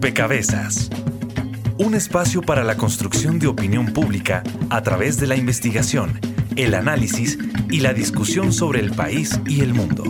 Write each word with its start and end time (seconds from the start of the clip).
Rompecabezas. 0.00 0.90
Un 1.76 1.96
espacio 1.96 2.40
para 2.40 2.62
la 2.62 2.76
construcción 2.76 3.40
de 3.40 3.48
opinión 3.48 3.86
pública 3.86 4.44
a 4.70 4.80
través 4.80 5.18
de 5.18 5.26
la 5.26 5.34
investigación, 5.34 6.20
el 6.54 6.74
análisis 6.74 7.36
y 7.68 7.80
la 7.80 7.94
discusión 7.94 8.52
sobre 8.52 8.78
el 8.78 8.92
país 8.92 9.40
y 9.44 9.60
el 9.60 9.74
mundo. 9.74 10.04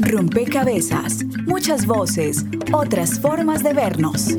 Rompecabezas. 0.00 1.22
Muchas 1.46 1.86
voces, 1.86 2.44
otras 2.72 3.20
formas 3.20 3.62
de 3.62 3.74
vernos. 3.74 4.36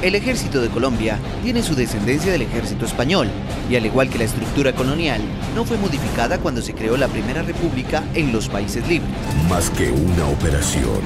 El 0.00 0.14
ejército 0.14 0.62
de 0.62 0.68
Colombia 0.68 1.18
tiene 1.42 1.62
su 1.62 1.74
descendencia 1.74 2.32
del 2.32 2.42
ejército 2.42 2.86
español 2.86 3.28
y 3.70 3.76
al 3.76 3.84
igual 3.84 4.08
que 4.08 4.18
la 4.18 4.24
estructura 4.24 4.74
colonial, 4.74 5.20
no 5.54 5.64
fue 5.64 5.76
modificada 5.76 6.38
cuando 6.38 6.62
se 6.62 6.74
creó 6.74 6.96
la 6.96 7.08
primera 7.08 7.42
república 7.42 8.02
en 8.14 8.32
los 8.32 8.48
países 8.48 8.86
libres. 8.88 9.10
Más 9.48 9.70
que 9.70 9.90
una 9.90 10.26
operación, 10.28 11.00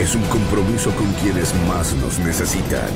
es 0.00 0.14
un 0.14 0.22
compromiso 0.22 0.90
con 0.92 1.06
quienes 1.14 1.54
más 1.68 1.94
nos 1.94 2.18
necesitan. 2.18 2.88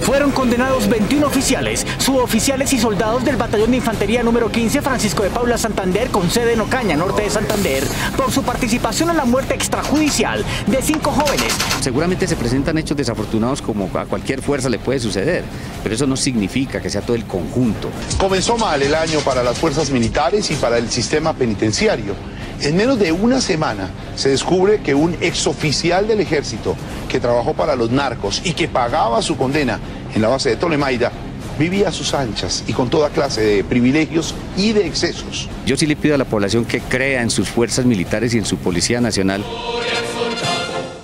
Fueron 0.00 0.30
condenados 0.30 0.88
21 0.88 1.26
oficiales, 1.26 1.86
suboficiales 1.98 2.72
y 2.72 2.78
soldados 2.78 3.24
del 3.24 3.36
Batallón 3.36 3.72
de 3.72 3.78
Infantería 3.78 4.22
número 4.22 4.50
15 4.50 4.80
Francisco 4.80 5.22
de 5.22 5.30
Paula 5.30 5.58
Santander 5.58 6.08
con 6.08 6.30
sede 6.30 6.54
en 6.54 6.60
Ocaña, 6.60 6.96
norte 6.96 7.22
de 7.22 7.30
Santander, 7.30 7.84
por 8.16 8.30
su 8.32 8.42
participación 8.42 9.10
en 9.10 9.18
la 9.18 9.24
muerte 9.24 9.54
extrajudicial 9.54 10.44
de 10.66 10.80
cinco 10.82 11.10
jóvenes. 11.10 11.52
Seguramente 11.80 12.26
se 12.26 12.36
presentan 12.36 12.78
hechos 12.78 12.96
desafortunados 12.96 13.60
como 13.60 13.90
a 13.94 14.06
cualquier 14.06 14.40
fuerza 14.40 14.70
le 14.70 14.78
puede 14.78 15.00
suceder, 15.00 15.44
pero 15.82 15.94
eso 15.94 16.06
no 16.06 16.16
significa 16.16 16.80
que 16.80 16.90
sea 16.90 17.02
todo 17.02 17.16
el 17.16 17.24
conjunto. 17.24 17.90
Comenzó 18.18 18.56
mal 18.56 18.80
el 18.80 18.94
año 18.94 19.20
para 19.20 19.42
las 19.42 19.58
fuerzas 19.58 19.90
militares 19.90 20.50
y 20.50 20.54
para 20.54 20.78
el 20.78 20.90
sistema 20.90 21.34
penitenciario. 21.34 22.14
En 22.62 22.76
menos 22.76 22.98
de 22.98 23.10
una 23.10 23.40
semana 23.40 23.88
se 24.16 24.28
descubre 24.28 24.80
que 24.80 24.94
un 24.94 25.16
exoficial 25.22 26.06
del 26.06 26.20
ejército 26.20 26.76
que 27.08 27.18
trabajó 27.18 27.54
para 27.54 27.74
los 27.74 27.90
narcos 27.90 28.42
y 28.44 28.52
que 28.52 28.68
pagaba 28.68 29.22
su 29.22 29.38
condena 29.38 29.80
en 30.14 30.20
la 30.20 30.28
base 30.28 30.50
de 30.50 30.56
Tolemaida 30.56 31.10
vivía 31.58 31.88
a 31.88 31.92
sus 31.92 32.12
anchas 32.12 32.64
y 32.66 32.74
con 32.74 32.90
toda 32.90 33.08
clase 33.08 33.40
de 33.40 33.64
privilegios 33.64 34.34
y 34.58 34.72
de 34.72 34.86
excesos. 34.86 35.48
Yo 35.64 35.76
sí 35.76 35.86
le 35.86 35.96
pido 35.96 36.14
a 36.14 36.18
la 36.18 36.26
población 36.26 36.66
que 36.66 36.80
crea 36.80 37.22
en 37.22 37.30
sus 37.30 37.48
fuerzas 37.48 37.86
militares 37.86 38.34
y 38.34 38.38
en 38.38 38.44
su 38.44 38.58
Policía 38.58 39.00
Nacional. 39.00 39.42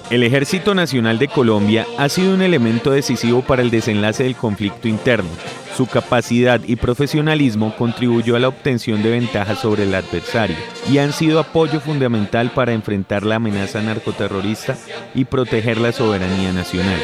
El 0.08 0.22
Ejército 0.22 0.72
Nacional 0.72 1.18
de 1.18 1.26
Colombia 1.26 1.84
ha 1.98 2.08
sido 2.08 2.32
un 2.32 2.40
elemento 2.40 2.92
decisivo 2.92 3.42
para 3.42 3.62
el 3.62 3.72
desenlace 3.72 4.22
del 4.22 4.36
conflicto 4.36 4.86
interno. 4.86 5.28
Su 5.76 5.86
capacidad 5.86 6.60
y 6.64 6.76
profesionalismo 6.76 7.74
contribuyó 7.76 8.36
a 8.36 8.38
la 8.38 8.46
obtención 8.46 9.02
de 9.02 9.10
ventajas 9.10 9.58
sobre 9.58 9.82
el 9.82 9.94
adversario 9.94 10.56
y 10.88 10.98
han 10.98 11.12
sido 11.12 11.40
apoyo 11.40 11.80
fundamental 11.80 12.52
para 12.52 12.72
enfrentar 12.72 13.24
la 13.24 13.36
amenaza 13.36 13.82
narcoterrorista 13.82 14.76
y 15.12 15.24
proteger 15.24 15.78
la 15.78 15.90
soberanía 15.90 16.52
nacional. 16.52 17.00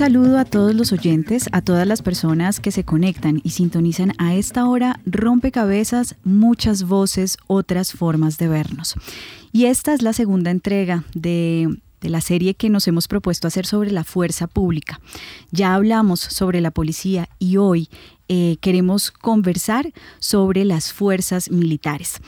Saludo 0.00 0.38
a 0.38 0.46
todos 0.46 0.74
los 0.74 0.92
oyentes, 0.92 1.50
a 1.52 1.60
todas 1.60 1.86
las 1.86 2.00
personas 2.00 2.58
que 2.58 2.72
se 2.72 2.84
conectan 2.84 3.42
y 3.44 3.50
sintonizan 3.50 4.14
a 4.16 4.34
esta 4.34 4.66
hora 4.66 4.98
rompecabezas, 5.04 6.16
muchas 6.24 6.84
voces, 6.84 7.36
otras 7.48 7.92
formas 7.92 8.38
de 8.38 8.48
vernos. 8.48 8.94
Y 9.52 9.66
esta 9.66 9.92
es 9.92 10.00
la 10.00 10.14
segunda 10.14 10.50
entrega 10.50 11.04
de 11.12 11.68
de 12.00 12.08
la 12.08 12.20
serie 12.20 12.54
que 12.54 12.70
nos 12.70 12.88
hemos 12.88 13.08
propuesto 13.08 13.46
hacer 13.46 13.66
sobre 13.66 13.90
la 13.90 14.04
fuerza 14.04 14.46
pública. 14.46 15.00
Ya 15.50 15.74
hablamos 15.74 16.20
sobre 16.20 16.60
la 16.60 16.70
policía 16.70 17.28
y 17.38 17.58
hoy 17.58 17.88
eh, 18.32 18.58
queremos 18.60 19.10
conversar 19.10 19.92
sobre 20.20 20.64
las 20.64 20.92
fuerzas 20.92 21.50
militares. 21.50 22.20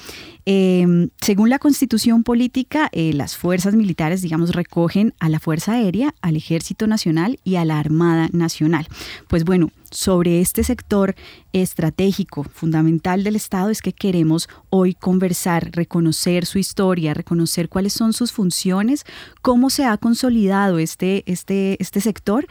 Em, 0.44 1.10
según 1.20 1.48
la 1.48 1.60
constitución 1.60 2.24
política, 2.24 2.88
eh, 2.90 3.12
las 3.12 3.36
fuerzas 3.36 3.76
militares, 3.76 4.20
digamos, 4.20 4.50
recogen 4.50 5.14
a 5.20 5.28
la 5.28 5.38
Fuerza 5.38 5.74
Aérea, 5.74 6.12
al 6.20 6.34
Ejército 6.34 6.88
Nacional 6.88 7.38
y 7.44 7.54
a 7.54 7.64
la 7.64 7.78
Armada 7.78 8.28
Nacional. 8.32 8.88
Pues 9.28 9.44
bueno, 9.44 9.70
sobre 9.92 10.40
este 10.40 10.64
sector 10.64 11.14
estratégico, 11.52 12.42
fundamental 12.42 13.22
del 13.22 13.36
Estado, 13.36 13.70
es 13.70 13.80
que 13.80 13.92
queremos 13.92 14.48
hoy 14.70 14.94
conversar, 14.94 15.70
reconocer 15.70 16.46
su 16.46 16.58
historia, 16.58 17.14
reconocer 17.14 17.68
cuáles 17.68 17.92
son 17.92 18.12
sus 18.12 18.32
funciones, 18.32 19.04
cómo 19.42 19.70
se 19.70 19.84
ha 19.84 19.96
consolidado 19.98 20.80
este, 20.80 21.22
este, 21.30 21.76
este 21.78 22.00
sector 22.00 22.48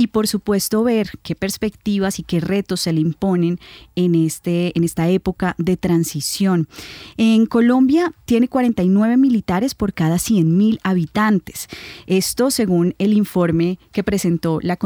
y 0.00 0.06
por 0.06 0.26
supuesto 0.26 0.82
ver 0.82 1.10
qué 1.22 1.34
perspectivas 1.34 2.18
y 2.18 2.22
qué 2.22 2.40
retos 2.40 2.80
se 2.80 2.94
le 2.94 3.02
imponen 3.02 3.60
en, 3.96 4.14
este, 4.14 4.72
en 4.74 4.82
esta 4.82 5.10
época 5.10 5.54
de 5.58 5.76
transición. 5.76 6.68
En 7.18 7.44
Colombia 7.44 8.14
tiene 8.24 8.48
49 8.48 9.18
militares 9.18 9.74
por 9.74 9.92
cada 9.92 10.16
100.000 10.16 10.78
habitantes. 10.84 11.68
Esto 12.06 12.50
según 12.50 12.94
el 12.96 13.12
informe 13.12 13.78
que 13.92 14.02
presentó 14.02 14.58
la, 14.62 14.78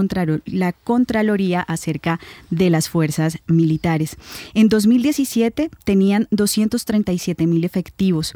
la 0.47 0.73
Contraloría 0.73 1.61
acerca 1.61 2.19
de 2.51 2.71
las 2.71 2.89
fuerzas 2.89 3.39
militares. 3.47 4.17
En 4.53 4.69
2017 4.69 5.71
tenían 5.85 6.27
237.000 6.33 7.65
efectivos. 7.65 8.35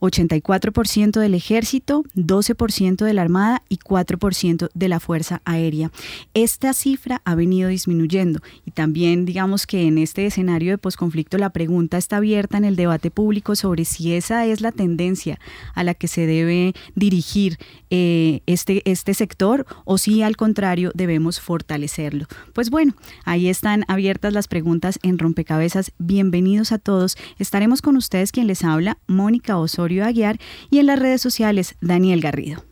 84% 0.00 1.20
del 1.20 1.34
ejército, 1.34 2.04
12% 2.16 3.04
de 3.04 3.14
la 3.14 3.22
Armada 3.22 3.62
y 3.68 3.78
4% 3.78 4.70
de 4.72 4.88
la 4.88 5.00
Fuerza 5.00 5.42
Aérea. 5.44 5.90
Esta 6.34 6.72
cifra 6.72 7.20
ha 7.24 7.34
venido 7.34 7.68
disminuyendo 7.68 8.40
y 8.64 8.70
también 8.70 9.24
digamos 9.24 9.66
que 9.66 9.86
en 9.86 9.98
este 9.98 10.26
escenario 10.26 10.72
de 10.72 10.78
posconflicto 10.78 11.38
la 11.38 11.50
pregunta 11.50 11.98
está 11.98 12.16
abierta 12.16 12.56
en 12.56 12.64
el 12.64 12.76
debate 12.76 13.10
público 13.10 13.56
sobre 13.56 13.84
si 13.84 14.14
esa 14.14 14.46
es 14.46 14.60
la 14.60 14.72
tendencia 14.72 15.38
a 15.74 15.84
la 15.84 15.94
que 15.94 16.08
se 16.08 16.26
debe 16.26 16.74
dirigir 16.94 17.58
eh, 17.90 18.40
este, 18.46 18.82
este 18.90 19.14
sector 19.14 19.66
o 19.84 19.98
si 19.98 20.22
al 20.22 20.36
contrario 20.36 20.92
debemos 20.94 21.40
fortalecerlo. 21.40 22.26
Pues 22.54 22.70
bueno, 22.70 22.94
ahí 23.24 23.48
están 23.48 23.84
abiertas 23.88 24.32
las 24.32 24.48
preguntas 24.48 24.98
en 25.02 25.18
rompecabezas. 25.18 25.92
Bienvenidos 25.98 26.72
a 26.72 26.78
todos. 26.78 27.16
Estaremos 27.38 27.82
con 27.82 27.96
ustedes 27.96 28.32
quien 28.32 28.46
les 28.46 28.64
habla, 28.64 28.98
Mónica 29.06 29.58
Osorio 29.58 29.89
Aguiar 29.98 30.38
y 30.70 30.78
en 30.78 30.86
las 30.86 30.98
redes 30.98 31.20
sociales 31.20 31.76
Daniel 31.80 32.20
Garrido. 32.20 32.64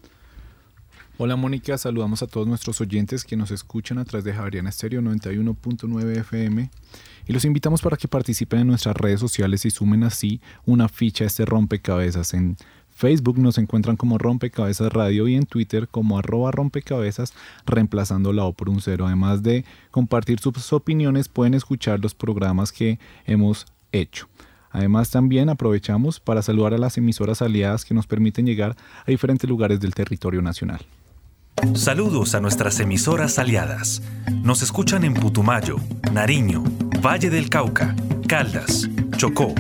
Hola 1.21 1.35
Mónica, 1.35 1.77
saludamos 1.77 2.23
a 2.23 2.29
todos 2.29 2.47
nuestros 2.47 2.81
oyentes 2.81 3.25
que 3.25 3.37
nos 3.37 3.51
escuchan 3.51 3.99
a 3.99 4.05
través 4.05 4.25
de 4.25 4.33
Javeriana 4.33 4.69
Estéreo 4.69 5.01
91.9 5.03 6.19
FM 6.19 6.71
y 7.27 7.33
los 7.33 7.45
invitamos 7.45 7.83
para 7.83 7.97
que 7.97 8.07
participen 8.07 8.61
en 8.61 8.69
nuestras 8.69 8.97
redes 8.97 9.19
sociales 9.19 9.65
y 9.65 9.71
sumen 9.71 10.05
así 10.05 10.41
una 10.65 10.89
ficha 10.89 11.25
a 11.25 11.27
este 11.27 11.45
rompecabezas. 11.45 12.35
En 12.35 12.57
Facebook 12.99 13.39
nos 13.39 13.59
encuentran 13.59 13.97
como 13.97 14.19
Rompecabezas 14.19 14.93
Radio 14.93 15.29
y 15.29 15.35
en 15.37 15.47
Twitter 15.47 15.87
como 15.89 16.19
arroba 16.19 16.51
rompecabezas 16.51 17.33
reemplazando 17.65 18.33
la 18.33 18.45
O 18.45 18.53
por 18.53 18.69
un 18.69 18.81
cero. 18.81 19.07
Además 19.07 19.43
de 19.43 19.65
compartir 19.91 20.41
sus 20.41 20.73
opiniones 20.73 21.29
pueden 21.29 21.55
escuchar 21.55 22.01
los 22.01 22.15
programas 22.15 22.73
que 22.73 22.99
hemos 23.25 23.67
hecho. 23.93 24.29
Además, 24.71 25.11
también 25.11 25.49
aprovechamos 25.49 26.21
para 26.21 26.43
saludar 26.43 26.75
a 26.75 26.79
las 26.79 26.99
emisoras 26.99 27.43
aliadas 27.43 27.85
que 27.85 27.95
nos 27.95 28.07
permiten 28.07 28.47
llegar 28.47 28.77
a 29.07 29.11
diferentes 29.11 29.49
lugares 29.49 29.81
del 29.81 29.95
territorio 29.95 30.43
nacional. 30.43 30.81
Saludos 31.75 32.35
a 32.35 32.41
nuestras 32.41 32.79
emisoras 32.81 33.39
aliadas. 33.39 34.03
Nos 34.43 34.63
escuchan 34.63 35.05
en 35.05 35.15
Putumayo, 35.15 35.77
Nariño, 36.13 36.63
Valle 37.05 37.31
del 37.31 37.51
Cauca, 37.51 37.97
Caldas, 38.29 38.89
Chocó, 39.17 39.55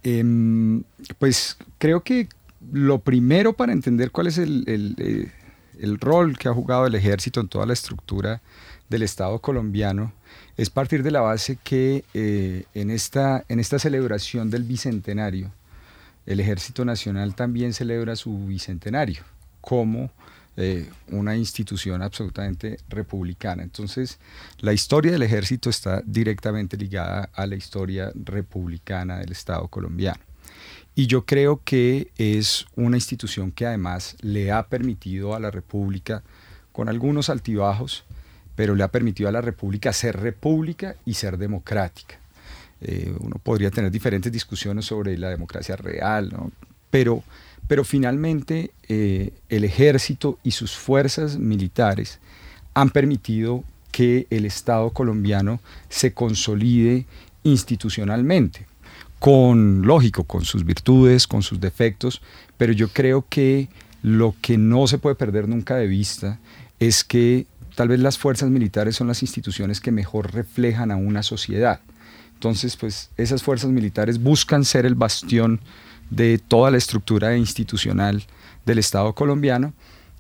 Em, 0.04 0.84
pues 1.18 1.58
creo 1.78 2.04
que 2.04 2.28
lo 2.72 3.00
primero 3.00 3.54
para 3.54 3.74
entender 3.74 4.12
cuál 4.12 4.28
es 4.28 4.38
el, 4.38 4.64
eh, 4.68 5.32
el, 5.80 6.00
rol 6.00 6.38
que 6.38 6.48
ha 6.48 6.54
jugado 6.54 6.86
el 6.86 6.96
ejército 6.96 7.40
en 7.40 7.48
toda 7.48 7.66
la 7.66 7.74
estructura 7.74 8.42
del 8.90 9.02
Estado 9.02 9.40
colombiano 9.40 10.14
es 10.58 10.70
partir 10.70 11.04
de 11.04 11.12
la 11.12 11.22
base 11.22 11.58
que 11.64 12.06
eh, 12.14 12.66
en, 12.74 12.92
esta, 12.92 13.44
en 13.50 13.60
esta 13.60 13.80
celebración 13.80 14.50
del 14.50 14.64
Bicentenario, 14.64 15.52
el 16.26 16.40
Ejército 16.40 16.86
Nacional 16.86 17.36
también 17.36 17.74
celebra 17.74 18.16
su 18.16 18.46
Bicentenario 18.46 19.24
como 19.62 20.12
eh, 20.57 20.90
una 21.10 21.36
institución 21.36 22.02
absolutamente 22.02 22.78
republicana. 22.88 23.63
Entonces, 23.63 24.19
la 24.60 24.74
historia 24.74 25.12
del 25.12 25.24
ejército 25.24 25.69
está 25.69 26.02
directamente 26.06 26.78
ligada 26.78 27.30
a 27.34 27.46
la 27.46 27.56
historia 27.56 28.12
republicana 28.16 29.18
del 29.19 29.31
Estado 29.31 29.68
colombiano. 29.68 30.22
Y 30.96 31.07
yo 31.07 31.25
creo 31.25 31.62
que 31.63 32.12
es 32.18 32.66
una 32.75 32.96
institución 32.96 33.52
que 33.52 33.66
además 33.66 34.16
le 34.22 34.52
ha 34.54 34.68
permitido 34.68 35.36
a 35.36 35.40
la 35.42 35.52
República, 35.52 36.24
con 36.72 36.88
algunos 36.88 37.30
altibajos, 37.30 38.06
pero 38.56 38.75
le 38.75 38.84
ha 38.84 38.88
permitido 38.88 39.28
a 39.28 39.34
la 39.34 39.42
República 39.42 39.92
ser 39.92 40.18
república 40.18 40.96
y 41.06 41.16
ser 41.16 41.38
democrática. 41.38 42.16
Eh, 42.81 43.13
uno 43.19 43.36
podría 43.44 43.72
tener 43.72 43.92
diferentes 43.92 44.31
discusiones 44.31 44.86
sobre 44.86 45.18
la 45.18 45.30
democracia 45.30 45.75
real, 45.75 46.31
pero, 46.90 47.24
pero 47.68 47.84
finalmente 47.84 48.72
eh, 48.88 49.32
el 49.50 49.64
ejército 49.64 50.40
y 50.44 50.52
sus 50.52 50.76
fuerzas 50.76 51.38
militares 51.38 52.20
han 52.74 52.90
permitido 52.90 53.64
que 53.92 54.28
el 54.30 54.46
Estado 54.46 54.90
colombiano 54.92 55.60
se 55.90 56.14
consolide 56.14 57.06
institucionalmente 57.44 58.68
con, 59.20 59.84
lógico, 59.84 60.24
con 60.26 60.44
sus 60.46 60.66
virtudes, 60.66 61.28
con 61.28 61.42
sus 61.42 61.60
defectos, 61.60 62.22
pero 62.58 62.74
yo 62.74 62.90
creo 62.90 63.26
que 63.30 63.70
lo 64.04 64.36
que 64.42 64.58
no 64.58 64.88
se 64.88 64.98
puede 64.98 65.16
perder 65.16 65.48
nunca 65.48 65.76
de 65.76 65.88
vista 65.88 66.40
es 66.80 67.04
que 67.04 67.48
tal 67.76 67.88
vez 67.88 68.00
las 68.00 68.18
fuerzas 68.18 68.50
militares 68.50 68.96
son 68.96 69.08
las 69.08 69.22
instituciones 69.24 69.82
que 69.82 69.92
mejor 69.92 70.34
reflejan 70.34 70.92
a 70.92 70.96
una 70.96 71.24
sociedad. 71.24 71.80
Entonces, 72.34 72.76
pues 72.76 73.10
esas 73.18 73.42
fuerzas 73.42 73.72
militares 73.72 74.22
buscan 74.22 74.66
ser 74.66 74.86
el 74.86 74.96
bastión 74.96 75.62
de 76.10 76.38
toda 76.38 76.72
la 76.72 76.78
estructura 76.78 77.36
institucional 77.38 78.24
del 78.66 78.80
Estado 78.80 79.13
colombiano, 79.13 79.74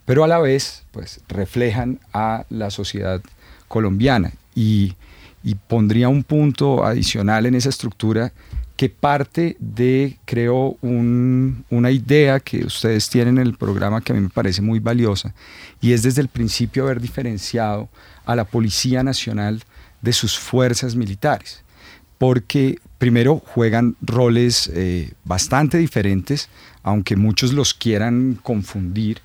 pero 0.05 0.23
a 0.23 0.27
la 0.27 0.39
vez, 0.39 0.83
pues 0.91 1.21
reflejan 1.27 1.99
a 2.13 2.45
la 2.49 2.69
sociedad 2.69 3.21
colombiana. 3.67 4.31
Y, 4.53 4.95
y 5.43 5.55
pondría 5.55 6.09
un 6.09 6.23
punto 6.23 6.85
adicional 6.85 7.45
en 7.45 7.55
esa 7.55 7.69
estructura 7.69 8.31
que 8.75 8.89
parte 8.89 9.55
de, 9.59 10.17
creo, 10.25 10.77
una 10.81 11.91
idea 11.91 12.39
que 12.39 12.65
ustedes 12.65 13.09
tienen 13.09 13.37
en 13.37 13.47
el 13.47 13.55
programa 13.55 14.01
que 14.01 14.11
a 14.11 14.15
mí 14.15 14.21
me 14.21 14.29
parece 14.29 14.61
muy 14.61 14.79
valiosa, 14.79 15.33
y 15.79 15.93
es 15.93 16.03
desde 16.03 16.21
el 16.21 16.27
principio 16.27 16.83
haber 16.83 16.99
diferenciado 16.99 17.87
a 18.25 18.35
la 18.35 18.43
Policía 18.43 19.01
Nacional 19.01 19.63
de 20.01 20.11
sus 20.11 20.37
fuerzas 20.37 20.95
militares, 20.95 21.63
porque 22.17 22.79
primero 22.97 23.41
juegan 23.45 23.95
roles 24.01 24.69
eh, 24.73 25.13
bastante 25.23 25.77
diferentes, 25.77 26.49
aunque 26.83 27.15
muchos 27.15 27.53
los 27.53 27.73
quieran 27.73 28.39
confundir, 28.41 29.19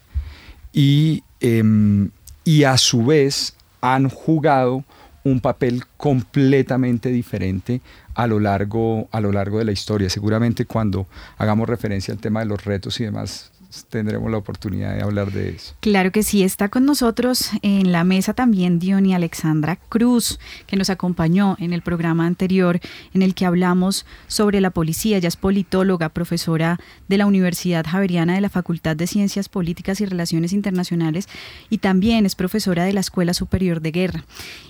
y, 0.72 1.22
em, 1.40 2.10
y 2.44 2.64
a 2.64 2.76
su 2.76 3.04
vez 3.04 3.54
han 3.80 4.08
jugado 4.08 4.84
un 5.24 5.40
papel 5.40 5.84
completamente 5.96 7.10
diferente 7.10 7.80
a 8.14 8.26
lo 8.26 8.40
largo, 8.40 9.08
a 9.12 9.20
lo 9.20 9.32
largo 9.32 9.58
de 9.58 9.64
la 9.64 9.72
historia. 9.72 10.08
Seguramente 10.08 10.64
cuando 10.64 11.06
hagamos 11.38 11.68
referencia 11.68 12.12
al 12.12 12.20
tema 12.20 12.40
de 12.40 12.46
los 12.46 12.64
retos 12.64 13.00
y 13.00 13.04
demás, 13.04 13.50
tendremos 13.88 14.30
la 14.30 14.38
oportunidad 14.38 14.94
de 14.94 15.02
hablar 15.02 15.30
de 15.32 15.50
eso. 15.50 15.74
Claro 15.80 16.10
que 16.10 16.22
sí, 16.22 16.42
está 16.42 16.68
con 16.68 16.84
nosotros 16.84 17.50
en 17.62 17.92
la 17.92 18.04
mesa 18.04 18.34
también 18.34 18.78
Diony 18.78 19.14
Alexandra 19.14 19.76
Cruz, 19.88 20.38
que 20.66 20.76
nos 20.76 20.90
acompañó 20.90 21.56
en 21.58 21.72
el 21.72 21.82
programa 21.82 22.26
anterior 22.26 22.80
en 23.14 23.22
el 23.22 23.34
que 23.34 23.46
hablamos 23.46 24.06
sobre 24.26 24.60
la 24.60 24.70
policía. 24.70 25.16
Ella 25.16 25.28
es 25.28 25.36
politóloga, 25.36 26.08
profesora 26.08 26.78
de 27.08 27.18
la 27.18 27.26
Universidad 27.26 27.86
Javeriana 27.86 28.34
de 28.34 28.40
la 28.40 28.48
Facultad 28.48 28.96
de 28.96 29.06
Ciencias 29.06 29.48
Políticas 29.48 30.00
y 30.00 30.06
Relaciones 30.06 30.52
Internacionales 30.52 31.28
y 31.68 31.78
también 31.78 32.26
es 32.26 32.34
profesora 32.34 32.84
de 32.84 32.92
la 32.92 33.00
Escuela 33.00 33.34
Superior 33.34 33.80
de 33.80 33.90
Guerra. 33.92 34.24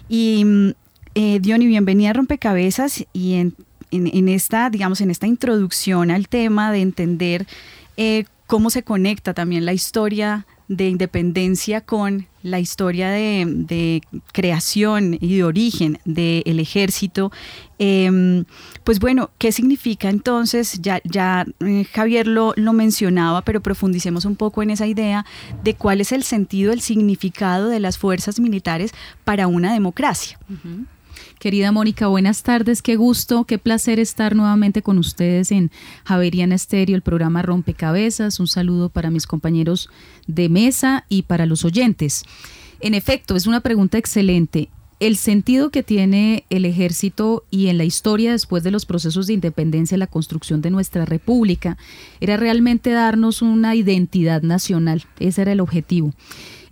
Y 0.09 0.45
mm, 0.45 0.71
eh, 1.15 1.39
Diony, 1.41 1.67
bienvenida 1.67 2.11
a 2.11 2.13
Rompecabezas 2.13 3.05
y 3.13 3.35
en, 3.35 4.29
esta, 4.29 4.71
digamos, 4.71 5.01
en 5.01 5.11
esta 5.11 5.27
introducción 5.27 6.11
al 6.11 6.29
tema 6.29 6.71
de 6.71 6.81
entender 6.83 7.47
eh, 7.97 8.25
cómo 8.51 8.69
se 8.69 8.83
conecta 8.83 9.33
también 9.33 9.65
la 9.65 9.73
historia 9.73 10.45
de 10.67 10.89
independencia 10.89 11.83
con 11.83 12.27
la 12.43 12.59
historia 12.59 13.09
de, 13.09 14.03
creación 14.33 15.17
y 15.21 15.37
de 15.37 15.45
origen 15.45 16.01
del 16.05 16.59
ejército. 16.59 17.31
Em, 17.79 18.45
pues 18.83 18.99
bueno, 18.99 19.31
¿qué 19.39 19.53
significa 19.53 20.09
entonces? 20.11 20.81
Ya, 20.83 21.01
ya 21.05 21.47
eh, 21.61 21.85
Javier 21.93 22.27
lo, 22.27 22.53
lo, 22.57 22.73
mencionaba, 22.73 23.43
pero 23.43 23.61
profundicemos 23.61 24.25
un 24.25 24.35
poco 24.35 24.65
en 24.65 24.71
esa 24.71 24.89
idea 24.89 25.25
de 25.63 25.75
cuál 25.75 26.01
es 26.01 26.11
el 26.11 26.25
sentido, 26.25 26.73
el 26.73 26.81
significado 26.81 27.69
de 27.69 27.79
las 27.79 27.99
fuerzas 27.99 28.41
militares 28.41 28.93
para 29.23 29.47
una 29.47 29.73
democracia. 29.73 30.41
Querida 31.41 31.73
Mónica, 31.73 32.07
buenas 32.07 32.43
tardes, 32.43 32.83
qué 32.83 32.97
gusto, 32.97 33.45
qué 33.45 33.57
placer 33.57 33.99
estar 33.99 34.37
nuevamente 34.37 34.83
con 34.83 34.99
ustedes 34.99 35.51
en 35.53 35.71
Javeriana 36.05 36.55
Estéreo, 36.55 36.95
el 36.95 37.01
programa 37.01 37.41
Rompecabezas. 37.41 38.41
Un 38.41 38.47
saludo 38.47 38.91
para 38.91 39.09
mis 39.09 39.27
compañeros 39.27 39.89
de 40.27 40.51
mesa 40.51 41.07
y 41.09 41.23
para 41.23 41.47
los 41.47 41.65
oyentes. 41.65 42.25
En 42.81 42.93
efecto, 42.93 43.37
es 43.37 43.47
una 43.47 43.61
pregunta 43.61 43.97
excelente. 43.97 44.69
El 45.01 45.17
sentido 45.17 45.71
que 45.71 45.83
tiene 45.83 46.45
el 46.51 46.67
ejército 46.67 47.47
y 47.51 47.69
en 47.69 47.79
la 47.79 47.85
historia 47.85 48.33
después 48.33 48.63
de 48.63 48.71
los 48.71 48.85
procesos 48.85 49.27
de 49.27 49.33
independencia 49.33 49.97
la 49.97 50.09
construcción 50.09 50.61
de 50.61 50.71
nuestra 50.71 51.07
república 51.07 51.79
era 52.21 52.37
realmente 52.37 52.91
darnos 52.91 53.41
una 53.41 53.75
identidad 53.75 54.43
nacional. 54.43 55.05
Ese 55.19 55.41
era 55.41 55.53
el 55.53 55.61
objetivo. 55.61 56.13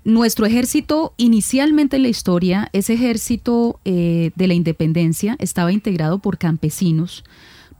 Nuestro 0.09 0.47
ejército, 0.47 1.12
inicialmente 1.19 1.97
en 1.97 2.03
la 2.05 2.09
historia, 2.09 2.71
ese 2.73 2.95
ejército 2.95 3.79
eh, 3.85 4.31
de 4.37 4.47
la 4.47 4.55
independencia 4.55 5.37
estaba 5.38 5.71
integrado 5.71 6.19
por 6.21 6.38
campesinos, 6.38 7.25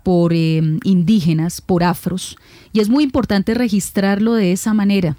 por 0.03 0.35
eh, 0.35 0.61
indígenas, 0.85 1.63
por 1.63 1.83
afros, 1.83 2.37
y 2.75 2.81
es 2.81 2.91
muy 2.91 3.03
importante 3.05 3.55
registrarlo 3.55 4.35
de 4.35 4.53
esa 4.53 4.75
manera. 4.75 5.17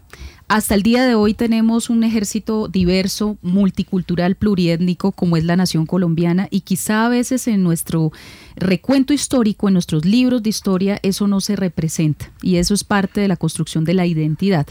Hasta 0.47 0.75
el 0.75 0.83
día 0.83 1.03
de 1.03 1.15
hoy 1.15 1.33
tenemos 1.33 1.89
un 1.89 2.03
ejército 2.03 2.67
diverso, 2.67 3.39
multicultural, 3.41 4.35
pluriétnico, 4.35 5.11
como 5.11 5.35
es 5.35 5.45
la 5.45 5.55
nación 5.55 5.87
colombiana, 5.87 6.47
y 6.51 6.61
quizá 6.61 7.07
a 7.07 7.09
veces 7.09 7.47
en 7.47 7.63
nuestro 7.63 8.11
recuento 8.55 9.13
histórico, 9.13 9.67
en 9.67 9.73
nuestros 9.73 10.05
libros 10.05 10.43
de 10.43 10.51
historia, 10.51 10.99
eso 11.01 11.27
no 11.27 11.41
se 11.41 11.55
representa, 11.55 12.31
y 12.43 12.57
eso 12.57 12.75
es 12.75 12.83
parte 12.83 13.19
de 13.19 13.27
la 13.27 13.35
construcción 13.35 13.83
de 13.83 13.95
la 13.95 14.05
identidad. 14.05 14.67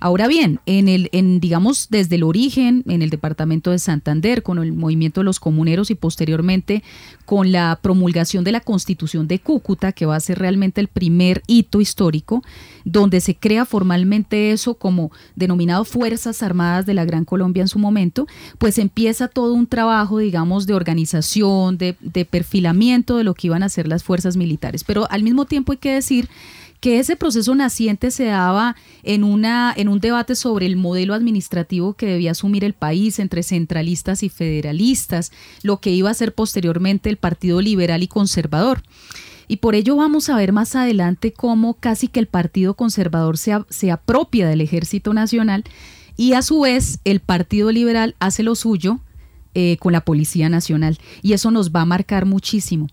Ahora 0.00 0.28
bien, 0.28 0.60
en 0.66 0.88
el, 0.88 1.08
en, 1.12 1.40
digamos, 1.40 1.88
desde 1.90 2.16
el 2.16 2.22
origen, 2.22 2.84
en 2.86 3.02
el 3.02 3.10
departamento 3.10 3.70
de 3.70 3.78
Santander, 3.78 4.42
con 4.42 4.58
el 4.58 4.72
movimiento 4.72 5.20
de 5.20 5.24
los 5.24 5.40
comuneros 5.40 5.90
y 5.90 5.94
posteriormente 5.94 6.82
con 7.24 7.52
la 7.52 7.78
promulgación 7.82 8.44
de 8.44 8.52
la 8.52 8.60
constitución 8.60 9.26
de 9.26 9.38
Cúcuta, 9.38 9.92
que 9.92 10.06
va 10.06 10.16
a 10.16 10.20
ser 10.20 10.38
realmente 10.38 10.80
el 10.80 10.88
primer 10.88 11.42
hito 11.46 11.80
histórico, 11.80 12.42
donde 12.84 13.20
se 13.20 13.34
crea 13.34 13.64
formalmente 13.64 14.52
eso 14.52 14.74
como 14.74 15.10
denominado 15.34 15.84
Fuerzas 15.84 16.42
Armadas 16.42 16.86
de 16.86 16.94
la 16.94 17.04
Gran 17.04 17.24
Colombia 17.24 17.62
en 17.62 17.68
su 17.68 17.78
momento, 17.78 18.26
pues 18.58 18.78
empieza 18.78 19.28
todo 19.28 19.54
un 19.54 19.66
trabajo, 19.66 20.18
digamos, 20.18 20.66
de 20.66 20.74
organización, 20.74 21.78
de, 21.78 21.96
de 22.00 22.24
perfilamiento 22.24 23.16
de 23.16 23.24
lo 23.24 23.34
que 23.34 23.48
iban 23.48 23.62
a 23.62 23.68
ser 23.68 23.88
las 23.88 24.04
fuerzas 24.04 24.36
militares. 24.36 24.84
Pero 24.84 25.10
al 25.10 25.22
mismo 25.22 25.46
tiempo 25.46 25.72
hay 25.72 25.78
que 25.78 25.94
decir 25.94 26.28
que 26.86 27.00
ese 27.00 27.16
proceso 27.16 27.52
naciente 27.56 28.12
se 28.12 28.26
daba 28.26 28.76
en, 29.02 29.24
una, 29.24 29.74
en 29.76 29.88
un 29.88 29.98
debate 29.98 30.36
sobre 30.36 30.66
el 30.66 30.76
modelo 30.76 31.14
administrativo 31.14 31.94
que 31.94 32.06
debía 32.06 32.30
asumir 32.30 32.62
el 32.62 32.74
país 32.74 33.18
entre 33.18 33.42
centralistas 33.42 34.22
y 34.22 34.28
federalistas, 34.28 35.32
lo 35.64 35.80
que 35.80 35.90
iba 35.90 36.10
a 36.10 36.14
ser 36.14 36.32
posteriormente 36.32 37.10
el 37.10 37.16
Partido 37.16 37.60
Liberal 37.60 38.04
y 38.04 38.06
Conservador. 38.06 38.84
Y 39.48 39.56
por 39.56 39.74
ello 39.74 39.96
vamos 39.96 40.28
a 40.28 40.36
ver 40.36 40.52
más 40.52 40.76
adelante 40.76 41.32
cómo 41.32 41.74
casi 41.74 42.06
que 42.06 42.20
el 42.20 42.28
Partido 42.28 42.74
Conservador 42.74 43.36
se, 43.36 43.56
se 43.68 43.90
apropia 43.90 44.46
del 44.46 44.60
Ejército 44.60 45.12
Nacional 45.12 45.64
y 46.16 46.34
a 46.34 46.42
su 46.42 46.60
vez 46.60 47.00
el 47.02 47.18
Partido 47.18 47.72
Liberal 47.72 48.14
hace 48.20 48.44
lo 48.44 48.54
suyo 48.54 49.00
eh, 49.58 49.76
con 49.80 49.92
la 49.92 50.02
Policía 50.02 50.50
Nacional. 50.50 50.98
Y 51.20 51.32
eso 51.32 51.50
nos 51.50 51.72
va 51.72 51.80
a 51.80 51.86
marcar 51.86 52.26
muchísimo. 52.26 52.86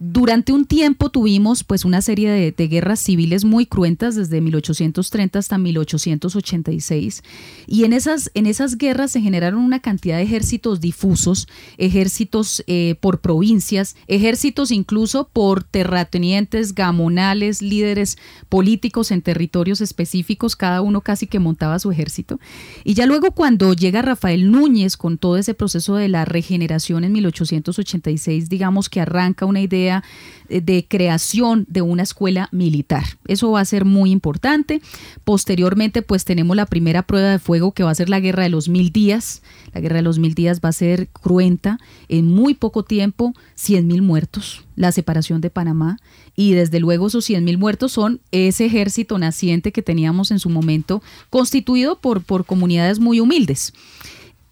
Durante 0.00 0.52
un 0.52 0.64
tiempo 0.64 1.10
tuvimos 1.10 1.64
pues 1.64 1.84
una 1.84 2.00
serie 2.02 2.30
de, 2.30 2.68
guerras 2.68 3.00
civiles 3.00 3.44
muy 3.44 3.66
cruentas 3.66 4.14
desde 4.14 4.40
1830 4.40 5.40
hasta 5.40 5.58
1886 5.58 7.24
y 7.66 7.82
en 7.82 7.92
esas, 7.92 8.30
en 8.34 8.46
esas 8.46 8.78
guerras 8.78 9.10
se 9.10 9.20
generaron 9.20 9.60
una 9.60 9.80
cantidad 9.80 10.18
de 10.18 10.22
ejércitos 10.22 10.80
difusos, 10.80 11.48
ejércitos 11.78 12.62
eh, 12.68 12.94
por 13.00 13.20
provincias, 13.20 13.96
ejércitos 14.06 14.70
incluso 14.70 15.30
por 15.32 15.64
terratenientes, 15.64 16.76
gamonales, 16.76 17.60
líderes 17.60 18.18
políticos 18.48 19.10
en 19.10 19.20
territorios 19.20 19.80
específicos, 19.80 20.54
cada 20.54 20.80
uno 20.80 21.00
casi 21.00 21.26
que 21.26 21.40
montaba 21.40 21.80
su 21.80 21.90
ejército. 21.90 22.38
Y 22.84 22.94
ya 22.94 23.06
luego 23.06 23.32
cuando 23.32 23.72
llega 23.72 24.02
Rafael 24.02 24.52
Núñez 24.52 24.96
con 24.96 25.18
todo 25.18 25.38
ese 25.38 25.54
proceso 25.54 25.96
de 25.96 26.08
la 26.08 26.24
regeneración 26.24 27.02
en 27.02 27.10
1886, 27.10 28.48
digamos 28.48 28.88
que 28.88 29.00
arranca 29.00 29.44
una 29.44 29.60
idea 29.60 29.87
eh, 30.48 30.60
de 30.60 30.86
creación 30.88 31.66
de 31.68 31.82
una 31.82 32.02
escuela 32.02 32.48
militar. 32.52 33.04
Eso 33.26 33.50
va 33.50 33.60
a 33.60 33.64
ser 33.64 33.84
muy 33.84 34.10
importante. 34.10 34.80
Posteriormente, 35.24 36.02
pues 36.02 36.24
tenemos 36.24 36.56
la 36.56 36.66
primera 36.66 37.02
prueba 37.02 37.30
de 37.30 37.38
fuego 37.38 37.72
que 37.72 37.82
va 37.82 37.90
a 37.90 37.94
ser 37.94 38.08
la 38.08 38.20
guerra 38.20 38.44
de 38.44 38.48
los 38.48 38.68
mil 38.68 38.90
días. 38.90 39.42
La 39.74 39.80
guerra 39.80 39.96
de 39.96 40.02
los 40.02 40.18
mil 40.18 40.34
días 40.34 40.60
va 40.64 40.70
a 40.70 40.72
ser 40.72 41.08
cruenta. 41.08 41.78
En 42.08 42.26
muy 42.26 42.54
poco 42.54 42.82
tiempo, 42.82 43.34
100 43.56 43.86
mil 43.86 44.02
muertos. 44.02 44.64
La 44.76 44.92
separación 44.92 45.40
de 45.40 45.50
Panamá. 45.50 45.98
Y 46.34 46.52
desde 46.52 46.80
luego 46.80 47.08
esos 47.08 47.24
100 47.24 47.44
mil 47.44 47.58
muertos 47.58 47.92
son 47.92 48.20
ese 48.30 48.66
ejército 48.66 49.18
naciente 49.18 49.72
que 49.72 49.82
teníamos 49.82 50.30
en 50.30 50.38
su 50.38 50.50
momento, 50.50 51.02
constituido 51.30 52.00
por, 52.00 52.22
por 52.22 52.44
comunidades 52.44 53.00
muy 53.00 53.20
humildes. 53.20 53.72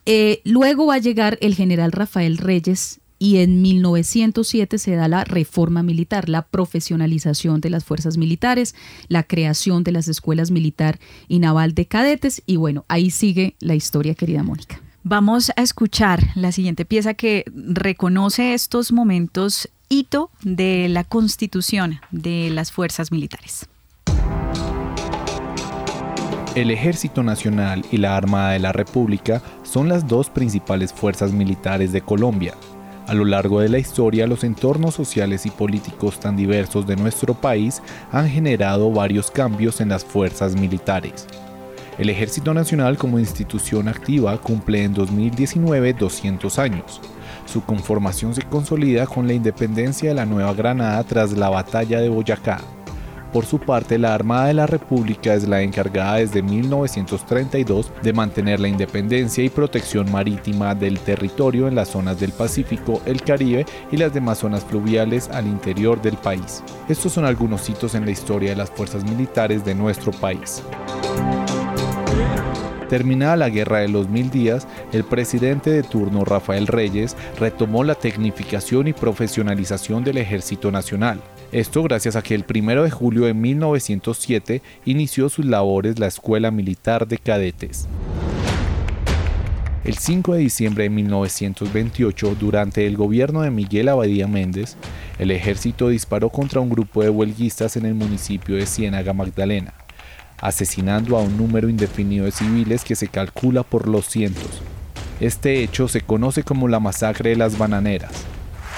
Eh, 0.05 0.41
luego 0.45 0.87
va 0.87 0.95
a 0.95 0.99
llegar 0.99 1.37
el 1.41 1.55
general 1.55 1.93
Rafael 1.93 2.39
Reyes 2.39 3.01
y 3.19 3.39
en 3.39 3.63
1907 3.63 4.79
se 4.79 4.95
da 4.95 5.09
la 5.09 5.25
reforma 5.25 5.83
militar, 5.83 6.29
la 6.29 6.43
profesionalización 6.43 7.61
de 7.61 7.71
las 7.71 7.85
fuerzas 7.85 8.17
militares, 8.19 8.75
la 9.09 9.23
creación 9.23 9.85
de 9.85 9.93
las 9.93 10.09
escuelas 10.09 10.51
militar 10.51 10.99
y 11.29 11.39
naval 11.39 11.75
de 11.75 11.87
cadetes 11.87 12.43
y 12.47 12.57
bueno, 12.57 12.85
ahí 12.89 13.11
sigue 13.11 13.57
la 13.61 13.75
historia, 13.75 14.15
querida 14.15 14.43
Mónica. 14.43 14.81
Vamos 15.03 15.53
a 15.55 15.63
escuchar 15.63 16.21
la 16.35 16.51
siguiente 16.53 16.85
pieza 16.85 17.15
que 17.15 17.45
reconoce 17.55 18.55
estos 18.55 18.93
momentos 18.93 19.69
hito 19.89 20.31
de 20.43 20.89
la 20.89 21.05
constitución 21.05 22.01
de 22.11 22.51
las 22.51 22.73
fuerzas 22.73 23.13
militares. 23.13 23.69
El 26.57 26.71
Ejército 26.71 27.23
Nacional 27.23 27.85
y 27.93 27.99
la 27.99 28.17
Armada 28.17 28.53
de 28.53 28.59
la 28.59 28.73
República 28.73 29.43
son 29.63 29.89
las 29.89 30.09
dos 30.09 30.31
principales 30.31 30.93
fuerzas 30.93 31.31
militares 31.33 31.93
de 31.93 32.01
Colombia 32.01 32.55
a 33.07 33.15
lo 33.15 33.25
largo 33.25 33.61
de 33.61 33.69
la 33.69 33.79
historia, 33.79 34.27
los 34.27 34.43
entornos 34.43 34.95
sociales 34.95 35.47
y 35.47 35.51
políticos 35.51 36.19
tan 36.19 36.37
diversos 36.37 36.87
de 36.87 36.97
nuestro 36.97 37.35
país 37.35 37.83
han 38.11 38.29
generado 38.29 38.91
varios 38.91 39.31
cambios 39.31 39.81
en 39.81 39.91
las 39.91 40.05
fuerzas 40.05 40.57
militares. 40.57 41.27
El 41.99 42.11
Ejército 42.11 42.53
Nacional 42.53 42.99
como 42.99 43.19
institución 43.19 43.89
activa 43.89 44.37
cumple 44.39 44.83
en 44.83 44.93
2019 44.93 45.95
200 45.95 46.59
años. 46.59 47.01
Su 47.47 47.65
conformación 47.65 48.35
se 48.35 48.43
consolida 48.43 49.07
con 49.07 49.27
la 49.27 49.33
independencia 49.33 50.09
de 50.09 50.15
la 50.15 50.27
Nueva 50.27 50.53
Granada 50.53 51.03
tras 51.05 51.33
la 51.33 51.49
batalla 51.49 52.01
de 52.01 52.09
Boyacá, 52.09 52.61
por 53.37 53.45
su 53.45 53.59
parte, 53.59 53.99
la 53.99 54.15
Armada 54.15 54.47
de 54.47 54.55
la 54.55 54.67
República 54.67 55.35
es 55.35 55.47
la 55.47 55.61
encargada 55.61 56.15
desde 56.15 56.41
1932 56.41 57.93
de 58.03 58.15
mantener 58.15 58.61
la 58.61 58.69
independencia 58.69 59.45
y 59.45 59.51
protección 59.51 60.11
marítima 60.11 60.75
del 60.75 60.99
territorio 60.99 61.69
en 61.69 61.75
las 61.75 61.89
zonas 61.89 62.19
del 62.19 62.33
Pacífico, 62.33 63.03
el 63.05 63.21
Caribe 63.21 63.67
y 63.93 63.99
las 63.99 64.15
demás 64.15 64.39
zonas 64.39 64.65
fluviales 64.65 65.29
al 65.29 65.47
interior 65.47 66.01
del 66.01 66.17
país. 66.17 66.63
Estos 66.89 67.13
son 67.13 67.27
algunos 67.27 67.69
hitos 67.69 67.95
en 67.95 68.07
la 68.07 68.11
historia 68.11 68.49
de 68.49 68.57
las 68.57 68.71
fuerzas 68.71 69.05
militares 69.05 69.67
de 69.67 69.75
nuestro 69.75 70.13
país. 70.13 70.63
Terminada 72.89 73.37
la 73.37 73.51
guerra 73.51 73.81
de 73.81 73.89
los 73.89 74.09
mil 74.09 74.31
días, 74.31 74.67
el 74.93 75.05
presidente 75.05 75.69
de 75.69 75.83
turno 75.83 76.25
Rafael 76.25 76.67
Reyes 76.67 77.19
retomó 77.39 77.85
la 77.85 77.97
tecnificación 77.97 78.89
y 78.89 78.95
profesionalización 78.95 80.05
del 80.05 80.17
Ejército 80.17 80.71
Nacional. 80.71 81.21
Esto 81.57 81.83
gracias 81.83 82.17
a 82.17 82.23
que 82.23 82.35
el 82.35 82.45
1 82.47 82.83
de 82.83 82.91
julio 82.91 83.25
de 83.25 83.33
1907 83.33 84.61
inició 84.85 85.31
sus 85.31 85.47
labores 85.47 85.99
la 85.99 86.07
Escuela 86.07 86.51
Militar 86.51 87.09
de 87.09 87.17
Cadetes. 87.17 87.89
El 89.83 89.97
5 89.97 90.35
de 90.35 90.41
diciembre 90.41 90.85
de 90.85 90.91
1928, 90.91 92.37
durante 92.39 92.87
el 92.87 92.99
gobierno 92.99 93.41
de 93.41 93.51
Miguel 93.51 93.89
Abadía 93.89 94.27
Méndez, 94.27 94.77
el 95.19 95.31
ejército 95.31 95.89
disparó 95.89 96.29
contra 96.29 96.61
un 96.61 96.69
grupo 96.69 97.03
de 97.03 97.09
huelguistas 97.09 97.79
en 97.79 97.87
el 97.87 97.95
municipio 97.95 98.57
de 98.57 98.67
Ciénaga 98.67 99.15
Magdalena, 99.15 99.73
asesinando 100.39 101.17
a 101.17 101.23
un 101.23 101.39
número 101.39 101.71
indefinido 101.71 102.27
de 102.27 102.33
civiles 102.33 102.85
que 102.85 102.97
se 102.97 103.09
calcula 103.09 103.63
por 103.63 103.89
los 103.89 104.05
cientos. 104.05 104.61
Este 105.21 105.63
hecho 105.63 105.89
se 105.89 106.03
conoce 106.03 106.43
como 106.43 106.69
la 106.69 106.81
masacre 106.81 107.31
de 107.31 107.37
las 107.37 107.57
bananeras, 107.57 108.27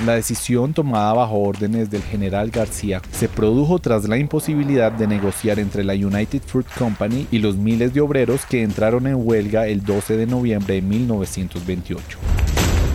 la 0.05 0.14
decisión 0.14 0.75
tomada 0.75 1.12
bajo 1.12 1.38
órdenes 1.38 1.90
del 1.90 2.02
general 2.02 2.50
García 2.50 3.02
se 3.11 3.28
produjo 3.28 3.78
tras 3.78 4.09
la 4.09 4.17
imposibilidad 4.17 4.93
de 4.93 5.07
negociar 5.07 5.59
entre 5.59 5.83
la 5.83 5.95
United 5.95 6.43
Fruit 6.47 6.67
Company 6.78 7.26
y 7.31 7.38
los 7.38 7.57
miles 7.57 7.95
de 7.95 8.00
obreros 8.00 8.47
que 8.47 8.62
entraron 8.62 9.07
en 9.07 9.17
huelga 9.17 9.67
el 9.67 9.83
12 9.85 10.17
de 10.17 10.26
noviembre 10.26 10.75
de 10.75 10.83
1928. 10.83 12.38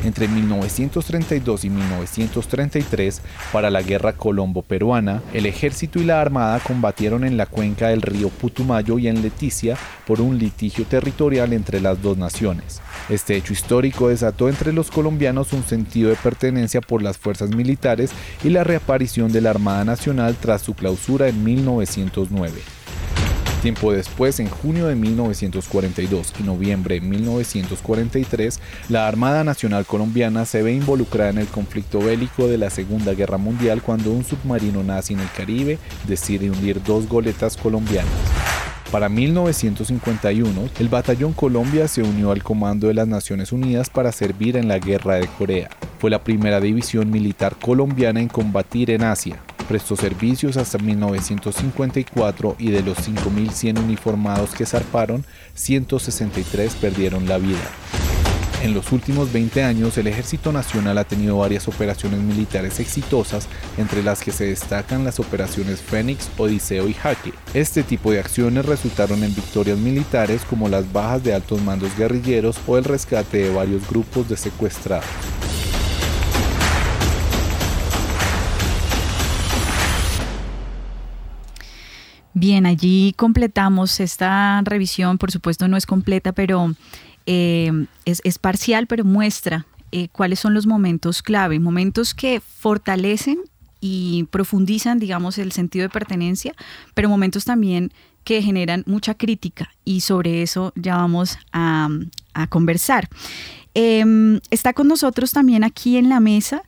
Entre 0.03 0.27
1932 0.27 1.63
y 1.63 1.69
1933, 1.69 3.21
para 3.51 3.69
la 3.69 3.81
Guerra 3.81 4.13
Colombo-Peruana, 4.13 5.21
el 5.33 5.45
ejército 5.45 5.99
y 5.99 6.03
la 6.03 6.19
armada 6.19 6.59
combatieron 6.59 7.23
en 7.23 7.37
la 7.37 7.45
cuenca 7.45 7.87
del 7.87 8.01
río 8.01 8.29
Putumayo 8.29 8.99
y 8.99 9.07
en 9.07 9.21
Leticia 9.21 9.77
por 10.05 10.19
un 10.19 10.37
litigio 10.37 10.85
territorial 10.85 11.53
entre 11.53 11.79
las 11.79 12.01
dos 12.01 12.17
naciones. 12.17 12.81
Este 13.09 13.35
hecho 13.35 13.53
histórico 13.53 14.09
desató 14.09 14.49
entre 14.49 14.73
los 14.73 14.91
colombianos 14.91 15.53
un 15.53 15.63
sentido 15.63 16.09
de 16.09 16.15
pertenencia 16.15 16.81
por 16.81 17.01
las 17.01 17.17
fuerzas 17.17 17.49
militares 17.51 18.11
y 18.43 18.49
la 18.49 18.63
reaparición 18.63 19.31
de 19.31 19.41
la 19.41 19.51
Armada 19.51 19.85
Nacional 19.85 20.35
tras 20.39 20.61
su 20.61 20.73
clausura 20.73 21.29
en 21.29 21.43
1909. 21.43 22.82
Tiempo 23.63 23.93
después, 23.93 24.41
en 24.41 24.49
junio 24.49 24.87
de 24.87 24.95
1942 24.95 26.33
y 26.37 26.43
noviembre 26.43 26.95
de 26.95 27.01
1943, 27.01 28.59
la 28.89 29.07
Armada 29.07 29.45
Nacional 29.45 29.85
Colombiana 29.85 30.43
se 30.43 30.61
ve 30.61 30.73
involucrada 30.73 31.29
en 31.29 31.37
el 31.37 31.47
conflicto 31.47 31.99
bélico 31.99 32.49
de 32.49 32.57
la 32.57 32.69
Segunda 32.69 33.13
Guerra 33.13 33.37
Mundial 33.37 33.81
cuando 33.81 34.11
un 34.11 34.25
submarino 34.25 34.83
nazi 34.83 35.13
en 35.13 35.21
el 35.21 35.31
Caribe 35.31 35.79
decide 36.05 36.51
hundir 36.51 36.83
dos 36.83 37.07
goletas 37.07 37.55
colombianas. 37.55 38.11
Para 38.91 39.07
1951, 39.07 40.69
el 40.77 40.89
Batallón 40.89 41.31
Colombia 41.31 41.87
se 41.87 42.03
unió 42.03 42.31
al 42.31 42.43
Comando 42.43 42.87
de 42.87 42.95
las 42.95 43.07
Naciones 43.07 43.53
Unidas 43.53 43.89
para 43.89 44.11
servir 44.11 44.57
en 44.57 44.67
la 44.67 44.79
Guerra 44.79 45.15
de 45.15 45.27
Corea. 45.27 45.69
Fue 45.99 46.09
la 46.09 46.21
primera 46.21 46.59
división 46.59 47.09
militar 47.09 47.55
colombiana 47.55 48.19
en 48.19 48.27
combatir 48.27 48.91
en 48.91 49.03
Asia. 49.03 49.39
Prestó 49.67 49.95
servicios 49.95 50.57
hasta 50.57 50.77
1954 50.77 52.55
y 52.59 52.71
de 52.71 52.83
los 52.83 52.97
5.100 52.97 53.79
uniformados 53.79 54.51
que 54.51 54.65
zarparon, 54.65 55.25
163 55.55 56.75
perdieron 56.75 57.27
la 57.27 57.37
vida. 57.37 57.61
En 58.63 58.73
los 58.73 58.93
últimos 58.93 59.33
20 59.33 59.61
años, 59.61 59.97
el 59.97 60.07
Ejército 60.07 60.53
Nacional 60.53 60.97
ha 60.97 61.03
tenido 61.03 61.37
varias 61.37 61.67
operaciones 61.67 62.21
militares 62.21 62.79
exitosas, 62.79 63.49
entre 63.77 64.01
las 64.01 64.21
que 64.21 64.31
se 64.31 64.45
destacan 64.45 65.03
las 65.03 65.19
operaciones 65.19 65.81
Fénix, 65.81 66.29
Odiseo 66.37 66.87
y 66.87 66.93
Jaque. 66.93 67.33
Este 67.53 67.83
tipo 67.83 68.13
de 68.13 68.19
acciones 68.19 68.65
resultaron 68.65 69.21
en 69.21 69.35
victorias 69.35 69.77
militares 69.77 70.43
como 70.49 70.69
las 70.69 70.89
bajas 70.93 71.25
de 71.25 71.33
altos 71.33 71.61
mandos 71.61 71.93
guerrilleros 71.97 72.57
o 72.65 72.77
el 72.77 72.85
rescate 72.85 73.39
de 73.39 73.53
varios 73.53 73.85
grupos 73.89 74.29
de 74.29 74.37
secuestrados. 74.37 75.05
Bien, 82.33 82.65
allí 82.65 83.13
completamos 83.15 83.99
esta 83.99 84.61
revisión, 84.63 85.17
por 85.17 85.31
supuesto 85.31 85.67
no 85.67 85.77
es 85.77 85.85
completa, 85.85 86.31
pero 86.31 86.73
eh, 87.25 87.71
es, 88.05 88.39
parcial, 88.39 88.87
pero 88.87 89.05
muestra 89.05 89.67
eh, 89.91 90.07
cuáles 90.11 90.39
son 90.39 90.55
los 90.55 90.65
momentos 90.65 91.21
clave, 91.21 91.59
momentos 91.59 92.15
que 92.15 92.39
fortalecen 92.39 93.39
y 93.79 94.25
profundizan, 94.31 94.97
digamos, 94.97 95.37
el 95.37 95.51
sentido 95.51 95.83
de 95.83 95.89
pertenencia, 95.89 96.53
pero 96.95 97.07
momentos 97.07 97.45
también 97.45 97.93
que 98.23 98.41
generan 98.41 98.83
mucha 98.87 99.13
crítica 99.13 99.69
y 99.85 100.01
sobre 100.01 100.41
eso 100.41 100.73
ya 100.75 100.95
vamos 100.97 101.37
a, 101.51 101.89
conversar. 102.49 103.09
Em, 103.75 104.39
está 104.49 104.73
con 104.73 104.87
nosotros 104.87 105.31
también 105.31 105.63
aquí 105.63 105.97
en 105.97 106.09
la 106.09 106.19
mesa 106.19 106.63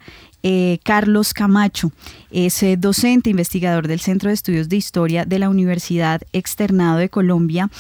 eh, 0.48 0.78
Carlos 0.84 1.34
Camacho. 1.34 1.92
Es 2.30 2.62
eh, 2.62 2.78
docente 2.78 3.32
investigador 3.32 3.88
del 3.88 4.00
Centro 4.00 4.30
de 4.30 4.36
Estudios 4.36 4.70
de 4.70 4.76
Historia 4.76 5.26
de 5.26 5.40
la 5.40 5.50
Universidad 5.50 6.22
Externado 6.34 7.00
de 7.00 7.10
Colombia. 7.10 7.72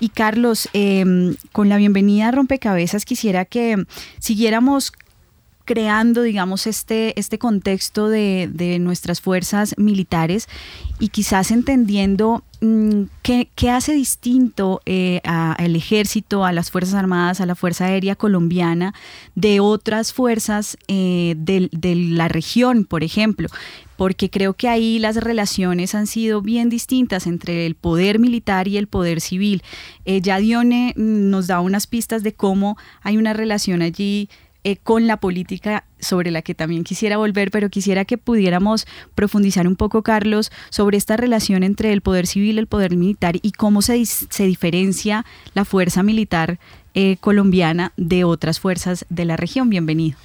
Y 0.00 0.10
Carlos, 0.10 0.68
em, 0.74 1.34
con 1.52 1.70
la 1.70 1.78
bienvenida 1.78 2.28
a 2.28 2.30
Rompecabezas, 2.32 3.06
quisiera 3.06 3.46
que 3.46 3.86
siguiéramos 4.18 4.92
creando, 5.64 6.20
digamos, 6.20 6.66
este, 6.66 7.18
este 7.18 7.38
contexto 7.38 8.10
de, 8.10 8.76
nuestras 8.80 9.22
fuerzas 9.22 9.74
militares 9.78 10.46
y 10.98 11.08
quizás 11.08 11.50
entendiendo 11.50 12.44
mm, 12.60 13.02
qué, 13.22 13.70
hace 13.70 13.92
distinto 13.92 14.80
eh, 14.86 15.20
al 15.24 15.76
ejército, 15.76 16.44
a 16.44 16.52
las 16.52 16.70
Fuerzas 16.70 16.94
Armadas, 16.94 17.40
a 17.40 17.46
la 17.46 17.54
Fuerza 17.54 17.86
Aérea 17.86 18.16
colombiana 18.16 18.94
de 19.34 19.60
otras 19.60 20.12
fuerzas 20.12 20.76
eh, 20.88 21.34
de, 21.36 21.68
la 21.94 22.28
región, 22.28 22.84
por 22.84 23.04
ejemplo 23.04 23.48
porque 23.96 24.30
creo 24.30 24.54
que 24.54 24.66
ahí 24.66 24.98
las 24.98 25.16
relaciones 25.16 25.94
han 25.94 26.06
sido 26.06 26.40
bien 26.40 26.70
distintas 26.70 27.26
entre 27.26 27.66
el 27.66 27.74
poder 27.74 28.18
militar 28.18 28.66
y 28.66 28.78
el 28.78 28.86
poder 28.86 29.20
civil. 29.20 29.62
Eh, 30.06 30.22
ya 30.22 30.38
Dione 30.38 30.94
mm, 30.96 31.28
nos 31.28 31.48
da 31.48 31.60
unas 31.60 31.86
pistas 31.86 32.22
de 32.22 32.32
cómo 32.32 32.78
hay 33.02 33.18
una 33.18 33.34
relación 33.34 33.82
allí 33.82 34.30
eh, 34.64 34.76
con 34.76 35.06
la 35.06 35.18
política 35.18 35.84
sobre 35.98 36.30
la 36.30 36.42
que 36.42 36.54
también 36.54 36.84
quisiera 36.84 37.16
volver, 37.16 37.50
pero 37.50 37.70
quisiera 37.70 38.04
que 38.04 38.18
pudiéramos 38.18 38.86
profundizar 39.14 39.66
un 39.66 39.76
poco, 39.76 40.02
Carlos, 40.02 40.50
sobre 40.70 40.96
esta 40.96 41.16
relación 41.16 41.62
entre 41.62 41.92
el 41.92 42.00
poder 42.00 42.26
civil 42.26 42.58
el 42.58 42.66
poder 42.66 42.96
militar 42.96 43.36
y 43.42 43.52
cómo 43.52 43.82
se, 43.82 44.04
se 44.04 44.44
diferencia 44.44 45.24
la 45.54 45.64
fuerza 45.64 46.02
militar 46.02 46.58
eh, 46.94 47.16
colombiana 47.20 47.92
de 47.96 48.24
otras 48.24 48.60
fuerzas 48.60 49.06
de 49.08 49.24
la 49.24 49.36
región. 49.36 49.70
Bienvenido. 49.70 50.16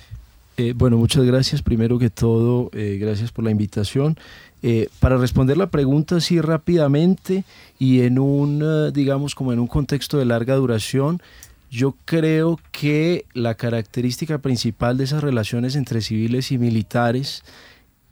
Eh, 0.57 0.73
bueno, 0.75 0.97
muchas 0.97 1.25
gracias. 1.25 1.61
Primero 1.61 1.99
que 1.99 2.09
todo, 2.09 2.69
eh, 2.73 2.97
gracias 2.99 3.31
por 3.31 3.43
la 3.43 3.51
invitación. 3.51 4.17
Eh, 4.63 4.89
para 4.99 5.17
responder 5.17 5.57
la 5.57 5.69
pregunta 5.69 6.15
así 6.15 6.39
rápidamente 6.41 7.43
y 7.77 8.01
en 8.01 8.17
un, 8.17 8.91
digamos, 8.93 9.35
como 9.35 9.53
en 9.53 9.59
un 9.59 9.67
contexto 9.67 10.17
de 10.17 10.25
larga 10.25 10.55
duración, 10.55 11.21
yo 11.69 11.95
creo 12.05 12.59
que 12.71 13.25
la 13.33 13.55
característica 13.55 14.37
principal 14.39 14.97
de 14.97 15.05
esas 15.05 15.23
relaciones 15.23 15.75
entre 15.75 16.01
civiles 16.01 16.51
y 16.51 16.57
militares 16.57 17.43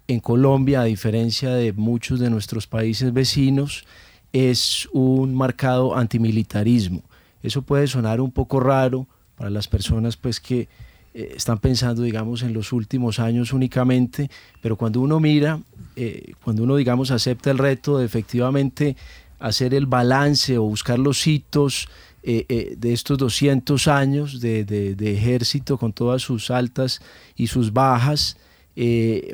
en 0.08 0.20
Colombia, 0.20 0.82
a 0.82 0.86
diferencia 0.86 1.52
de 1.52 1.74
muchos 1.74 2.20
de 2.20 2.30
nuestros 2.30 2.68
países 2.68 3.14
vecinos, 3.14 3.86
es 4.34 4.90
un 4.92 5.34
marcado 5.36 5.96
antimilitarismo. 5.96 7.04
Eso 7.42 7.62
puede 7.62 7.88
sonar 7.88 8.20
un 8.20 8.32
poco 8.32 8.60
raro 8.60 9.08
para 9.38 9.50
las 9.50 9.68
personas 9.68 10.18
pues 10.18 10.40
que 10.40 10.68
eh, 11.14 11.34
están 11.36 11.60
pensando, 11.60 12.02
digamos, 12.02 12.42
en 12.42 12.54
los 12.54 12.74
últimos 12.74 13.20
años 13.20 13.54
únicamente, 13.54 14.30
pero 14.62 14.76
cuando 14.76 15.00
uno 15.02 15.20
mira, 15.20 15.60
eh, 15.96 16.34
cuando 16.44 16.64
uno, 16.64 16.76
digamos, 16.76 17.12
acepta 17.12 17.52
el 17.52 17.60
reto 17.60 18.00
de 18.00 18.06
efectivamente 18.06 18.96
hacer 19.40 19.74
el 19.74 19.86
balance 19.86 20.58
o 20.58 20.64
buscar 20.64 20.98
los 20.98 21.28
hitos 21.28 21.88
eh, 22.24 22.76
de 22.78 22.94
estos 22.94 23.18
200 23.18 23.88
años 23.88 24.40
de, 24.40 24.96
ejército 25.00 25.78
con 25.78 25.94
todas 25.94 26.22
sus 26.22 26.50
altas 26.52 27.02
y 27.36 27.48
sus 27.48 27.74
bajas, 27.74 28.38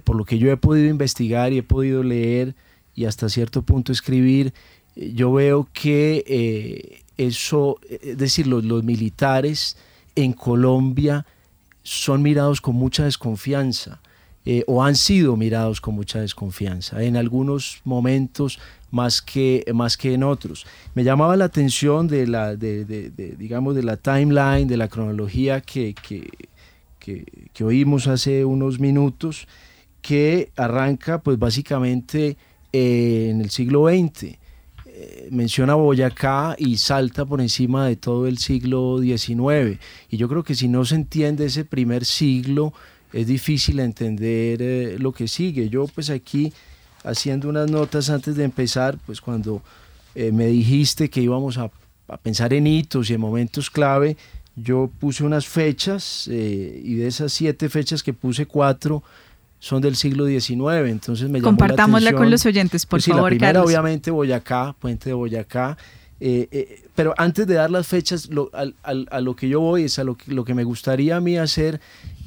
por 0.03 0.17
lo 0.17 0.25
que 0.25 0.38
yo 0.38 0.51
he 0.51 0.58
podido 0.58 0.89
investigar 0.89 1.53
y 1.53 1.60
he 1.60 1.63
podido 1.63 2.03
leer 2.03 2.55
y 2.93 3.05
hasta 3.05 3.29
cierto 3.29 3.62
punto 3.62 3.93
escribir, 3.93 4.53
yo 4.96 5.31
veo 5.31 5.69
que 5.72 7.03
eso, 7.17 7.79
es 7.89 8.17
decir, 8.17 8.48
los, 8.48 8.65
los 8.65 8.84
militares 8.84 9.77
en 10.15 10.34
Colombia, 10.34 11.25
son 11.84 12.22
mirados 12.22 12.60
con 12.60 12.75
mucha 12.75 13.05
desconfianza 13.05 14.01
eh, 14.46 14.63
o 14.67 14.84
han 14.84 14.96
sido 14.96 15.36
mirados 15.36 15.81
con 15.81 15.96
mucha 15.96 16.22
desconfianza, 16.22 17.03
en 17.03 17.17
algunos 17.17 17.81
momentos 17.84 18.60
más 18.89 19.22
que, 19.22 19.65
más 19.74 19.98
que 19.98 20.13
en 20.13 20.24
otros. 20.24 20.65
Me 20.96 21.03
llamaba 21.03 21.36
la 21.36 21.46
atención 21.46 22.08
de 22.08 22.25
la, 22.25 22.55
digamos, 22.55 23.75
de 23.75 23.84
la 23.84 23.98
timeline, 23.98 24.67
de 24.67 24.77
la 24.77 24.88
cronología 24.88 25.62
que, 25.62 25.93
que, 25.93 26.29
que, 27.53 27.63
oímos 27.63 28.08
hace 28.08 28.46
unos 28.46 28.79
minutos, 28.79 29.48
que 30.01 30.51
arranca 30.55 31.22
pues 31.22 31.38
básicamente 31.38 32.38
eh, 32.72 33.27
en 33.31 33.41
el 33.41 33.50
siglo 33.50 33.88
XX 33.88 34.38
menciona 35.31 35.75
Boyacá 35.75 36.55
y 36.57 36.77
salta 36.77 37.25
por 37.25 37.42
encima 37.42 37.85
de 37.85 37.96
todo 37.96 38.27
el 38.27 38.37
siglo 38.37 39.00
XIX. 39.01 39.79
Y 40.09 40.18
yo 40.18 40.27
creo 40.27 40.44
que 40.44 40.55
si 40.55 40.68
no 40.68 40.85
se 40.85 40.96
entiende 40.96 41.46
ese 41.46 41.66
primer 41.66 42.05
siglo, 42.05 42.74
es 43.13 43.27
difícil 43.27 43.79
entender 43.79 44.61
eh, 44.61 44.95
lo 45.00 45.11
que 45.11 45.27
sigue. 45.27 45.69
Yo 45.69 45.87
pues 45.87 46.09
aquí 46.09 46.53
haciendo 47.03 47.50
unas 47.50 47.69
notas 47.69 48.09
antes 48.09 48.35
de 48.35 48.43
empezar, 48.43 48.98
pues 49.05 49.22
cuando 49.22 49.61
eh, 50.15 50.31
me 50.31 50.48
dijiste 50.48 51.09
que 51.09 51.22
íbamos 51.22 51.57
a, 51.57 51.72
pensar 52.24 52.53
en 52.53 52.65
hitos 52.65 53.09
y 53.09 53.13
en 53.13 53.22
momentos 53.22 53.69
clave, 53.69 54.17
yo 54.55 54.89
puse 55.00 55.24
unas 55.24 55.48
fechas 55.48 56.27
eh, 56.31 56.81
y 56.83 56.95
de 56.95 57.07
esas 57.07 57.31
siete 57.31 57.69
fechas 57.69 58.01
que 58.01 58.13
puse 58.13 58.48
cuatro 58.48 59.03
son 59.59 59.81
del 59.81 59.95
siglo 59.95 60.25
XIX, 60.25 60.89
entonces 60.89 61.29
me 61.29 61.41
Compartámosla 61.41 62.13
con 62.13 62.31
los 62.31 62.45
oyentes, 62.45 62.85
por 62.85 62.91
pues 62.91 63.03
sí, 63.03 63.11
favor, 63.11 63.25
La 63.25 63.37
primera, 63.37 63.63
obviamente, 63.63 64.09
Boyacá, 64.09 64.74
Puente 64.79 65.09
de 65.09 65.13
Boyacá. 65.13 65.77
Eh, 66.22 66.48
eh, 66.51 66.83
pero 66.95 67.13
antes 67.17 67.45
de 67.45 67.55
dar 67.55 67.69
las 67.69 67.87
fechas, 67.87 68.29
a, 68.53 69.19
lo 69.22 69.35
que 69.35 69.50
yo 69.50 69.59
voy, 69.59 69.83
es 69.83 70.00
a 70.00 70.03
lo 70.03 70.15
que, 70.15 70.33
lo 70.33 70.45
que 70.45 70.53
me 70.53 70.63
gustaría 70.63 71.17
a 71.17 71.22
mí 71.22 71.37
hacer 71.37 71.79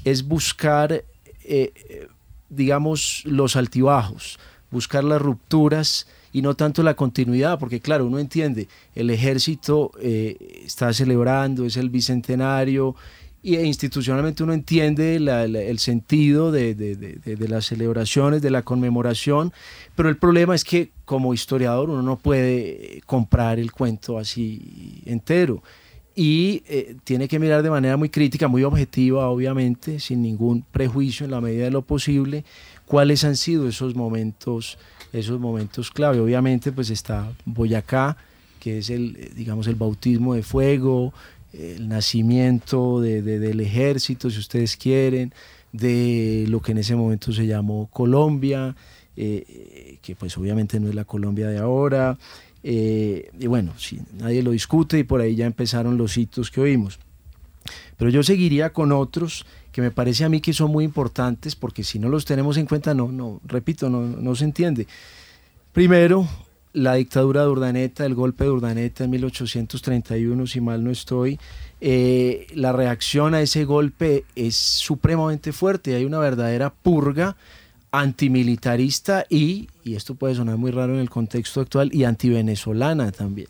es 0.05 0.27
buscar, 0.27 1.05
eh, 1.45 2.09
digamos, 2.49 3.23
los 3.25 3.57
altibajos, 3.57 4.39
buscar 4.71 5.05
las 5.05 5.21
rupturas 5.21 6.07
y 6.33 6.43
no 6.43 6.55
tanto 6.55 6.83
la 6.83 6.95
continuidad, 6.95 7.59
porque 7.59 7.81
claro, 7.81 8.07
uno 8.07 8.19
entiende, 8.19 8.69
el 8.95 9.11
ejército 9.11 9.93
está 10.01 10.91
celebrando, 10.95 11.67
es 11.67 11.77
el 11.77 11.91
bicentenario, 11.91 12.97
y 13.43 13.57
institucionalmente 13.57 14.45
uno 14.45 14.53
entiende 14.53 15.17
el 15.17 15.79
sentido 15.81 16.53
de, 16.53 17.49
las 17.49 17.67
celebraciones, 17.67 18.41
de 18.41 18.51
la 18.51 18.63
conmemoración, 18.63 19.53
pero 19.97 20.09
el 20.09 20.17
problema 20.17 20.55
es 20.55 20.63
que 20.63 20.93
como 21.05 21.35
historiador 21.35 21.91
uno 21.91 22.03
no 22.03 22.17
puede 22.17 23.03
comprar 23.05 23.59
el 23.59 23.73
cuento 23.73 24.17
así 24.17 25.03
entero 25.07 25.63
y 26.15 26.63
eh, 26.67 26.97
tiene 27.05 27.29
que 27.29 27.39
mirar 27.39 27.63
de 27.63 27.71
manera 27.71 27.97
muy 27.97 28.09
crítica, 28.09 28.49
muy 28.49 28.65
objetiva, 28.65 29.29
obviamente, 29.29 29.99
sin 30.01 30.23
ningún 30.23 30.63
prejuicio 30.71 31.25
en 31.25 31.31
la 31.31 31.41
medida 31.41 31.65
de 31.65 31.71
lo 31.71 31.83
posible, 31.83 32.45
cuáles 32.87 33.25
han 33.25 33.37
sido 33.37 33.69
esos 33.69 33.95
momentos, 33.95 34.79
esos 35.13 35.41
momentos 35.41 35.91
clave. 35.91 36.21
Obviamente, 36.21 36.73
pues 36.73 36.91
está 36.91 37.33
Boyacá, 37.45 38.17
que 38.61 38.79
es 38.79 38.91
el, 38.91 39.33
digamos, 39.35 39.67
el 39.67 39.75
bautismo 39.75 40.35
de 40.35 40.43
fuego, 40.43 41.13
el 41.53 41.89
nacimiento 41.89 43.01
del 43.01 43.61
ejército, 43.61 44.31
si 44.31 44.39
ustedes 44.39 44.77
quieren, 44.77 45.33
de 45.73 46.47
lo 46.49 46.61
que 46.61 46.73
en 46.73 46.79
ese 46.79 46.95
momento 46.95 47.33
se 47.33 47.47
llamó 47.47 47.89
Colombia, 47.91 48.75
eh, 49.17 49.99
que 50.01 50.15
pues 50.15 50.37
obviamente 50.39 50.81
no 50.81 50.89
es 50.89 50.95
la 50.95 51.05
Colombia 51.05 51.49
de 51.49 51.59
ahora. 51.59 52.19
Eh, 52.63 53.31
y 53.39 53.47
bueno, 53.47 53.73
si 53.77 54.01
nadie 54.19 54.43
lo 54.43 54.53
discute 54.53 54.99
y 54.99 55.05
por 55.05 55.21
ahí 55.21 55.35
ya 55.35 55.47
empezaron 55.47 55.97
los 55.97 56.17
hitos 56.17 56.51
que 56.51 56.61
oímos. 56.61 56.99
Pero 57.97 58.11
yo 58.11 58.23
seguiría 58.23 58.73
con 58.73 58.93
otros 58.93 59.47
que 59.71 59.81
me 59.81 59.91
parece 59.91 60.25
a 60.25 60.29
mí 60.29 60.41
que 60.41 60.53
son 60.53 60.71
muy 60.71 60.85
importantes 60.85 61.57
porque 61.57 61.85
si 61.85 61.99
no 61.99 62.09
los 62.09 62.25
tenemos 62.25 62.57
en 62.57 62.67
cuenta, 62.67 62.95
no, 62.95 63.11
no, 63.11 63.41
repito, 63.45 63.89
no, 63.89 64.01
no 64.03 64.35
se 64.35 64.45
entiende. 64.45 64.87
Primero, 65.73 66.29
la 66.73 66.95
dictadura 66.95 67.43
de 67.43 67.49
Urdaneta, 67.49 68.05
el 68.05 68.15
golpe 68.15 68.45
de 68.45 68.51
Urdaneta 68.51 69.05
en 69.05 69.11
1831, 69.11 70.47
si 70.47 70.61
mal 70.61 70.83
no 70.83 70.91
estoy, 70.91 71.39
eh, 71.81 72.47
la 72.55 72.73
reacción 72.73 73.35
a 73.35 73.41
ese 73.41 73.65
golpe 73.65 74.25
es 74.37 74.57
supremamente 74.57 75.53
fuerte. 75.53 75.95
Hay 75.95 76.05
una 76.05 76.19
verdadera 76.19 76.73
purga 76.73 77.37
antimilitarista 77.93 79.27
y, 79.29 79.69
y 79.85 79.95
esto 79.95 80.15
puede 80.15 80.35
sonar 80.35 80.57
muy 80.57 80.71
raro 80.71 80.95
en 80.95 81.01
el 81.01 81.11
contexto 81.11 81.61
actual, 81.61 81.95
y 81.95 82.05
antivenezolana 82.05 83.13
también. 83.13 83.49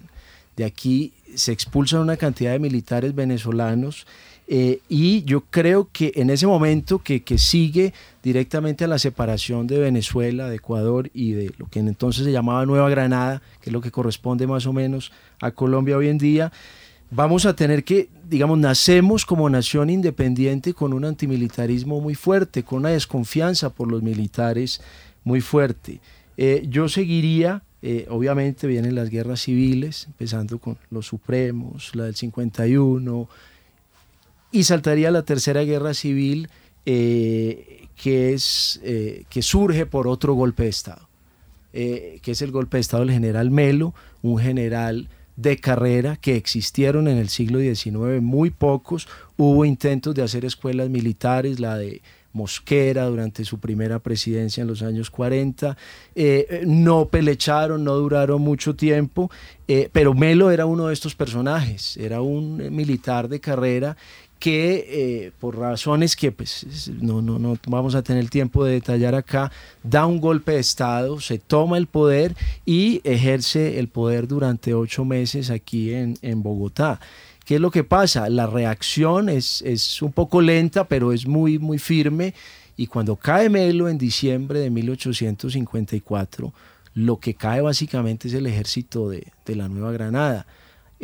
De 0.57 0.65
aquí 0.65 1.13
se 1.35 1.53
expulsan 1.53 2.01
una 2.01 2.17
cantidad 2.17 2.53
de 2.53 2.59
militares 2.59 3.15
venezolanos 3.15 4.07
eh, 4.49 4.81
y 4.89 5.23
yo 5.25 5.43
creo 5.49 5.89
que 5.91 6.13
en 6.17 6.29
ese 6.29 6.47
momento 6.47 6.99
que, 6.99 7.23
sigue 7.39 7.95
directamente 8.23 8.85
a 8.85 8.89
la 8.89 8.99
separación 8.99 9.67
de 9.67 9.79
Venezuela, 9.79 10.51
de 10.51 10.57
Ecuador 10.57 11.11
y 11.15 11.33
de 11.33 11.55
lo 11.57 11.67
que 11.67 11.79
entonces 11.79 12.25
se 12.25 12.33
llamaba 12.33 12.67
Nueva 12.67 12.91
Granada, 12.91 13.41
que 13.63 13.71
es 13.71 13.73
lo 13.73 13.81
que 13.81 13.91
corresponde 13.91 14.47
más 14.47 14.67
o 14.67 14.73
menos 14.73 15.13
a 15.41 15.53
Colombia 15.53 15.97
hoy 15.97 16.09
en 16.09 16.19
día, 16.19 16.53
vamos 17.11 17.47
a 17.47 17.55
tener 17.55 17.85
que, 17.85 18.09
digamos, 18.33 18.59
nacemos 18.59 19.27
como 19.27 19.51
nación 19.51 19.91
independiente 19.91 20.73
con 20.73 20.95
un 20.95 21.05
antimilitarismo 21.05 22.01
muy 22.01 22.15
fuerte, 22.15 22.63
con 22.63 22.79
una 22.79 22.89
desconfianza 22.89 23.69
por 23.69 23.93
los 23.93 24.03
militares 24.03 24.81
muy 25.23 25.43
fuerte. 25.43 26.01
Eh, 26.39 26.65
yo 26.67 26.89
seguiría, 26.89 27.63
eh, 27.83 28.07
obviamente 28.09 28.67
vienen 28.67 28.95
las 28.95 29.11
guerras 29.11 29.43
civiles, 29.43 30.07
empezando 30.07 30.59
con 30.59 30.79
los 30.89 31.09
Supremos, 31.09 31.95
la 31.95 32.05
del 32.05 32.17
51, 32.17 33.29
y 34.51 34.65
saltaría 34.65 35.11
la 35.11 35.25
tercera 35.25 35.61
guerra 35.65 35.93
civil 35.93 36.49
eh, 36.87 37.87
que, 38.03 38.33
es, 38.33 38.81
que 39.29 39.43
surge 39.43 39.85
por 39.85 40.09
otro 40.09 40.33
golpe 40.33 40.63
de 40.63 40.69
Estado, 40.71 41.07
que 41.71 42.21
es 42.25 42.41
el 42.41 42.51
golpe 42.51 42.79
de 42.79 42.81
Estado 42.81 43.05
del 43.05 43.13
general 43.13 43.51
Melo, 43.51 43.93
un 44.23 44.39
general 44.39 45.11
de 45.37 45.57
carrera 45.57 46.17
que 46.17 46.37
existieron 46.37 47.09
en 47.09 47.19
el 47.19 47.29
siglo 47.29 47.59
XIX, 47.59 48.21
muy 48.21 48.51
pocos. 48.51 49.09
Hubo 49.37 49.65
intentos 49.65 50.15
de 50.15 50.23
hacer 50.23 50.45
escuelas 50.45 50.91
militares, 50.91 51.61
la 51.61 51.77
de 51.77 52.03
Mosquera 52.33 53.05
durante 53.07 53.45
su 53.45 53.59
primera 53.59 53.99
presidencia 53.99 54.63
en 54.63 54.67
los 54.67 54.83
años 54.83 55.11
40. 55.11 55.77
Eh, 56.15 56.63
no 56.67 57.09
pelecharon, 57.09 57.85
no 57.85 57.95
duraron 57.95 58.41
mucho 58.41 58.75
tiempo, 58.75 59.31
eh, 59.69 59.89
pero 59.93 60.15
Melo 60.15 60.51
era 60.51 60.67
uno 60.67 60.89
de 60.89 60.95
estos 60.95 61.15
personajes, 61.15 61.97
era 61.97 62.23
un 62.23 62.75
militar 62.75 63.29
de 63.29 63.41
carrera 63.41 63.97
que 64.43 65.33
por 65.39 65.57
razones 65.57 66.17
que 66.17 66.33
pues, 66.33 66.91
no, 67.01 67.23
no, 67.23 67.39
no 67.39 67.57
vamos 67.69 67.95
a 67.95 68.03
tener 68.03 68.29
tiempo 68.29 68.65
de 68.65 68.73
detallar 68.73 69.15
acá, 69.15 69.53
da 69.85 70.05
un 70.05 70.21
golpe 70.21 70.51
de 70.51 70.59
Estado, 70.59 71.21
se 71.21 71.39
toma 71.39 71.79
el 71.79 71.87
poder 71.87 72.35
y 72.67 73.01
ejerce 73.05 73.79
el 73.79 73.87
poder 73.87 74.27
durante 74.27 74.75
ocho 74.75 75.05
meses 75.05 75.49
aquí 75.49 75.95
en, 75.95 76.19
en 76.23 76.43
Bogotá. 76.43 76.99
¿Qué 77.45 77.55
es 77.55 77.61
lo 77.61 77.71
que 77.71 77.85
pasa? 77.85 78.29
La 78.29 78.49
reacción 78.49 79.29
es, 79.29 79.63
es 79.63 80.03
un 80.03 80.11
poco 80.11 80.41
lenta, 80.41 80.89
pero 80.89 81.13
es 81.13 81.25
muy, 81.25 81.61
muy 81.61 81.79
firme. 81.79 82.35
Y 82.77 82.89
cuando 82.89 83.15
cae 83.15 83.49
Melo 83.49 83.89
en 83.89 83.97
diciembre 83.97 84.59
de 84.59 84.71
1854, 84.71 86.53
lo 86.95 87.21
que 87.21 87.35
cae 87.35 87.61
básicamente 87.61 88.27
es 88.27 88.35
el 88.35 88.49
ejército 88.49 89.09
de, 89.09 89.29
de 89.47 89.55
la 89.55 89.69
Nueva 89.69 89.93
Granada. 89.93 90.47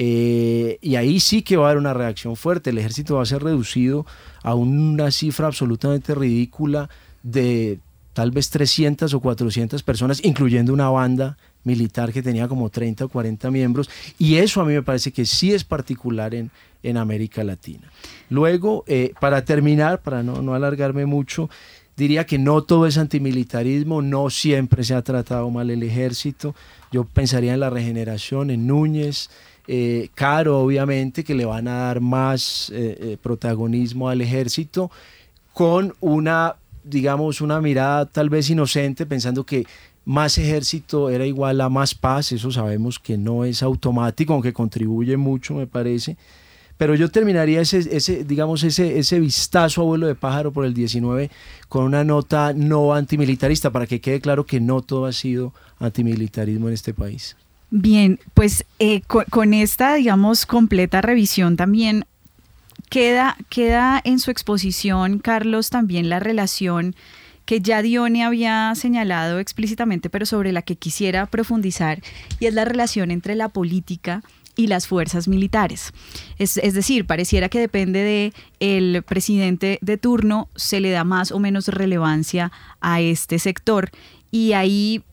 Eh, 0.01 0.79
y 0.81 0.95
ahí 0.95 1.19
sí 1.19 1.43
que 1.43 1.57
va 1.57 1.67
a 1.67 1.71
haber 1.71 1.79
una 1.79 1.93
reacción 1.93 2.37
fuerte. 2.37 2.71
El 2.71 2.79
ejército 2.79 3.17
va 3.17 3.23
a 3.23 3.27
ser 3.27 3.43
reducido 3.43 4.07
a 4.45 4.55
una 4.55 5.11
cifra 5.11 5.49
absolutamente 5.49 6.15
ridícula 6.15 6.89
de 7.25 7.81
tal 8.13 8.31
vez 8.31 8.49
300 8.51 9.13
o 9.13 9.21
400 9.21 9.83
personas, 9.83 10.25
incluyendo 10.25 10.73
una 10.73 10.89
banda 10.89 11.37
militar 11.65 12.13
que 12.13 12.23
tenía 12.23 12.47
como 12.47 12.71
30 12.71 13.07
o 13.07 13.09
40 13.09 13.51
miembros, 13.51 13.91
y 14.19 14.37
eso 14.37 14.61
a 14.61 14.65
mí 14.65 14.73
me 14.73 14.83
parece 14.83 15.13
que 15.13 15.27
sí 15.27 15.53
es 15.53 15.65
particular 15.65 16.35
en, 16.35 16.51
en 16.83 16.97
América 16.97 17.45
Latina. 17.45 17.91
Luego, 18.31 18.85
eh, 18.87 19.13
para 19.21 19.45
terminar, 19.45 20.01
para 20.01 20.23
no, 20.23 20.43
no 20.43 20.55
alargarme 20.55 21.07
mucho, 21.07 21.51
diría 21.97 22.25
que 22.25 22.39
no 22.39 22.63
todo 22.63 22.87
es 22.87 22.99
antimilitarismo, 22.99 24.01
no 24.03 24.31
siempre 24.31 24.85
se 24.85 24.95
ha 24.95 25.03
tratado 25.03 25.51
mal 25.51 25.71
el 25.71 25.83
ejército. 25.83 26.55
Yo 26.91 27.05
pensaría 27.05 27.55
en 27.55 27.61
la 27.61 27.71
regeneración, 27.71 28.51
en 28.51 28.67
Núñez, 28.67 29.31
eh, 29.69 30.09
Caro, 30.15 30.59
obviamente, 30.61 31.23
que 31.23 31.35
le 31.35 31.45
van 31.45 31.69
a 31.69 31.75
dar 31.75 32.01
más 32.01 32.73
eh, 32.75 33.17
protagonismo 33.23 34.09
al 34.09 34.21
ejército, 34.21 34.91
con 35.53 35.95
una, 36.01 36.57
digamos, 36.83 37.41
una 37.41 37.61
mirada 37.61 38.07
tal 38.07 38.31
vez 38.31 38.51
inocente, 38.51 39.07
pensando 39.07 39.45
que 39.45 39.67
más 40.09 40.39
ejército 40.39 41.11
era 41.11 41.27
igual 41.27 41.61
a 41.61 41.69
más 41.69 41.95
paz, 41.95 42.33
eso 42.33 42.51
sabemos 42.51 42.99
que 42.99 43.19
no 43.19 43.45
es 43.45 43.63
automático, 43.63 44.33
aunque 44.33 44.55
contribuye 44.55 45.19
mucho, 45.19 45.53
me 45.53 45.67
parece. 45.67 46.17
Pero 46.79 46.95
yo 46.95 47.11
terminaría 47.11 47.61
ese, 47.61 47.79
ese, 47.95 48.25
digamos, 48.25 48.63
ese, 48.63 48.99
ese 48.99 49.21
vistazo 49.21 49.83
a 49.83 49.85
vuelo 49.85 50.07
de 50.07 50.15
pájaro 50.15 50.51
por 50.51 50.65
el 50.65 50.73
19 50.73 51.29
con 51.69 51.85
una 51.85 52.05
nota 52.05 52.55
no 52.55 52.95
antimilitarista, 52.95 53.71
para 53.71 53.87
que 53.87 54.01
quede 54.01 54.21
claro 54.21 54.47
que 54.47 54.61
no 54.61 54.81
todo 54.81 55.05
ha 55.05 55.13
sido 55.13 55.53
antimilitarismo 55.79 56.69
en 56.69 56.75
este 56.75 56.95
país. 56.95 57.37
Bien, 57.71 58.19
pues 58.35 58.65
eh, 58.79 59.03
con, 59.03 59.53
esta, 59.53 59.95
digamos, 59.95 60.47
completa 60.47 61.03
revisión 61.03 61.57
también 61.57 62.07
queda, 62.89 63.37
queda 63.51 64.01
en 64.03 64.19
su 64.19 64.31
exposición, 64.31 65.19
Carlos, 65.19 65.69
también 65.69 66.09
la 66.09 66.19
relación 66.19 66.97
que 67.45 67.61
ya 67.61 67.83
Dione 67.83 68.25
había 68.25 68.75
señalado 68.75 69.39
explícitamente, 69.39 70.11
pero 70.11 70.27
sobre 70.27 70.53
la 70.53 70.63
que 70.63 70.77
quisiera 70.77 71.27
profundizar, 71.27 72.03
y 72.41 72.47
es 72.47 72.55
la 72.55 72.65
relación 72.65 73.11
entre 73.11 73.35
la 73.35 73.49
política 73.49 74.23
y 74.59 74.67
las 74.67 74.87
fuerzas 74.87 75.29
militares. 75.29 75.93
Es, 76.39 76.55
decir, 76.55 77.07
pareciera 77.07 77.49
que 77.49 77.61
depende 77.61 78.01
de 78.01 78.33
el 78.61 79.03
presidente 79.03 79.79
de 79.81 79.97
turno, 79.97 80.49
se 80.57 80.81
le 80.81 80.91
da 80.91 81.05
más 81.05 81.33
o 81.33 81.39
menos 81.39 81.69
relevancia 81.69 82.51
a 82.81 83.01
este 83.01 83.39
sector. 83.39 83.91
Y 84.31 84.53
ahí, 84.53 85.05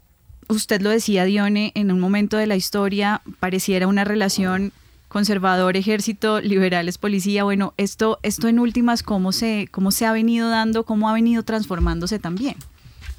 usted 0.49 0.81
lo 0.81 0.89
decía, 0.89 1.25
Dione, 1.25 1.71
en 1.75 1.91
un 1.91 1.99
momento 1.99 2.37
de 2.37 2.47
la 2.47 2.55
historia 2.55 3.21
pareciera 3.39 3.87
una 3.87 4.03
relación 4.03 4.71
conservador, 5.07 5.77
ejército, 5.77 6.41
liberales, 6.41 6.97
policía. 6.97 7.43
Bueno, 7.43 7.73
esto, 7.77 8.19
esto 8.23 8.47
en 8.47 8.59
últimas, 8.59 9.03
¿cómo 9.03 9.31
se, 9.31 9.67
¿cómo 9.71 9.91
se 9.91 10.05
ha 10.05 10.11
venido 10.11 10.49
dando, 10.49 10.83
cómo 10.83 11.09
ha 11.09 11.13
venido 11.13 11.43
transformándose 11.43 12.19
también? 12.19 12.55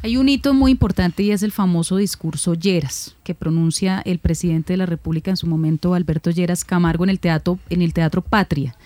Hay 0.03 0.19
un 0.19 0.29
hito 0.29 0.53
muy 0.53 0.73
importante 0.73 1.23
y 1.23 1.31
es 1.31 1.43
el 1.43 1.53
famoso 1.53 1.97
discurso 1.97 2.55
Lleras, 2.55 3.17
que 3.25 3.35
pronuncia 3.35 4.03
el 4.05 4.19
presidente 4.19 4.75
de 4.75 4.77
la 4.77 4.87
República 4.87 5.31
en 5.31 5.37
su 5.37 5.47
momento, 5.47 5.95
Alberto 5.95 6.31
Lleras 6.31 6.65
Camargo, 6.65 7.05
en 7.05 7.11
el 7.11 7.19
teatro, 7.19 7.59
en 7.71 7.83
el 7.83 7.93
teatro 7.93 8.21
Patria 8.21 8.77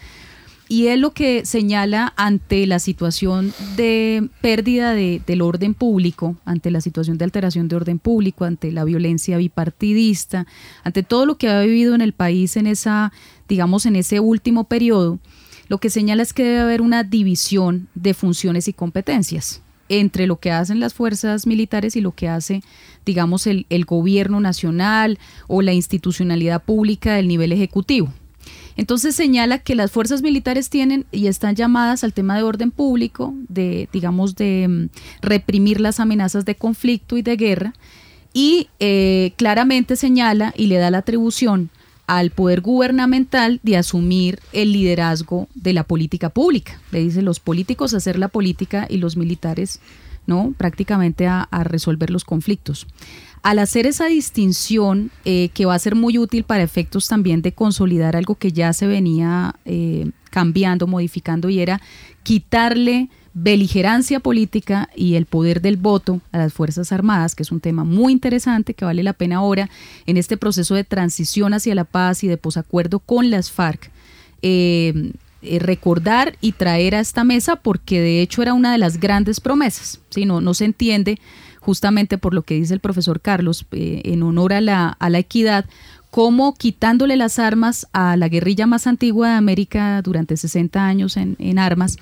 y 0.71 0.87
es 0.87 1.01
lo 1.01 1.11
que 1.11 1.45
señala 1.45 2.15
ante 2.17 2.65
la 2.65 2.79
situación 2.79 3.53
de 3.77 4.29
pérdida 4.41 4.95
de, 4.95 5.21
del 5.27 5.43
orden 5.43 5.75
público, 5.75 6.37
ante 6.45 6.71
la 6.71 6.81
situación 6.81 7.19
de 7.19 7.25
alteración 7.25 7.67
de 7.67 7.75
orden 7.75 7.99
público, 7.99 8.45
ante 8.45 8.71
la 8.71 8.85
violencia 8.85 9.37
bipartidista, 9.37 10.47
ante 10.85 11.03
todo 11.03 11.27
lo 11.27 11.39
que 11.39 11.49
ha 11.49 11.61
vivido 11.63 11.97
en 11.97 12.03
el 12.03 12.13
país 12.13 12.57
en 12.57 12.69
esa, 12.69 13.13
digamos, 13.49 13.85
en 13.85 13.97
ese 13.97 14.21
último 14.21 14.63
periodo, 14.63 15.19
lo 15.67 15.79
que 15.79 15.91
señala 15.91 16.23
es 16.23 16.33
que 16.33 16.45
debe 16.45 16.61
haber 16.61 16.83
una 16.83 17.03
división 17.03 17.89
de 17.97 18.15
funciones 18.15 18.69
y 18.69 18.73
competencias 18.73 19.63
entre 19.89 20.29
lo 20.29 20.39
que 20.39 20.53
hacen 20.53 20.79
las 20.79 20.95
fuerzas 20.95 21.49
militares 21.49 21.97
y 21.97 22.01
lo 22.01 22.13
que 22.13 22.29
hace, 22.29 22.63
digamos, 23.05 23.49
el, 23.49 23.67
el 23.71 23.87
gobierno 23.87 24.39
nacional 24.39 25.19
o 25.49 25.63
la 25.63 25.73
institucionalidad 25.73 26.63
pública 26.63 27.15
del 27.15 27.27
nivel 27.27 27.51
ejecutivo. 27.51 28.13
Entonces 28.77 29.15
señala 29.15 29.59
que 29.59 29.75
las 29.75 29.91
fuerzas 29.91 30.23
militares 30.23 30.71
tienen 30.71 31.07
y 31.11 31.27
están 31.27 31.55
llamadas 31.55 32.05
al 32.05 32.13
tema 32.13 32.37
de 32.37 32.43
orden 32.43 32.71
público, 32.71 33.35
de, 33.49 33.89
digamos, 33.93 34.37
de 34.37 34.67
mm, 34.69 34.89
reprimir 35.23 35.81
las 35.81 36.01
amenazas 36.01 36.45
de 36.45 36.55
conflicto 36.55 37.17
y 37.17 37.23
de 37.23 37.37
guerra, 37.37 37.75
y 38.33 38.69
eh, 38.79 39.33
claramente 39.37 39.97
señala 39.97 40.55
y 40.57 40.67
le 40.67 40.77
da 40.77 40.91
la 40.91 40.99
atribución 40.99 41.71
al 42.07 42.31
poder 42.31 42.61
gubernamental 42.61 43.61
de 43.63 43.77
asumir 43.77 44.41
el 44.53 44.73
liderazgo 44.73 45.49
de 45.55 45.73
la 45.73 45.85
política 45.85 46.29
pública. 46.31 46.81
Le 46.91 47.01
dice 47.01 47.23
los 47.23 47.39
políticos 47.39 47.95
hacer 47.95 48.19
la 48.19 48.29
política 48.29 48.87
y 48.89 48.99
los 48.99 49.17
militares, 49.17 49.81
¿no? 50.27 50.53
Prácticamente 50.57 51.29
a 51.29 51.47
resolver 51.65 52.11
los 52.11 52.25
conflictos. 52.25 52.87
Al 53.42 53.59
hacer 53.59 53.87
esa 53.87 54.07
distinción, 54.07 55.11
eh, 55.24 55.48
que 55.55 55.64
va 55.64 55.74
a 55.74 55.79
ser 55.79 55.94
muy 55.94 56.18
útil 56.18 56.44
para 56.44 56.62
efectos 56.62 57.09
también 57.09 57.40
de 57.40 57.53
consolidar 57.53 58.14
algo 58.14 58.35
que 58.35 58.53
ya 58.53 58.72
se 58.74 58.87
venía 58.87 59.55
eh, 59.64 60.11
cambiando, 60.31 60.87
modificando, 60.87 61.48
y 61.48 61.61
era 61.61 61.81
quitarle 62.22 63.09
beligerancia 63.33 64.20
política 64.20 64.90
y 64.94 65.14
el 65.14 65.24
poder 65.24 65.62
del 65.62 65.79
voto 65.79 66.20
a 66.33 66.38
las 66.38 66.53
Fuerzas 66.53 66.92
Armadas, 66.92 67.35
que 67.35 67.42
es 67.42 67.53
un 67.53 67.61
tema 67.61 67.85
muy 67.85 68.12
interesante 68.12 68.74
que 68.74 68.85
vale 68.85 69.03
la 69.03 69.14
pena 69.14 69.37
ahora 69.37 69.70
en 70.05 70.18
este 70.18 70.37
proceso 70.37 70.74
de 70.74 70.85
transición 70.85 71.55
hacia 71.55 71.74
la 71.74 71.85
paz 71.85 72.22
y 72.24 72.29
de 72.29 72.37
posacuerdo 72.37 72.98
con 72.98 73.31
las 73.31 73.50
FARC. 73.50 73.90
Eh, 74.42 75.12
recordar 75.42 76.37
y 76.42 76.53
traer 76.53 76.94
a 76.94 77.00
esta 77.00 77.24
mesa 77.24 77.57
porque 77.57 78.00
de 78.00 78.20
hecho 78.20 78.42
era 78.42 78.53
una 78.53 78.72
de 78.72 78.79
las 78.79 79.00
grandes 79.00 79.40
promesas. 79.40 80.00
¿sí? 80.11 80.26
No, 80.26 80.42
no 80.42 80.53
se 80.53 80.66
entiende 80.66 81.18
justamente 81.61 82.18
por 82.18 82.35
lo 82.35 82.42
que 82.42 82.55
dice 82.55 82.75
el 82.75 82.81
profesor 82.81 83.20
Carlos, 83.20 83.66
eh, 83.73 84.03
en 84.05 84.23
honor 84.23 84.53
a 84.53 84.61
la, 84.61 85.18
equidad, 85.18 85.66
como 86.11 86.55
quitándole 86.55 87.16
las 87.16 87.38
armas 87.38 87.87
a 87.92 88.16
la 88.16 88.29
guerrilla 88.29 88.66
más 88.66 88.87
antigua 88.87 89.31
de 89.31 89.35
América 89.35 90.03
durante 90.03 90.37
60 90.37 90.85
años 90.85 91.16
en, 91.16 91.37
en 91.38 91.59
armas, 91.59 91.99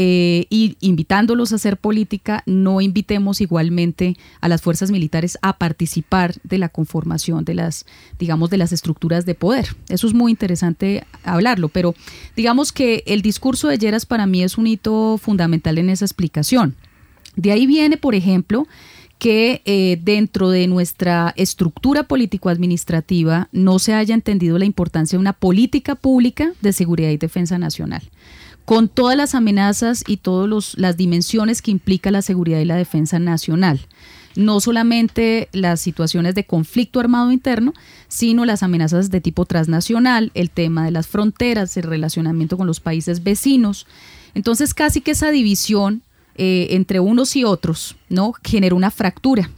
eh, 0.00 0.46
y 0.48 0.76
invitándolos 0.78 1.50
a 1.50 1.56
hacer 1.56 1.76
política, 1.76 2.44
no 2.46 2.80
invitemos 2.80 3.40
igualmente 3.40 4.16
a 4.40 4.46
las 4.46 4.62
fuerzas 4.62 4.92
militares 4.92 5.36
a 5.42 5.58
participar 5.58 6.36
de 6.44 6.58
la 6.58 6.68
conformación 6.68 7.44
de 7.44 7.54
las, 7.54 7.84
digamos, 8.16 8.48
de 8.48 8.58
las 8.58 8.70
estructuras 8.70 9.26
de 9.26 9.34
poder. 9.34 9.74
Eso 9.88 10.06
es 10.06 10.14
muy 10.14 10.30
interesante 10.30 11.04
hablarlo, 11.24 11.68
pero 11.68 11.96
digamos 12.36 12.70
que 12.70 13.02
el 13.08 13.22
discurso 13.22 13.66
de 13.66 13.76
Lleras 13.76 14.06
para 14.06 14.26
mí 14.26 14.44
es 14.44 14.56
un 14.56 14.68
hito 14.68 15.18
fundamental 15.18 15.78
en 15.78 15.90
esa 15.90 16.04
explicación. 16.04 16.76
De 17.38 17.52
ahí 17.52 17.68
viene, 17.68 17.96
por 17.96 18.16
ejemplo, 18.16 18.66
que 19.18 19.62
eh, 19.64 19.96
dentro 20.02 20.50
de 20.50 20.66
nuestra 20.66 21.32
estructura 21.36 22.02
político-administrativa 22.02 23.48
no 23.52 23.78
se 23.78 23.94
haya 23.94 24.12
entendido 24.12 24.58
la 24.58 24.64
importancia 24.64 25.16
de 25.16 25.20
una 25.20 25.32
política 25.32 25.94
pública 25.94 26.52
de 26.60 26.72
seguridad 26.72 27.10
y 27.10 27.16
defensa 27.16 27.56
nacional, 27.56 28.02
con 28.64 28.88
todas 28.88 29.16
las 29.16 29.36
amenazas 29.36 30.02
y 30.04 30.16
todas 30.16 30.76
las 30.76 30.96
dimensiones 30.96 31.62
que 31.62 31.70
implica 31.70 32.10
la 32.10 32.22
seguridad 32.22 32.58
y 32.58 32.64
la 32.64 32.74
defensa 32.74 33.20
nacional. 33.20 33.86
No 34.34 34.58
solamente 34.58 35.48
las 35.52 35.80
situaciones 35.80 36.34
de 36.34 36.44
conflicto 36.44 36.98
armado 36.98 37.30
interno, 37.30 37.74
sino 38.08 38.44
las 38.44 38.64
amenazas 38.64 39.10
de 39.10 39.20
tipo 39.20 39.46
transnacional, 39.46 40.32
el 40.34 40.50
tema 40.50 40.84
de 40.84 40.90
las 40.90 41.06
fronteras, 41.06 41.76
el 41.76 41.84
relacionamiento 41.84 42.56
con 42.56 42.66
los 42.66 42.80
países 42.80 43.22
vecinos. 43.22 43.86
Entonces, 44.34 44.74
casi 44.74 45.02
que 45.02 45.12
esa 45.12 45.30
división 45.30 46.02
eh, 46.38 46.68
entre 46.70 47.00
unos 47.00 47.36
y 47.36 47.44
otros, 47.44 47.96
¿no? 48.08 48.32
Generó 48.42 48.76
una 48.76 48.90
fractura. 48.90 49.50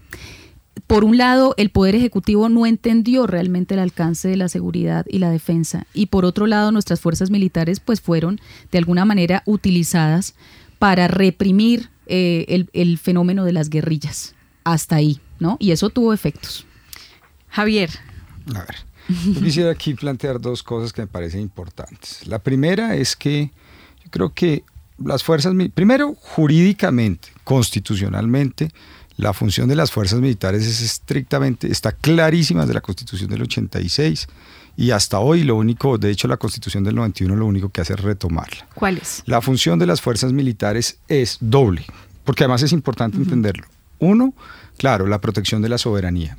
por 0.87 1.05
un 1.05 1.17
lado, 1.17 1.55
el 1.57 1.71
Poder 1.71 1.95
Ejecutivo 1.95 2.49
no 2.49 2.67
entendió 2.67 3.29
realmente 3.29 3.75
el 3.75 3.81
alcance 3.81 4.27
de 4.27 4.37
la 4.37 4.49
seguridad 4.49 5.07
y 5.09 5.19
la 5.21 5.31
defensa, 5.31 5.87
y 5.95 6.07
por 6.07 6.25
otro 6.25 6.49
lado, 6.49 6.73
nuestras 6.73 6.99
fuerzas 7.01 7.31
militares 7.31 7.79
pues 7.79 8.01
fueron 8.01 8.41
de 8.73 8.79
alguna 8.79 9.05
manera 9.05 9.45
utilizadas 9.47 10.35
para 10.81 11.07
reprimir 11.07 11.91
eh, 12.07 12.45
el, 12.49 12.69
el 12.73 12.99
fenómeno 12.99 13.45
de 13.45 13.53
las 13.53 13.71
guerrillas. 13.71 14.35
Hasta 14.65 14.97
ahí, 14.97 15.21
¿no? 15.39 15.57
Y 15.61 15.71
eso 15.71 15.91
tuvo 15.91 16.13
efectos. 16.13 16.67
Javier. 17.51 17.91
A 18.55 18.61
ver, 18.65 18.77
yo 19.33 19.41
quisiera 19.41 19.71
aquí 19.71 19.95
plantear 19.95 20.41
dos 20.41 20.63
cosas 20.65 20.93
que 20.93 21.03
me 21.03 21.07
parecen 21.07 21.41
importantes. 21.41 22.27
La 22.27 22.41
primera 22.41 22.97
es 22.97 23.15
que 23.15 23.53
yo 24.05 24.11
creo 24.11 24.35
que 24.35 24.65
las 25.05 25.25
fuerzas, 25.25 25.55
primero 25.75 26.15
jurídicamente, 26.15 27.29
constitucionalmente, 27.45 28.71
la 29.17 29.33
función 29.33 29.69
de 29.69 29.77
las 29.77 29.91
fuerzas 29.91 30.21
militares 30.21 30.67
es 30.67 30.81
estrictamente, 30.81 31.71
está 31.71 31.93
clarísima 31.93 32.65
de 32.65 32.75
la 32.75 32.81
Constitución 32.81 33.29
del 33.29 33.43
86 33.43 34.29
y 34.77 34.93
hasta 34.93 35.19
hoy 35.19 35.43
lo 35.43 35.57
único, 35.57 35.99
de 35.99 36.11
hecho 36.11 36.27
la 36.27 36.39
Constitución 36.39 36.85
del 36.85 36.95
91 36.95 37.37
lo 37.37 37.45
único 37.45 37.69
que 37.69 37.83
hace 37.83 37.93
es 37.93 38.01
retomarla. 38.01 38.67
¿Cuál 38.75 38.99
es? 38.99 39.23
La 39.27 39.43
función 39.43 39.79
de 39.79 39.87
las 39.87 40.01
fuerzas 40.01 40.33
militares 40.33 40.99
es 41.09 41.37
doble, 41.41 41.85
porque 42.25 42.45
además 42.45 42.63
es 42.63 42.73
importante 42.73 43.19
entenderlo. 43.19 43.67
Uno, 43.99 44.33
claro, 44.79 45.07
la 45.07 45.21
protección 45.21 45.61
de 45.61 45.69
la 45.69 45.77
soberanía, 45.77 46.39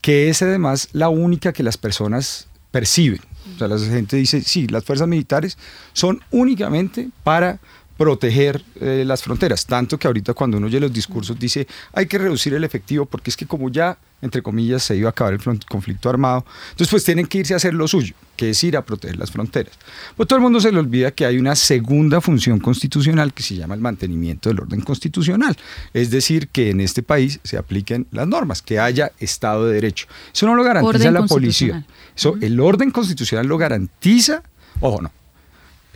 que 0.00 0.28
es 0.28 0.42
además 0.42 0.88
la 0.92 1.08
única 1.08 1.52
que 1.52 1.62
las 1.62 1.76
personas 1.76 2.48
perciben. 2.72 3.20
O 3.54 3.58
sea, 3.58 3.68
la 3.68 3.78
gente 3.78 4.16
dice, 4.16 4.42
sí, 4.42 4.66
las 4.66 4.84
fuerzas 4.84 5.06
militares 5.06 5.56
son 5.92 6.20
únicamente 6.32 7.10
para 7.22 7.60
proteger 7.96 8.62
eh, 8.80 9.04
las 9.06 9.22
fronteras. 9.22 9.66
Tanto 9.66 9.98
que 9.98 10.06
ahorita 10.06 10.34
cuando 10.34 10.58
uno 10.58 10.66
oye 10.66 10.80
los 10.80 10.92
discursos 10.92 11.38
dice 11.38 11.66
hay 11.92 12.06
que 12.06 12.18
reducir 12.18 12.54
el 12.54 12.64
efectivo 12.64 13.06
porque 13.06 13.30
es 13.30 13.36
que 13.36 13.46
como 13.46 13.70
ya, 13.70 13.98
entre 14.22 14.42
comillas, 14.42 14.82
se 14.82 14.96
iba 14.96 15.08
a 15.08 15.10
acabar 15.10 15.34
el 15.34 15.40
conflicto 15.66 16.08
armado, 16.08 16.44
entonces 16.70 16.90
pues 16.90 17.04
tienen 17.04 17.26
que 17.26 17.38
irse 17.38 17.54
a 17.54 17.58
hacer 17.58 17.74
lo 17.74 17.86
suyo, 17.88 18.14
que 18.36 18.50
es 18.50 18.64
ir 18.64 18.76
a 18.76 18.84
proteger 18.84 19.16
las 19.16 19.30
fronteras. 19.30 19.74
Pues 20.16 20.28
todo 20.28 20.38
el 20.38 20.42
mundo 20.42 20.60
se 20.60 20.72
le 20.72 20.78
olvida 20.78 21.10
que 21.10 21.26
hay 21.26 21.38
una 21.38 21.54
segunda 21.54 22.20
función 22.20 22.58
constitucional 22.58 23.32
que 23.32 23.42
se 23.42 23.56
llama 23.56 23.74
el 23.74 23.80
mantenimiento 23.80 24.48
del 24.48 24.60
orden 24.60 24.80
constitucional. 24.80 25.56
Es 25.92 26.10
decir, 26.10 26.48
que 26.48 26.70
en 26.70 26.80
este 26.80 27.02
país 27.02 27.40
se 27.44 27.56
apliquen 27.56 28.06
las 28.10 28.26
normas, 28.26 28.62
que 28.62 28.78
haya 28.78 29.12
Estado 29.18 29.66
de 29.66 29.74
Derecho. 29.74 30.06
Eso 30.32 30.46
no 30.46 30.54
lo 30.54 30.64
garantiza 30.64 31.10
la 31.10 31.26
policía. 31.26 31.86
Eso, 32.14 32.36
El 32.40 32.60
orden 32.60 32.90
constitucional 32.90 33.46
lo 33.46 33.58
garantiza, 33.58 34.42
ojo, 34.80 35.02
no, 35.02 35.10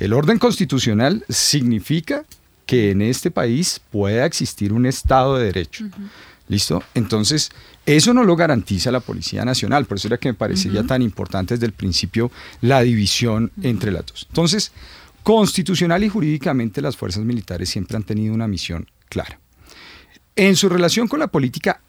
el 0.00 0.14
orden 0.14 0.38
constitucional 0.38 1.24
significa 1.28 2.24
que 2.64 2.90
en 2.90 3.02
este 3.02 3.30
país 3.30 3.80
pueda 3.90 4.24
existir 4.24 4.72
un 4.72 4.86
Estado 4.86 5.36
de 5.36 5.44
Derecho. 5.44 5.84
¿Listo? 6.48 6.82
Entonces, 6.94 7.50
eso 7.84 8.14
no 8.14 8.24
lo 8.24 8.34
garantiza 8.34 8.90
la 8.90 9.00
Policía 9.00 9.44
Nacional, 9.44 9.84
por 9.84 9.98
eso 9.98 10.08
era 10.08 10.18
que 10.18 10.30
me 10.30 10.34
parecería 10.34 10.84
tan 10.84 11.02
importante 11.02 11.54
desde 11.54 11.66
el 11.66 11.72
principio 11.72 12.32
la 12.60 12.80
división 12.80 13.52
entre 13.62 13.92
las 13.92 14.06
dos. 14.06 14.26
Entonces, 14.30 14.72
constitucional 15.22 16.02
y 16.02 16.08
jurídicamente 16.08 16.80
las 16.80 16.96
fuerzas 16.96 17.24
militares 17.24 17.68
siempre 17.68 17.96
han 17.96 18.02
tenido 18.02 18.32
una 18.32 18.48
misión 18.48 18.88
clara. 19.08 19.38
En 20.34 20.56
su 20.56 20.68
relación 20.68 21.08
con 21.08 21.20
la 21.20 21.26
política 21.26 21.82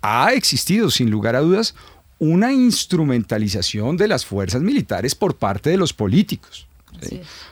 ha 0.00 0.32
existido, 0.32 0.90
sin 0.90 1.10
lugar 1.10 1.36
a 1.36 1.40
dudas, 1.40 1.74
una 2.18 2.52
instrumentalización 2.52 3.96
de 3.96 4.08
las 4.08 4.24
fuerzas 4.24 4.62
militares 4.62 5.14
por 5.14 5.36
parte 5.36 5.70
de 5.70 5.76
los 5.76 5.92
políticos. 5.92 6.67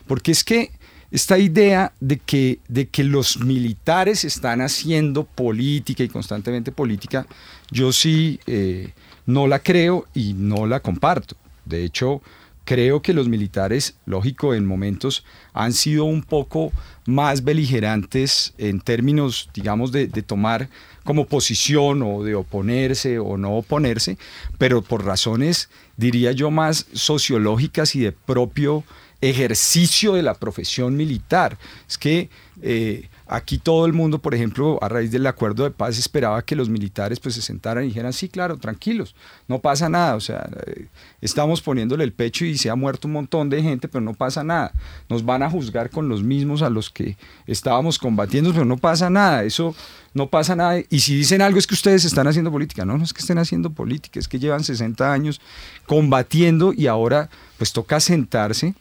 Porque 0.06 0.32
es 0.32 0.44
que 0.44 0.70
esta 1.10 1.38
idea 1.38 1.92
de 2.00 2.18
que, 2.18 2.58
de 2.68 2.88
que 2.88 3.04
los 3.04 3.38
militares 3.38 4.24
están 4.24 4.60
haciendo 4.60 5.24
política 5.24 6.02
y 6.02 6.08
constantemente 6.08 6.72
política, 6.72 7.26
yo 7.70 7.92
sí 7.92 8.40
eh, 8.46 8.92
no 9.24 9.46
la 9.46 9.60
creo 9.60 10.06
y 10.14 10.34
no 10.34 10.66
la 10.66 10.80
comparto. 10.80 11.36
De 11.64 11.84
hecho, 11.84 12.22
creo 12.64 13.00
que 13.00 13.14
los 13.14 13.28
militares, 13.28 13.94
lógico, 14.04 14.52
en 14.52 14.66
momentos 14.66 15.24
han 15.52 15.72
sido 15.72 16.04
un 16.04 16.22
poco 16.22 16.72
más 17.06 17.44
beligerantes 17.44 18.52
en 18.58 18.80
términos, 18.80 19.48
digamos, 19.54 19.92
de, 19.92 20.08
de, 20.08 20.22
tomar 20.22 20.68
como 21.04 21.26
posición 21.26 22.02
o 22.02 22.24
de 22.24 22.34
oponerse 22.34 23.20
o 23.20 23.36
no 23.36 23.56
oponerse, 23.56 24.18
pero 24.58 24.82
por 24.82 25.04
razones, 25.04 25.68
diría 25.96 26.32
yo, 26.32 26.50
más 26.50 26.86
sociológicas 26.92 27.94
y 27.94 28.00
de 28.00 28.12
propio 28.12 28.84
ejercicio 29.20 30.14
de 30.14 30.22
la 30.22 30.34
profesión 30.34 30.96
militar. 30.96 31.58
Es 31.88 31.98
que 31.98 32.30
eh, 32.62 33.08
aquí 33.26 33.58
todo 33.58 33.86
el 33.86 33.92
mundo, 33.92 34.20
por 34.20 34.34
ejemplo, 34.34 34.78
a 34.82 34.88
raíz 34.88 35.10
del 35.10 35.26
acuerdo 35.26 35.64
de 35.64 35.70
paz, 35.70 35.98
esperaba 35.98 36.42
que 36.42 36.54
los 36.54 36.68
militares 36.68 37.18
pues 37.18 37.34
se 37.34 37.42
sentaran 37.42 37.84
y 37.84 37.88
dijeran, 37.88 38.12
sí, 38.12 38.28
claro, 38.28 38.56
tranquilos, 38.56 39.14
no 39.48 39.58
pasa 39.58 39.88
nada, 39.88 40.14
o 40.14 40.20
sea, 40.20 40.48
eh, 40.66 40.86
estamos 41.20 41.60
poniéndole 41.60 42.04
el 42.04 42.12
pecho 42.12 42.44
y 42.44 42.56
se 42.56 42.70
ha 42.70 42.76
muerto 42.76 43.08
un 43.08 43.14
montón 43.14 43.50
de 43.50 43.62
gente, 43.62 43.88
pero 43.88 44.02
no 44.02 44.14
pasa 44.14 44.44
nada. 44.44 44.72
Nos 45.08 45.24
van 45.24 45.42
a 45.42 45.50
juzgar 45.50 45.90
con 45.90 46.08
los 46.08 46.22
mismos 46.22 46.62
a 46.62 46.70
los 46.70 46.90
que 46.90 47.16
estábamos 47.46 47.98
combatiendo, 47.98 48.52
pero 48.52 48.64
no 48.64 48.76
pasa 48.76 49.10
nada, 49.10 49.42
eso 49.42 49.74
no 50.14 50.28
pasa 50.28 50.54
nada. 50.54 50.78
Y 50.88 51.00
si 51.00 51.16
dicen 51.16 51.42
algo 51.42 51.58
es 51.58 51.66
que 51.66 51.74
ustedes 51.74 52.04
están 52.04 52.28
haciendo 52.28 52.52
política, 52.52 52.84
no, 52.84 52.96
no 52.96 53.04
es 53.04 53.12
que 53.12 53.20
estén 53.20 53.38
haciendo 53.38 53.70
política, 53.70 54.20
es 54.20 54.28
que 54.28 54.38
llevan 54.38 54.62
60 54.62 55.12
años 55.12 55.40
combatiendo 55.86 56.72
y 56.72 56.86
ahora 56.86 57.28
pues 57.58 57.72
toca 57.72 57.98
sentarse 58.00 58.74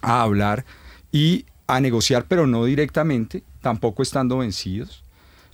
a 0.00 0.22
hablar 0.22 0.64
y 1.10 1.46
a 1.66 1.80
negociar, 1.80 2.26
pero 2.28 2.46
no 2.46 2.64
directamente, 2.64 3.42
tampoco 3.60 4.02
estando 4.02 4.38
vencidos, 4.38 5.02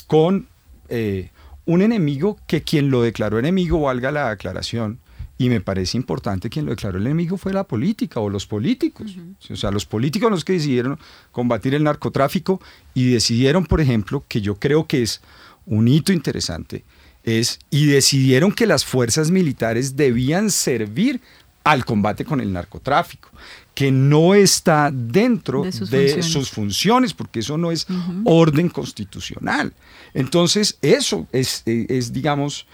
con 0.07 0.49
eh, 0.89 1.31
un 1.67 1.83
enemigo 1.83 2.39
que 2.47 2.63
quien 2.63 2.91
lo 2.91 3.03
declaró 3.03 3.39
enemigo, 3.39 3.81
valga 3.81 4.11
la 4.11 4.31
aclaración, 4.31 4.99
y 5.39 5.49
me 5.49 5.63
parece 5.63 5.97
importante 5.97 6.51
quien 6.51 6.67
lo 6.67 6.73
declaró 6.73 6.99
el 6.99 7.07
enemigo 7.07 7.39
fue 7.39 7.55
la 7.55 7.65
política 7.65 8.21
o 8.21 8.29
los 8.29 8.47
políticos. 8.47 9.17
O 9.49 9.57
sea, 9.57 9.71
los 9.71 9.87
políticos 9.87 10.31
los 10.31 10.45
que 10.45 10.53
decidieron 10.53 10.99
combatir 11.33 11.75
el 11.75 11.83
narcotráfico 11.83 12.61
y 12.93 13.11
decidieron, 13.11 13.65
por 13.65 13.81
ejemplo, 13.81 14.23
que 14.29 14.43
yo 14.43 14.57
creo 14.57 14.87
que 14.87 15.01
es 15.03 15.23
un 15.65 15.89
hito 15.89 16.13
interesante, 16.13 16.85
es, 17.25 17.59
y 17.71 17.87
decidieron 17.87 18.53
que 18.53 18.67
las 18.67 18.85
fuerzas 18.85 19.31
militares 19.31 19.97
debían 19.97 20.51
servir 20.51 21.23
al 21.65 21.87
combate 21.87 22.27
con 22.27 22.41
el 22.41 22.53
narcotráfico 22.53 23.31
que 23.75 23.91
no 23.91 24.35
está 24.35 24.91
dentro 24.93 25.65
de 25.65 26.23
sus, 26.23 26.51
funciones. 26.51 27.15
porque 27.15 27.41
eso 27.41 27.57
no 27.57 27.71
es 27.71 27.87
orden 28.25 28.69
constitucional. 28.69 29.73
Entonces, 30.13 30.79
eso 30.83 31.27
es, 31.33 31.63
es 31.65 32.13
digamos, 32.13 32.67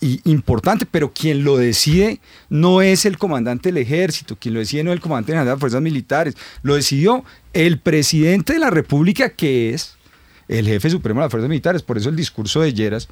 importante, 0.00 0.86
pero 0.86 1.12
quien 1.12 1.44
lo 1.44 1.56
decide 1.56 2.20
no 2.48 2.82
es 2.82 3.04
el 3.04 3.18
comandante 3.18 3.70
del 3.70 3.78
ejército, 3.78 4.36
quien 4.36 4.54
lo 4.54 4.60
decide 4.60 4.84
no 4.84 4.90
es 4.90 4.96
el 4.96 5.00
comandante 5.00 5.32
de 5.32 5.44
las 5.44 5.58
fuerzas 5.58 5.82
militares, 5.82 6.36
lo 6.62 6.74
decidió 6.74 7.24
el 7.52 7.78
presidente 7.80 8.52
de 8.52 8.58
la 8.60 8.70
República, 8.70 9.30
que 9.30 9.74
es 9.74 9.96
el 10.46 10.66
jefe 10.66 10.90
supremo 10.90 11.20
de 11.20 11.24
las 11.24 11.30
fuerzas 11.30 11.48
militares. 11.48 11.82
Por 11.82 11.98
eso 11.98 12.08
el 12.08 12.16
discurso 12.16 12.60
de 12.60 12.72
Lleras 12.72 13.08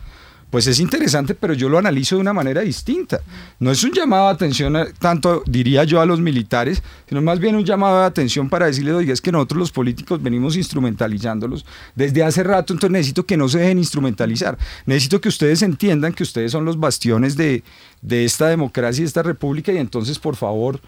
pues 0.51 0.67
es 0.67 0.81
interesante, 0.81 1.35
pero 1.35 1.55
yo 1.55 1.69
lo 1.69 1.79
analizo 1.79 2.17
de 2.17 2.21
una 2.21 2.33
manera 2.33 2.61
distinta. 2.61 3.21
No 3.59 3.71
es 3.71 3.83
un 3.83 3.93
llamado 3.93 4.27
de 4.27 4.35
atención, 4.35 4.77
tanto 4.99 5.43
diría 5.47 5.85
yo, 5.85 6.01
a 6.01 6.07
los 6.07 6.21
militares, 6.21 6.83
sino 7.09 7.21
más 7.21 7.41
bien 7.41 7.57
un 7.57 7.65
llamado 7.65 8.01
de 8.01 8.07
atención 8.07 8.49
para 8.49 8.67
decirles, 8.67 8.95
oiga, 8.95 9.13
es 9.13 9.21
que 9.21 9.33
nosotros 9.33 9.59
los 9.59 9.73
políticos 9.73 10.23
venimos 10.23 10.57
instrumentalizándolos 10.57 11.67
desde 11.95 12.23
hace 12.23 12.43
rato, 12.43 12.73
entonces 12.73 12.93
necesito 12.93 13.27
que 13.27 13.37
no 13.37 13.49
se 13.49 13.59
dejen 13.59 13.79
instrumentalizar. 13.79 14.57
Necesito 14.87 15.21
que 15.21 15.29
ustedes 15.29 15.63
entiendan 15.63 16.13
que 16.13 16.23
ustedes 16.23 16.53
son 16.53 16.65
los 16.65 16.79
bastiones 16.79 17.37
de, 17.37 17.65
de 18.03 18.25
esta 18.25 18.49
democracia 18.49 19.03
y 19.03 19.07
esta 19.07 19.23
república 19.23 19.73
y 19.73 19.79
entonces, 19.79 20.19
por 20.19 20.37
favor, 20.37 20.81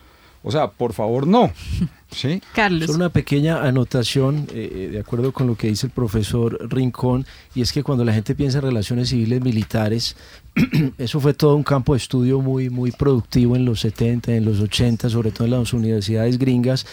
o 0.42 0.50
sea, 0.50 0.70
por 0.70 0.92
favor, 0.92 1.26
no. 1.26 1.50
¿Sí? 2.10 2.40
Carlos. 2.54 2.86
Solo 2.86 2.96
una 2.96 3.08
pequeña 3.10 3.62
anotación, 3.62 4.46
eh, 4.52 4.70
eh, 4.72 4.88
de 4.92 4.98
acuerdo 4.98 5.30
con 5.32 5.46
lo 5.46 5.56
que 5.56 5.68
dice 5.68 5.86
el 5.86 5.92
profesor 5.92 6.58
Rincón, 6.70 7.26
y 7.54 7.60
es 7.60 7.70
que 7.70 7.82
cuando 7.82 8.04
la 8.04 8.14
gente 8.14 8.34
piensa 8.34 8.58
en 8.58 8.64
relaciones 8.64 9.10
civiles 9.10 9.42
militares, 9.42 10.16
eso 10.98 11.20
fue 11.20 11.34
todo 11.34 11.54
un 11.54 11.64
campo 11.64 11.92
de 11.92 11.98
estudio 11.98 12.40
muy, 12.40 12.70
muy 12.70 12.92
productivo 12.92 13.56
en 13.56 13.66
los 13.66 13.80
70, 13.80 14.34
en 14.34 14.46
los 14.46 14.60
80, 14.60 15.10
sobre 15.10 15.32
todo 15.32 15.44
en 15.44 15.50
las 15.50 15.72
universidades 15.74 16.38
gringas, 16.38 16.86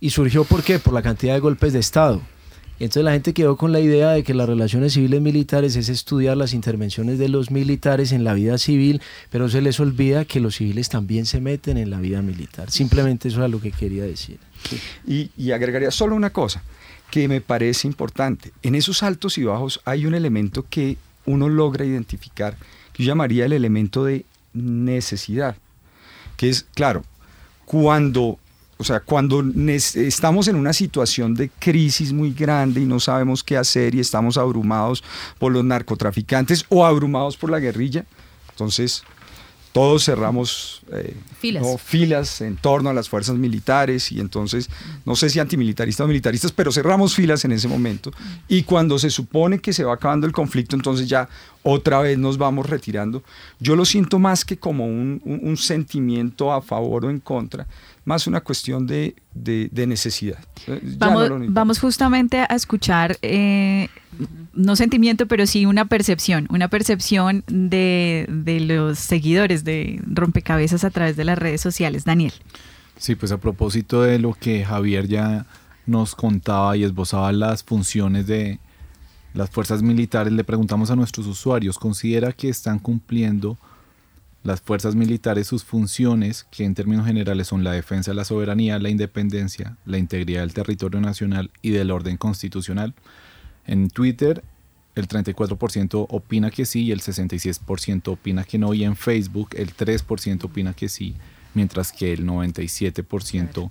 y 0.00 0.10
surgió 0.10 0.44
¿por 0.44 0.62
qué? 0.62 0.78
Por 0.78 0.94
la 0.94 1.02
cantidad 1.02 1.34
de 1.34 1.40
golpes 1.40 1.74
de 1.74 1.80
Estado. 1.80 2.22
Entonces 2.80 3.04
la 3.04 3.12
gente 3.12 3.34
quedó 3.34 3.56
con 3.56 3.72
la 3.72 3.80
idea 3.80 4.10
de 4.10 4.24
que 4.24 4.34
las 4.34 4.48
relaciones 4.48 4.94
civiles 4.94 5.20
militares 5.20 5.76
es 5.76 5.88
estudiar 5.88 6.36
las 6.36 6.52
intervenciones 6.52 7.18
de 7.18 7.28
los 7.28 7.50
militares 7.50 8.10
en 8.12 8.24
la 8.24 8.34
vida 8.34 8.58
civil, 8.58 9.00
pero 9.30 9.48
se 9.48 9.62
les 9.62 9.78
olvida 9.78 10.24
que 10.24 10.40
los 10.40 10.56
civiles 10.56 10.88
también 10.88 11.24
se 11.24 11.40
meten 11.40 11.76
en 11.76 11.90
la 11.90 12.00
vida 12.00 12.20
militar. 12.20 12.70
Simplemente 12.70 13.28
eso 13.28 13.44
es 13.44 13.50
lo 13.50 13.60
que 13.60 13.70
quería 13.70 14.04
decir. 14.04 14.38
Y, 15.06 15.30
y 15.36 15.52
agregaría 15.52 15.90
solo 15.90 16.16
una 16.16 16.30
cosa 16.30 16.62
que 17.10 17.28
me 17.28 17.40
parece 17.40 17.86
importante. 17.86 18.52
En 18.62 18.74
esos 18.74 19.02
altos 19.02 19.38
y 19.38 19.44
bajos 19.44 19.80
hay 19.84 20.06
un 20.06 20.14
elemento 20.14 20.66
que 20.68 20.96
uno 21.26 21.48
logra 21.48 21.84
identificar, 21.84 22.56
que 22.92 23.04
yo 23.04 23.08
llamaría 23.08 23.44
el 23.44 23.52
elemento 23.52 24.04
de 24.04 24.24
necesidad, 24.52 25.56
que 26.36 26.48
es, 26.48 26.66
claro, 26.74 27.04
cuando 27.64 28.38
o 28.76 28.84
sea, 28.84 29.00
cuando 29.00 29.44
estamos 29.66 30.48
en 30.48 30.56
una 30.56 30.72
situación 30.72 31.34
de 31.34 31.48
crisis 31.48 32.12
muy 32.12 32.32
grande 32.32 32.80
y 32.80 32.84
no 32.84 32.98
sabemos 32.98 33.44
qué 33.44 33.56
hacer 33.56 33.94
y 33.94 34.00
estamos 34.00 34.36
abrumados 34.36 35.02
por 35.38 35.52
los 35.52 35.64
narcotraficantes 35.64 36.64
o 36.68 36.84
abrumados 36.84 37.36
por 37.36 37.50
la 37.50 37.60
guerrilla, 37.60 38.04
Entonces, 38.50 39.02
todos 39.74 40.04
cerramos 40.04 40.82
eh, 40.92 41.16
filas. 41.78 42.40
en 42.40 42.56
torno 42.56 42.90
a 42.90 42.94
las 42.94 43.08
fuerzas 43.08 43.34
militares 43.34 44.12
y 44.12 44.20
entonces, 44.20 44.70
no 45.04 45.16
sé 45.16 45.28
si 45.30 45.40
antimilitaristas 45.40 46.04
o 46.04 46.06
militaristas, 46.06 46.52
pero 46.52 46.70
cerramos 46.70 47.12
filas 47.16 47.44
en 47.44 47.50
ese 47.50 47.66
momento. 47.66 48.12
Y 48.46 48.62
cuando 48.62 49.00
se 49.00 49.10
supone 49.10 49.58
que 49.58 49.72
se 49.72 49.82
va 49.82 49.94
acabando 49.94 50.28
el 50.28 50.32
conflicto, 50.32 50.76
entonces 50.76 51.08
ya 51.08 51.28
otra 51.64 51.98
vez 51.98 52.16
nos 52.16 52.38
vamos 52.38 52.70
retirando. 52.70 53.24
Yo 53.58 53.74
lo 53.74 53.84
siento 53.84 54.20
más 54.20 54.44
que 54.44 54.56
como 54.56 54.86
un 54.86 55.56
sentimiento 55.56 56.52
a 56.52 56.62
favor 56.62 57.06
o 57.06 57.10
en 57.10 57.18
contra, 57.18 57.66
más 58.04 58.26
una 58.26 58.40
cuestión 58.42 58.86
de, 58.86 59.14
necesidad. 59.72 60.38
Eh, 60.66 60.80
vamos, 61.48 61.78
justamente 61.78 62.38
a 62.38 62.54
escuchar, 62.54 63.16
eh, 63.22 63.88
no 64.52 64.76
sentimiento, 64.76 65.26
pero 65.26 65.46
sí 65.46 65.66
una 65.66 65.86
percepción, 65.86 66.46
una 66.50 66.68
percepción 66.68 67.44
de, 67.46 68.26
de 68.28 68.60
los 68.60 68.98
seguidores 68.98 69.64
de 69.64 70.00
Rompecabezas 70.06 70.84
a 70.84 70.90
través 70.90 71.16
de 71.16 71.24
las 71.24 71.38
redes 71.38 71.60
sociales. 71.60 72.04
Daniel. 72.04 72.32
Sí, 72.96 73.14
pues 73.14 73.32
a 73.32 73.38
propósito 73.38 74.02
de 74.02 74.18
lo 74.18 74.34
que 74.34 74.64
Javier 74.64 75.08
ya 75.08 75.46
nos 75.86 76.14
contaba 76.14 76.76
y 76.76 76.84
esbozaba 76.84 77.32
las 77.32 77.62
funciones 77.64 78.26
de 78.26 78.58
las 79.34 79.50
fuerzas 79.50 79.82
militares, 79.82 80.32
le 80.32 80.44
preguntamos 80.44 80.90
a 80.90 80.96
nuestros 80.96 81.26
usuarios, 81.26 81.78
¿considera 81.78 82.32
que 82.32 82.48
están 82.48 82.78
cumpliendo 82.78 83.58
las 84.44 84.60
fuerzas 84.60 84.94
militares 84.94 85.46
sus 85.46 85.64
funciones, 85.64 86.46
que 86.50 86.64
en 86.64 86.74
términos 86.74 87.06
generales 87.06 87.48
son 87.48 87.64
la 87.64 87.72
defensa 87.72 88.10
de 88.10 88.16
la 88.16 88.24
soberanía, 88.24 88.78
la 88.78 88.90
independencia, 88.90 89.76
la 89.86 89.98
integridad 89.98 90.42
del 90.42 90.52
territorio 90.52 91.00
nacional 91.00 91.50
y 91.62 91.70
del 91.70 91.90
orden 91.90 92.18
constitucional. 92.18 92.94
En 93.66 93.88
Twitter 93.88 94.44
el 94.94 95.08
34% 95.08 96.06
opina 96.10 96.50
que 96.50 96.66
sí 96.66 96.84
y 96.84 96.92
el 96.92 97.00
66% 97.00 98.08
opina 98.08 98.44
que 98.44 98.58
no 98.58 98.74
y 98.74 98.84
en 98.84 98.96
Facebook 98.96 99.48
el 99.56 99.74
3% 99.74 100.44
opina 100.44 100.72
que 100.72 100.88
sí, 100.88 101.16
mientras 101.54 101.90
que 101.90 102.12
el 102.12 102.26
97% 102.26 103.70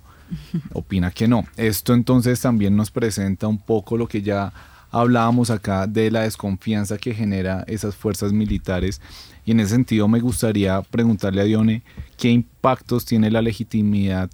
opina 0.72 1.10
que 1.12 1.28
no. 1.28 1.44
Esto 1.56 1.94
entonces 1.94 2.40
también 2.40 2.76
nos 2.76 2.90
presenta 2.90 3.46
un 3.46 3.58
poco 3.58 3.96
lo 3.96 4.08
que 4.08 4.22
ya 4.22 4.52
hablábamos 4.94 5.50
acá 5.50 5.88
de 5.88 6.08
la 6.10 6.22
desconfianza 6.22 6.98
que 6.98 7.12
genera 7.12 7.64
esas 7.66 7.96
fuerzas 7.96 8.32
militares 8.32 9.00
y 9.44 9.50
en 9.50 9.58
ese 9.58 9.70
sentido 9.70 10.06
me 10.06 10.20
gustaría 10.20 10.80
preguntarle 10.82 11.40
a 11.40 11.44
Dione 11.44 11.82
qué 12.16 12.30
impactos 12.30 13.04
tiene 13.04 13.28
la 13.30 13.42
legitimidad 13.42 14.30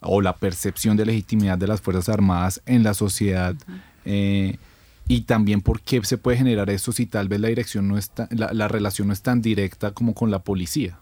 o 0.00 0.20
la 0.20 0.36
percepción 0.36 0.96
de 0.96 1.06
legitimidad 1.06 1.58
de 1.58 1.66
las 1.66 1.80
Fuerzas 1.80 2.08
Armadas 2.08 2.62
en 2.66 2.84
la 2.84 2.94
sociedad. 2.94 3.54
Eh, 4.04 4.58
y 5.08 5.22
también 5.22 5.60
por 5.60 5.80
qué 5.80 6.02
se 6.04 6.18
puede 6.18 6.38
generar 6.38 6.70
esto 6.70 6.92
si 6.92 7.06
tal 7.06 7.28
vez 7.28 7.40
la 7.40 7.48
dirección 7.48 7.88
no 7.88 7.98
está, 7.98 8.28
la, 8.30 8.68
relación 8.68 9.08
no 9.08 9.12
es 9.12 9.22
tan 9.22 9.42
directa 9.42 9.90
como 9.90 10.14
con 10.14 10.30
la 10.30 10.40
policía. 10.40 10.98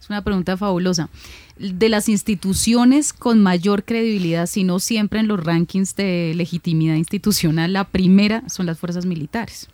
Es 0.00 0.10
una 0.10 0.22
pregunta 0.22 0.56
fabulosa. 0.56 1.08
De 1.58 1.88
las 1.88 2.08
instituciones 2.08 3.12
con 3.12 3.42
mayor 3.42 3.84
credibilidad, 3.84 4.46
si 4.46 4.64
no 4.64 4.78
siempre 4.78 5.20
en 5.20 5.28
los 5.28 5.42
rankings 5.42 5.96
de 5.96 6.32
legitimidad 6.36 6.96
institucional, 6.96 7.72
la 7.72 7.84
primera 7.84 8.42
son 8.48 8.66
las 8.66 8.78
fuerzas 8.78 9.06
militares. 9.06 9.68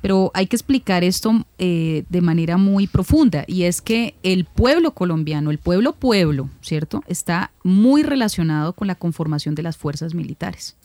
Pero 0.00 0.30
hay 0.34 0.46
que 0.46 0.56
explicar 0.56 1.04
esto 1.04 1.44
eh, 1.58 2.04
de 2.08 2.20
manera 2.22 2.56
muy 2.56 2.86
profunda 2.86 3.44
y 3.46 3.64
es 3.64 3.82
que 3.82 4.14
el 4.22 4.46
pueblo 4.46 4.94
colombiano, 4.94 5.50
el 5.50 5.58
pueblo 5.58 5.92
pueblo, 5.94 6.48
¿cierto? 6.62 7.02
Está 7.06 7.50
muy 7.62 8.02
relacionado 8.02 8.72
con 8.72 8.88
la 8.88 8.94
conformación 8.94 9.54
de 9.54 9.62
las 9.62 9.76
fuerzas 9.76 10.14
militares. 10.14 10.76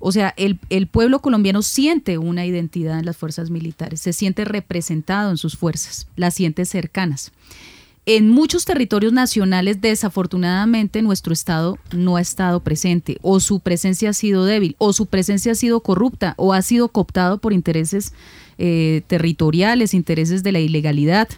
O 0.00 0.12
sea, 0.12 0.34
el, 0.36 0.58
el, 0.70 0.86
pueblo 0.86 1.20
colombiano 1.20 1.62
siente 1.62 2.18
una 2.18 2.46
identidad 2.46 2.98
en 2.98 3.06
las 3.06 3.16
fuerzas 3.16 3.50
militares, 3.50 4.00
se 4.00 4.12
siente 4.12 4.44
representado 4.44 5.30
en 5.30 5.36
sus 5.36 5.56
fuerzas, 5.56 6.08
las 6.16 6.34
siente 6.34 6.64
cercanas. 6.64 7.32
En 8.08 8.30
muchos 8.30 8.64
territorios 8.64 9.12
nacionales, 9.12 9.80
desafortunadamente, 9.80 11.02
nuestro 11.02 11.32
Estado 11.32 11.76
no 11.92 12.14
ha 12.14 12.20
estado 12.20 12.60
presente, 12.60 13.18
o 13.20 13.40
su 13.40 13.58
presencia 13.58 14.10
ha 14.10 14.12
sido 14.12 14.44
débil, 14.44 14.76
o 14.78 14.92
su 14.92 15.06
presencia 15.06 15.50
ha 15.50 15.54
sido 15.56 15.80
corrupta, 15.80 16.34
o 16.36 16.52
ha 16.52 16.62
sido 16.62 16.86
cooptado 16.86 17.38
por 17.38 17.52
intereses 17.52 18.12
eh, 18.58 19.02
territoriales, 19.08 19.92
intereses 19.92 20.44
de 20.44 20.52
la 20.52 20.60
ilegalidad. 20.60 21.28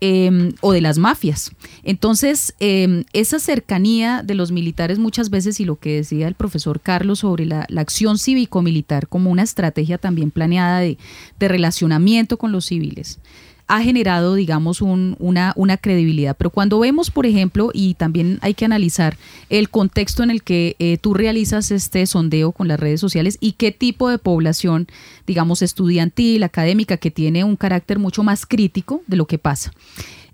Em, 0.00 0.52
o 0.60 0.72
de 0.72 0.80
las 0.80 0.98
mafias. 0.98 1.52
Entonces, 1.82 2.54
em, 2.58 3.04
esa 3.12 3.38
cercanía 3.38 4.22
de 4.22 4.34
los 4.34 4.52
militares 4.52 4.98
muchas 4.98 5.30
veces, 5.30 5.60
y 5.60 5.64
lo 5.64 5.76
que 5.76 5.96
decía 5.96 6.28
el 6.28 6.34
profesor 6.34 6.80
Carlos 6.80 7.20
sobre 7.20 7.46
la, 7.46 7.66
acción 7.76 8.18
cívico-militar 8.18 9.08
como 9.08 9.30
una 9.30 9.42
estrategia 9.42 9.96
también 9.96 10.30
planeada 10.30 10.80
de 10.80 10.98
relacionamiento 11.40 12.36
con 12.36 12.52
los 12.52 12.66
civiles, 12.66 13.18
ha 13.66 13.82
generado, 13.82 14.34
digamos, 14.34 14.82
una, 14.82 15.52
una 15.56 15.76
credibilidad. 15.76 16.36
Pero 16.36 16.50
cuando 16.50 16.78
vemos, 16.78 17.10
por 17.10 17.26
ejemplo, 17.26 17.70
y 17.72 17.94
también 17.94 18.38
hay 18.42 18.54
que 18.54 18.64
analizar 18.64 19.16
el 19.48 19.70
contexto 19.70 20.22
en 20.22 20.30
el 20.30 20.42
que 20.42 20.76
eh, 20.78 20.98
tú 20.98 21.14
realizas 21.14 21.70
este 21.70 22.06
sondeo 22.06 22.52
con 22.52 22.68
las 22.68 22.78
redes 22.78 23.00
sociales 23.00 23.38
y 23.40 23.52
qué 23.52 23.72
tipo 23.72 24.10
de 24.10 24.18
población, 24.18 24.86
digamos, 25.26 25.62
estudiantil, 25.62 26.42
académica, 26.42 26.96
que 26.98 27.10
tiene 27.10 27.44
un 27.44 27.56
carácter 27.56 27.98
mucho 27.98 28.22
más 28.22 28.46
crítico 28.46 29.02
de 29.06 29.16
lo 29.16 29.26
que 29.26 29.38
pasa. 29.38 29.72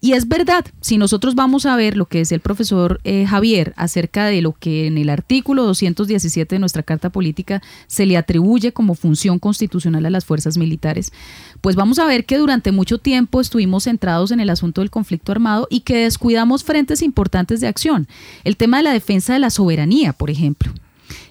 Y 0.02 0.14
es 0.14 0.28
verdad, 0.28 0.64
si 0.80 0.96
nosotros 0.96 1.34
vamos 1.34 1.66
a 1.66 1.76
ver 1.76 1.96
lo 1.96 2.06
que 2.06 2.22
es 2.22 2.32
el 2.32 2.40
profesor 2.40 3.00
eh, 3.04 3.26
Javier 3.26 3.74
acerca 3.76 4.26
de 4.26 4.40
lo 4.40 4.52
que 4.52 4.86
en 4.86 4.96
el 4.96 5.10
artículo 5.10 5.64
217 5.64 6.54
de 6.54 6.58
nuestra 6.58 6.82
Carta 6.82 7.10
Política 7.10 7.62
se 7.86 8.06
le 8.06 8.16
atribuye 8.16 8.72
como 8.72 8.94
función 8.94 9.38
constitucional 9.38 10.06
a 10.06 10.10
las 10.10 10.24
fuerzas 10.24 10.56
militares, 10.56 11.12
pues 11.60 11.76
vamos 11.76 11.98
a 11.98 12.06
ver 12.06 12.24
que 12.24 12.38
durante 12.38 12.72
mucho 12.72 12.96
tiempo 12.96 13.42
estuvimos 13.42 13.84
centrados 13.84 14.30
en 14.30 14.40
el 14.40 14.48
asunto 14.48 14.80
del 14.80 14.90
conflicto 14.90 15.32
armado 15.32 15.66
y 15.70 15.80
que 15.80 16.04
descuidamos 16.04 16.64
frentes 16.64 17.02
importantes 17.02 17.60
de 17.60 17.68
acción. 17.68 18.08
El 18.44 18.56
tema 18.56 18.78
de 18.78 18.84
la 18.84 18.92
defensa 18.92 19.34
de 19.34 19.38
la 19.38 19.50
soberanía, 19.50 20.14
por 20.14 20.30
ejemplo 20.30 20.72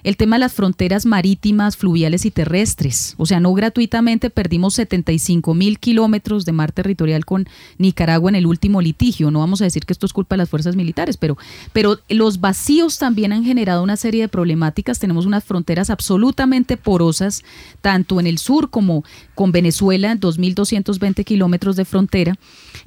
el 0.02 0.16
tema 0.16 0.36
de 0.36 0.40
las 0.40 0.52
fronteras 0.52 1.06
marítimas, 1.06 1.76
fluviales 1.76 2.24
y 2.24 2.30
terrestres. 2.30 3.14
O 3.16 3.26
sea, 3.26 3.40
no 3.40 3.52
gratuitamente 3.54 4.30
perdimos 4.30 4.74
75 4.74 5.54
mil 5.54 5.78
kilómetros 5.78 6.44
de 6.44 6.52
mar 6.52 6.72
territorial 6.72 7.24
con 7.24 7.48
Nicaragua 7.78 8.30
en 8.30 8.36
el 8.36 8.46
último 8.46 8.80
litigio. 8.80 9.30
No 9.30 9.40
vamos 9.40 9.60
a 9.60 9.64
decir 9.64 9.84
que 9.84 9.92
esto 9.92 10.06
es 10.06 10.12
culpa 10.12 10.34
de 10.34 10.38
las 10.38 10.48
fuerzas 10.48 10.76
militares, 10.76 11.16
pero, 11.16 11.36
pero 11.72 11.98
los 12.08 12.40
vacíos 12.40 12.98
también 12.98 13.32
han 13.32 13.44
generado 13.44 13.82
una 13.82 13.96
serie 13.96 14.22
de 14.22 14.28
problemáticas. 14.28 14.98
Tenemos 14.98 15.26
unas 15.26 15.44
fronteras 15.44 15.90
absolutamente 15.90 16.76
porosas, 16.76 17.44
tanto 17.80 18.20
en 18.20 18.26
el 18.26 18.38
sur 18.38 18.70
como 18.70 19.04
con 19.34 19.52
Venezuela, 19.52 20.14
2.220 20.16 21.24
kilómetros 21.24 21.76
de 21.76 21.84
frontera. 21.84 22.36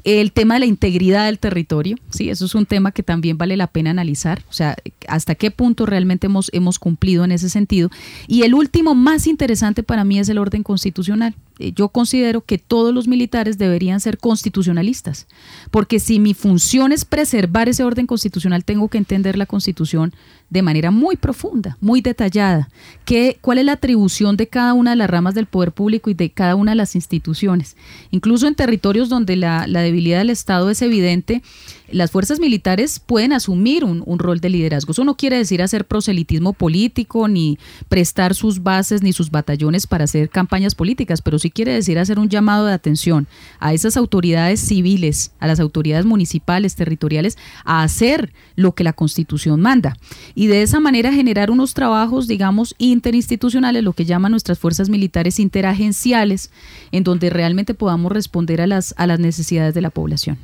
El 0.03 0.33
tema 0.33 0.55
de 0.55 0.61
la 0.61 0.65
integridad 0.65 1.25
del 1.27 1.39
territorio, 1.39 1.97
sí, 2.09 2.29
eso 2.29 2.45
es 2.45 2.55
un 2.55 2.65
tema 2.65 2.91
que 2.91 3.03
también 3.03 3.37
vale 3.37 3.55
la 3.55 3.67
pena 3.67 3.91
analizar. 3.91 4.43
O 4.49 4.53
sea, 4.53 4.75
hasta 5.07 5.35
qué 5.35 5.49
punto 5.49 5.85
realmente 5.85 6.27
hemos, 6.27 6.49
hemos 6.53 6.77
cumplido 6.77 7.23
en 7.23 7.31
ese 7.31 7.49
sentido. 7.49 7.89
Y 8.27 8.43
el 8.43 8.53
último 8.53 8.95
más 8.95 9.27
interesante 9.27 9.81
para 9.81 10.03
mí 10.03 10.19
es 10.19 10.27
el 10.27 10.39
orden 10.39 10.63
constitucional. 10.63 11.35
Eh, 11.59 11.71
yo 11.75 11.89
considero 11.89 12.41
que 12.41 12.57
todos 12.57 12.93
los 12.93 13.07
militares 13.07 13.57
deberían 13.57 13.99
ser 13.99 14.17
constitucionalistas, 14.17 15.27
porque 15.69 15.99
si 15.99 16.19
mi 16.19 16.33
función 16.33 16.91
es 16.91 17.05
preservar 17.05 17.69
ese 17.69 17.83
orden 17.83 18.07
constitucional, 18.07 18.65
tengo 18.65 18.87
que 18.87 18.97
entender 18.97 19.37
la 19.37 19.45
constitución 19.45 20.13
de 20.49 20.61
manera 20.61 20.91
muy 20.91 21.15
profunda, 21.15 21.77
muy 21.79 22.01
detallada, 22.01 22.69
que, 23.05 23.37
cuál 23.41 23.59
es 23.59 23.65
la 23.65 23.73
atribución 23.73 24.37
de 24.37 24.47
cada 24.47 24.73
una 24.73 24.91
de 24.91 24.95
las 24.95 25.09
ramas 25.09 25.35
del 25.35 25.45
poder 25.45 25.71
público 25.71 26.09
y 26.09 26.13
de 26.13 26.31
cada 26.31 26.55
una 26.55 26.71
de 26.71 26.75
las 26.75 26.95
instituciones. 26.95 27.75
Incluso 28.11 28.47
en 28.47 28.55
territorios 28.55 29.09
donde 29.09 29.35
la, 29.35 29.67
la 29.67 29.81
debilidad 29.81 30.19
del 30.19 30.29
Estado 30.29 30.69
es 30.69 30.81
evidente, 30.81 31.43
las 31.93 32.11
fuerzas 32.11 32.39
militares 32.39 32.99
pueden 32.99 33.33
asumir 33.33 33.85
un, 33.85 34.19
rol 34.19 34.39
de 34.39 34.49
liderazgo. 34.49 34.91
Eso 34.91 35.03
no 35.03 35.15
quiere 35.15 35.37
decir 35.37 35.61
hacer 35.61 35.85
proselitismo 35.85 36.53
político, 36.53 37.27
ni 37.27 37.57
prestar 37.89 38.35
sus 38.35 38.63
bases 38.63 39.03
ni 39.03 39.13
sus 39.13 39.31
batallones 39.31 39.87
para 39.87 40.05
hacer 40.05 40.29
campañas 40.29 40.75
políticas, 40.75 41.21
pero 41.21 41.39
sí 41.39 41.51
quiere 41.51 41.73
decir 41.73 41.99
hacer 41.99 42.19
un 42.19 42.29
llamado 42.29 42.65
de 42.65 42.73
atención 42.73 43.27
a 43.59 43.73
esas 43.73 43.97
autoridades 43.97 44.59
civiles, 44.59 45.31
a 45.39 45.47
las 45.47 45.59
autoridades 45.59 46.05
municipales, 46.05 46.75
territoriales, 46.75 47.37
a 47.63 47.83
hacer 47.83 48.33
lo 48.55 48.73
que 48.73 48.83
la 48.83 48.93
Constitución 48.93 49.61
manda. 49.61 49.97
Y 50.35 50.47
de 50.47 50.63
esa 50.63 50.79
manera 50.79 51.13
generar 51.13 51.51
unos 51.51 51.73
trabajos, 51.73 52.27
digamos, 52.27 52.75
interinstitucionales, 52.77 53.83
lo 53.83 53.93
que 53.93 54.05
llaman 54.05 54.31
nuestras 54.31 54.59
fuerzas 54.59 54.89
militares 54.89 55.39
interagenciales, 55.39 56.51
en 56.91 57.03
donde 57.03 57.29
realmente 57.29 57.73
podamos 57.73 58.11
responder 58.11 58.61
a 58.61 58.67
las, 58.67 58.93
a 58.97 59.05
las 59.07 59.19
necesidades 59.19 59.73
de 59.73 59.81
la 59.81 59.89
población. 59.89 60.37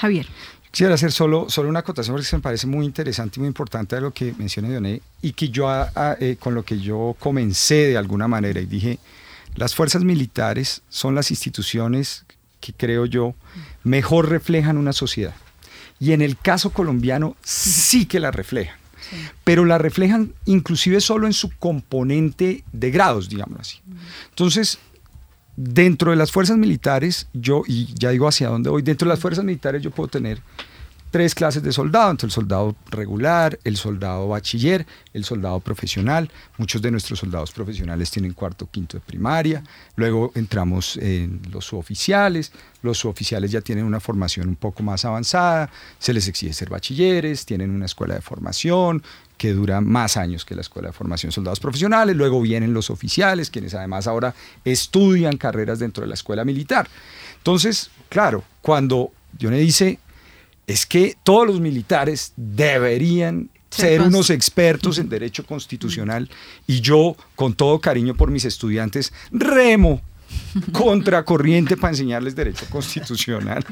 Javier. 0.00 0.26
Quisiera 0.70 0.94
hacer 0.94 1.10
solo, 1.10 1.50
solo 1.50 1.68
una 1.68 1.80
acotación 1.80 2.14
porque 2.14 2.36
me 2.36 2.42
parece 2.42 2.66
muy 2.66 2.86
interesante 2.86 3.38
y 3.38 3.40
muy 3.40 3.48
importante 3.48 3.96
de 3.96 4.02
lo 4.02 4.12
que 4.12 4.34
menciona 4.38 4.68
Dioné 4.68 5.02
y 5.20 5.32
que 5.32 5.48
yo 5.48 5.68
eh, 6.20 6.36
con 6.38 6.54
lo 6.54 6.64
que 6.64 6.78
yo 6.78 7.16
comencé 7.18 7.88
de 7.88 7.96
alguna 7.96 8.28
manera 8.28 8.60
y 8.60 8.66
dije, 8.66 8.98
las 9.56 9.74
fuerzas 9.74 10.04
militares 10.04 10.82
son 10.88 11.16
las 11.16 11.30
instituciones 11.30 12.24
que 12.60 12.72
creo 12.72 13.06
yo 13.06 13.34
mejor 13.82 14.28
reflejan 14.28 14.76
una 14.76 14.92
sociedad. 14.92 15.34
Y 15.98 16.12
en 16.12 16.22
el 16.22 16.38
caso 16.38 16.70
colombiano 16.70 17.36
sí 17.42 18.06
que 18.06 18.20
la 18.20 18.30
reflejan. 18.30 18.78
Pero 19.42 19.64
la 19.64 19.78
reflejan 19.78 20.34
inclusive 20.44 21.00
solo 21.00 21.26
en 21.26 21.32
su 21.32 21.50
componente 21.58 22.62
de 22.72 22.90
grados, 22.90 23.28
digamos 23.28 23.60
así. 23.60 23.80
Entonces, 24.28 24.78
dentro 25.62 26.10
de 26.10 26.16
las 26.16 26.32
fuerzas 26.32 26.56
militares, 26.56 27.28
yo, 27.34 27.62
y 27.66 27.92
ya 27.94 28.10
digo 28.10 28.26
hacia 28.26 28.48
dónde 28.48 28.70
voy, 28.70 28.82
dentro 28.82 29.06
de 29.06 29.10
las 29.10 29.20
fuerzas 29.20 29.44
militares 29.44 29.82
yo 29.82 29.90
puedo 29.90 30.08
tener 30.08 30.40
tres 31.10 31.34
clases 31.34 31.62
de 31.62 31.72
soldado, 31.72 32.10
entre 32.10 32.26
el 32.26 32.32
soldado 32.32 32.76
regular, 32.90 33.58
el 33.64 33.76
soldado 33.76 34.28
bachiller, 34.28 34.86
el 35.12 35.24
soldado 35.24 35.60
profesional. 35.60 36.30
Muchos 36.56 36.80
de 36.80 36.90
nuestros 36.90 37.18
soldados 37.18 37.50
profesionales 37.50 38.10
tienen 38.10 38.32
cuarto, 38.32 38.68
quinto 38.70 38.96
de 38.96 39.00
primaria. 39.00 39.62
Luego 39.96 40.30
entramos 40.36 40.96
en 40.96 41.40
los 41.50 41.64
suboficiales. 41.64 42.52
Los 42.82 42.98
suboficiales 42.98 43.50
ya 43.50 43.60
tienen 43.60 43.84
una 43.84 43.98
formación 43.98 44.48
un 44.48 44.56
poco 44.56 44.84
más 44.84 45.04
avanzada. 45.04 45.68
Se 45.98 46.14
les 46.14 46.28
exige 46.28 46.52
ser 46.52 46.70
bachilleres, 46.70 47.44
tienen 47.44 47.70
una 47.70 47.86
escuela 47.86 48.14
de 48.14 48.20
formación 48.20 49.02
que 49.40 49.54
dura 49.54 49.80
más 49.80 50.18
años 50.18 50.44
que 50.44 50.54
la 50.54 50.60
escuela 50.60 50.88
de 50.88 50.92
formación 50.92 51.30
de 51.30 51.34
soldados 51.34 51.60
profesionales. 51.60 52.14
Luego 52.14 52.42
vienen 52.42 52.74
los 52.74 52.90
oficiales, 52.90 53.48
quienes 53.48 53.72
además 53.72 54.06
ahora 54.06 54.34
estudian 54.66 55.38
carreras 55.38 55.78
dentro 55.78 56.02
de 56.02 56.08
la 56.08 56.14
escuela 56.14 56.44
militar. 56.44 56.86
Entonces, 57.38 57.90
claro, 58.10 58.44
cuando 58.60 59.12
yo 59.38 59.48
me 59.48 59.58
dice 59.58 59.98
es 60.66 60.84
que 60.84 61.16
todos 61.22 61.46
los 61.46 61.58
militares 61.58 62.34
deberían 62.36 63.48
ser 63.70 64.02
unos 64.02 64.28
expertos 64.28 64.98
en 64.98 65.08
derecho 65.08 65.46
constitucional 65.46 66.28
y 66.66 66.82
yo, 66.82 67.16
con 67.34 67.54
todo 67.54 67.80
cariño 67.80 68.14
por 68.14 68.30
mis 68.30 68.44
estudiantes, 68.44 69.10
remo 69.32 70.02
contracorriente 70.72 71.76
para 71.76 71.92
enseñarles 71.92 72.36
derecho 72.36 72.66
constitucional. 72.70 73.64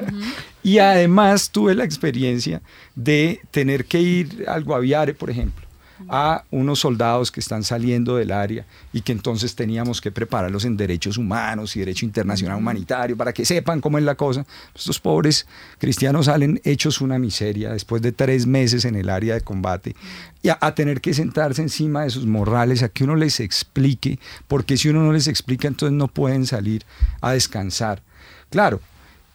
Y 0.63 0.79
además 0.79 1.51
tuve 1.51 1.75
la 1.75 1.85
experiencia 1.85 2.63
de 2.95 3.41
tener 3.51 3.85
que 3.85 4.01
ir 4.01 4.45
al 4.49 4.65
Guaviare, 4.65 5.15
por 5.15 5.31
ejemplo, 5.31 5.68
a 6.09 6.45
unos 6.51 6.81
soldados 6.81 7.31
que 7.33 7.41
están 7.41 7.65
saliendo 7.65 8.17
del 8.17 8.33
área 8.33 8.65
y 8.93 9.01
que 9.01 9.13
entonces 9.13 9.55
teníamos 9.55 10.01
que 10.01 10.11
prepararlos 10.11 10.65
en 10.65 10.77
derechos 10.77 11.19
humanos 11.19 11.75
y 11.77 11.81
derecho 11.81 12.05
internacional 12.05 12.59
humanitario 12.59 13.17
para 13.17 13.33
que 13.33 13.45
sepan 13.45 13.81
cómo 13.81 13.99
es 13.99 14.05
la 14.05 14.15
cosa. 14.15 14.47
Estos 14.75 15.01
pobres 15.01 15.47
cristianos 15.79 16.27
salen 16.27 16.61
hechos 16.65 17.01
una 17.01 17.19
miseria 17.19 17.73
después 17.73 18.03
de 18.03 18.13
tres 18.13 18.47
meses 18.47 18.85
en 18.85 18.95
el 18.95 19.11
área 19.11 19.35
de 19.35 19.41
combate 19.41 19.97
y 20.43 20.49
a, 20.51 20.75
tener 20.75 21.01
que 21.01 21.15
sentarse 21.15 21.63
encima 21.63 22.05
de 22.05 22.11
sus 22.11 22.27
morrales 22.27 22.83
a 22.83 22.89
que 22.89 23.05
uno 23.05 23.17
les 23.17 23.41
explique, 23.41 24.19
porque 24.47 24.77
si 24.77 24.89
uno 24.89 25.03
no 25.03 25.13
les 25.13 25.27
explica 25.27 25.67
entonces 25.67 25.97
no 25.97 26.09
pueden 26.09 26.47
salir 26.47 26.85
a 27.21 27.33
descansar. 27.33 28.03
Claro, 28.51 28.81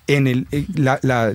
en 0.08 0.28
el, 0.28 0.48
eh, 0.52 0.66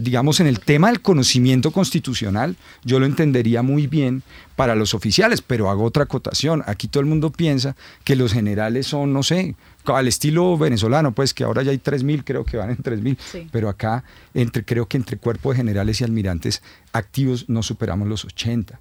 digamos, 0.01 0.41
en 0.41 0.47
el 0.47 0.61
tema 0.61 0.89
del 0.89 1.01
conocimiento 1.01 1.71
constitucional, 1.71 2.57
yo 2.85 3.01
lo 3.01 3.07
entendería 3.07 3.63
muy 3.63 3.87
bien 3.87 4.23
para 4.57 4.75
los 4.75 4.93
oficiales, 4.93 5.41
pero 5.41 5.71
hago 5.71 5.85
otra 5.85 6.05
acotación. 6.05 6.63
Aquí 6.67 6.89
todo 6.89 7.01
el 7.01 7.07
mundo 7.07 7.31
piensa 7.31 7.77
que 8.05 8.17
los 8.17 8.33
generales 8.33 8.87
son, 8.87 9.13
no 9.13 9.23
sé, 9.23 9.55
al 9.87 10.09
estilo 10.09 10.59
venezolano, 10.59 11.13
pues 11.13 11.33
que 11.33 11.45
ahora 11.45 11.63
ya 11.63 11.71
hay 11.71 11.79
3.000, 11.79 12.23
creo 12.25 12.45
que 12.45 12.57
van 12.57 12.71
en 12.71 12.79
3.000, 12.79 13.49
pero 13.51 13.69
acá 13.69 14.05
entre, 14.35 14.65
creo 14.65 14.87
que 14.87 14.97
entre 14.97 15.17
cuerpos 15.17 15.55
de 15.55 15.59
generales 15.59 16.01
y 16.01 16.05
almirantes 16.05 16.63
activos 16.93 17.49
no 17.49 17.63
superamos 17.63 18.09
los 18.09 18.25
80. 18.25 18.79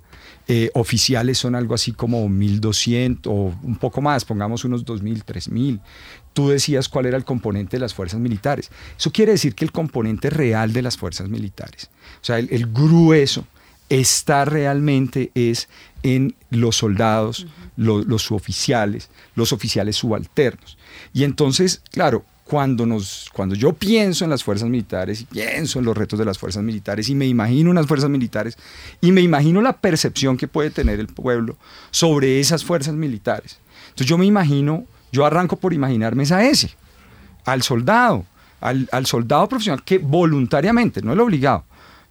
Eh, 0.50 0.72
oficiales 0.74 1.38
son 1.38 1.56
algo 1.56 1.76
así 1.76 1.92
como 1.92 2.28
1.200 2.28 3.20
o 3.26 3.54
un 3.64 3.76
poco 3.76 4.02
más, 4.02 4.26
pongamos 4.26 4.66
unos 4.66 4.86
2.000, 4.86 5.24
3.000 5.24 5.80
tú 6.38 6.50
decías 6.50 6.88
cuál 6.88 7.08
era 7.08 7.18
el 7.18 7.26
componente 7.26 7.78
de 7.78 7.82
las 7.82 7.96
fuerzas 7.96 8.20
militares. 8.20 8.70
Eso 8.96 9.12
quiere 9.12 9.32
decir 9.32 9.56
que 9.56 9.66
el 9.66 9.72
componente 9.72 10.30
real 10.30 10.72
de 10.72 10.84
las 10.84 10.96
fuerzas 10.96 11.30
militares, 11.30 11.90
o 12.22 12.24
sea, 12.24 12.38
el, 12.38 12.68
grueso, 12.72 13.48
está 13.90 14.46
realmente 14.46 15.32
es 15.34 15.68
en 16.04 16.36
los 16.52 16.76
soldados, 16.76 17.48
los 17.76 18.22
suboficiales, 18.22 19.10
los 19.34 19.52
oficiales 19.52 19.96
subalternos. 19.96 20.78
Y 21.12 21.24
entonces, 21.24 21.82
claro, 21.90 22.24
cuando, 22.44 22.86
nos, 22.86 23.32
cuando 23.34 23.56
yo 23.56 23.74
pienso 23.74 24.24
en 24.24 24.30
las 24.30 24.44
fuerzas 24.44 24.70
militares 24.70 25.22
y 25.22 25.26
pienso 25.26 25.80
en 25.80 25.86
los 25.86 25.98
retos 25.98 26.20
de 26.20 26.26
las 26.26 26.38
fuerzas 26.38 26.62
militares 26.62 27.10
y 27.10 27.16
me 27.16 27.26
imagino 27.26 27.72
unas 27.72 27.88
fuerzas 27.88 28.12
militares 28.12 28.60
y 29.02 29.12
me 29.12 29.22
imagino 29.22 29.60
la 29.60 29.74
percepción 29.74 30.38
que 30.38 30.48
puede 30.48 30.70
tener 30.70 31.00
el 31.00 31.08
pueblo 31.08 31.58
sobre 31.90 32.40
esas 32.40 32.64
fuerzas 32.64 32.94
militares. 32.94 33.58
Entonces 33.88 34.06
yo 34.06 34.20
me 34.20 34.28
imagino 34.28 34.86
yo 35.12 35.26
arranco 35.26 35.56
por 35.58 35.74
imaginarme 35.74 36.24
a 36.32 36.44
ese, 36.44 36.72
al 37.46 37.62
soldado, 37.64 38.26
al, 38.62 39.06
soldado 39.06 39.48
profesional 39.48 39.84
que 39.84 39.98
voluntariamente, 39.98 41.02
no 41.02 41.14
el 41.14 41.20
obligado, 41.20 41.64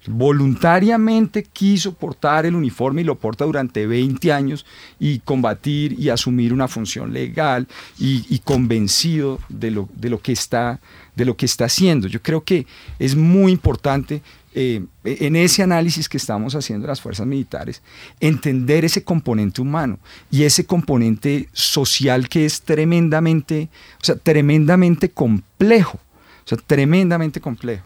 voluntariamente 0.09 1.45
quiso 1.53 1.93
portar 1.93 2.47
el 2.47 2.55
uniforme 2.55 3.01
y 3.01 3.05
lo 3.05 3.17
porta 3.17 3.45
durante 3.45 3.87
20 3.87 4.33
años 4.33 4.65
y 5.01 5.19
combatir 5.19 5.99
y 5.99 6.11
asumir 6.11 6.53
una 6.53 6.69
función 6.69 7.13
legal 7.13 7.67
y, 7.99 8.39
convencido 8.45 9.41
de 9.49 9.73
lo, 9.73 9.89
de, 9.95 10.11
lo 10.11 10.21
que 10.21 10.33
está, 10.33 10.79
de 11.17 11.25
lo 11.25 11.37
que 11.37 11.47
está 11.47 11.65
haciendo. 11.65 12.07
Yo 12.07 12.23
creo 12.23 12.45
que 12.45 12.67
es 13.01 13.17
muy 13.17 13.51
importante 13.51 14.23
eh, 14.59 14.83
en 15.05 15.37
ese 15.37 15.63
análisis 15.63 16.09
que 16.09 16.17
estamos 16.17 16.55
haciendo 16.55 16.87
de 16.87 16.89
las 16.89 17.03
fuerzas 17.03 17.27
militares, 17.27 17.83
entender 18.21 18.87
ese 18.87 19.05
componente 19.05 19.61
humano 19.61 19.99
y 20.31 20.45
ese 20.45 20.65
componente 20.65 21.51
social 21.53 22.27
que 22.31 22.47
es 22.47 22.63
tremendamente, 22.63 23.69
o 24.01 24.05
sea, 24.05 24.17
tremendamente 24.17 25.11
complejo, 25.11 25.99
o 25.99 26.49
sea, 26.49 26.57
tremendamente 26.57 27.39
complejo. 27.39 27.85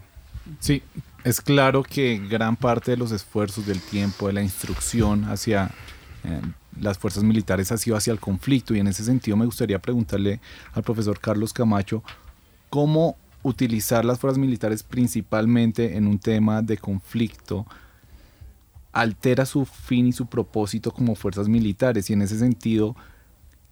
Sí, 0.61 0.81
es 1.25 1.41
claro 1.41 1.83
que 1.83 2.23
gran 2.31 2.55
parte 2.55 2.93
de 2.93 2.97
los 2.99 3.11
esfuerzos 3.11 3.67
del 3.67 3.81
tiempo, 3.81 4.29
de 4.29 4.35
la 4.35 4.43
instrucción 4.43 5.25
hacia 5.25 5.73
eh, 6.23 6.41
las 6.81 6.99
fuerzas 6.99 7.25
militares 7.25 7.73
ha 7.73 7.79
sido 7.79 7.97
hacia 7.97 8.13
el 8.13 8.21
conflicto 8.21 8.77
y 8.77 8.79
en 8.79 8.87
ese 8.87 9.03
sentido 9.03 9.37
me 9.37 9.45
gustaría 9.45 9.81
preguntarle 9.81 10.41
al 10.73 10.85
profesor 10.85 11.19
Carlos 11.19 11.53
Camacho 11.53 12.05
cómo 12.69 13.17
utilizar 13.43 14.05
las 14.05 14.19
fuerzas 14.19 14.39
militares 14.39 14.83
principalmente 14.83 15.97
en 15.97 16.07
un 16.07 16.19
tema 16.19 16.63
de 16.63 16.77
conflicto 16.77 17.67
altera 18.93 19.47
su 19.47 19.65
fin 19.65 20.09
y 20.09 20.13
su 20.13 20.27
propósito 20.27 20.91
como 20.91 21.15
fuerzas 21.15 21.49
militares 21.49 22.11
y 22.11 22.13
en 22.13 22.23
ese 22.23 22.39
sentido, 22.39 22.97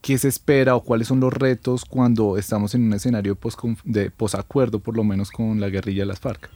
¿qué 0.01 0.17
se 0.19 0.29
espera 0.29 0.77
o 0.77 0.83
cuáles 0.83 1.09
son 1.09 1.21
los 1.21 1.33
retos 1.33 1.85
cuando 1.85 2.39
estamos 2.39 2.75
en 2.75 2.85
un 2.85 2.93
escenario 2.93 3.37
de 3.85 4.11
posacuerdo, 4.11 4.79
por 4.79 4.97
lo 4.97 5.05
menos 5.05 5.31
con 5.31 5.61
la 5.61 5.69
guerrilla 5.69 6.03
de 6.03 6.07
las 6.07 6.21
FARC? 6.21 6.51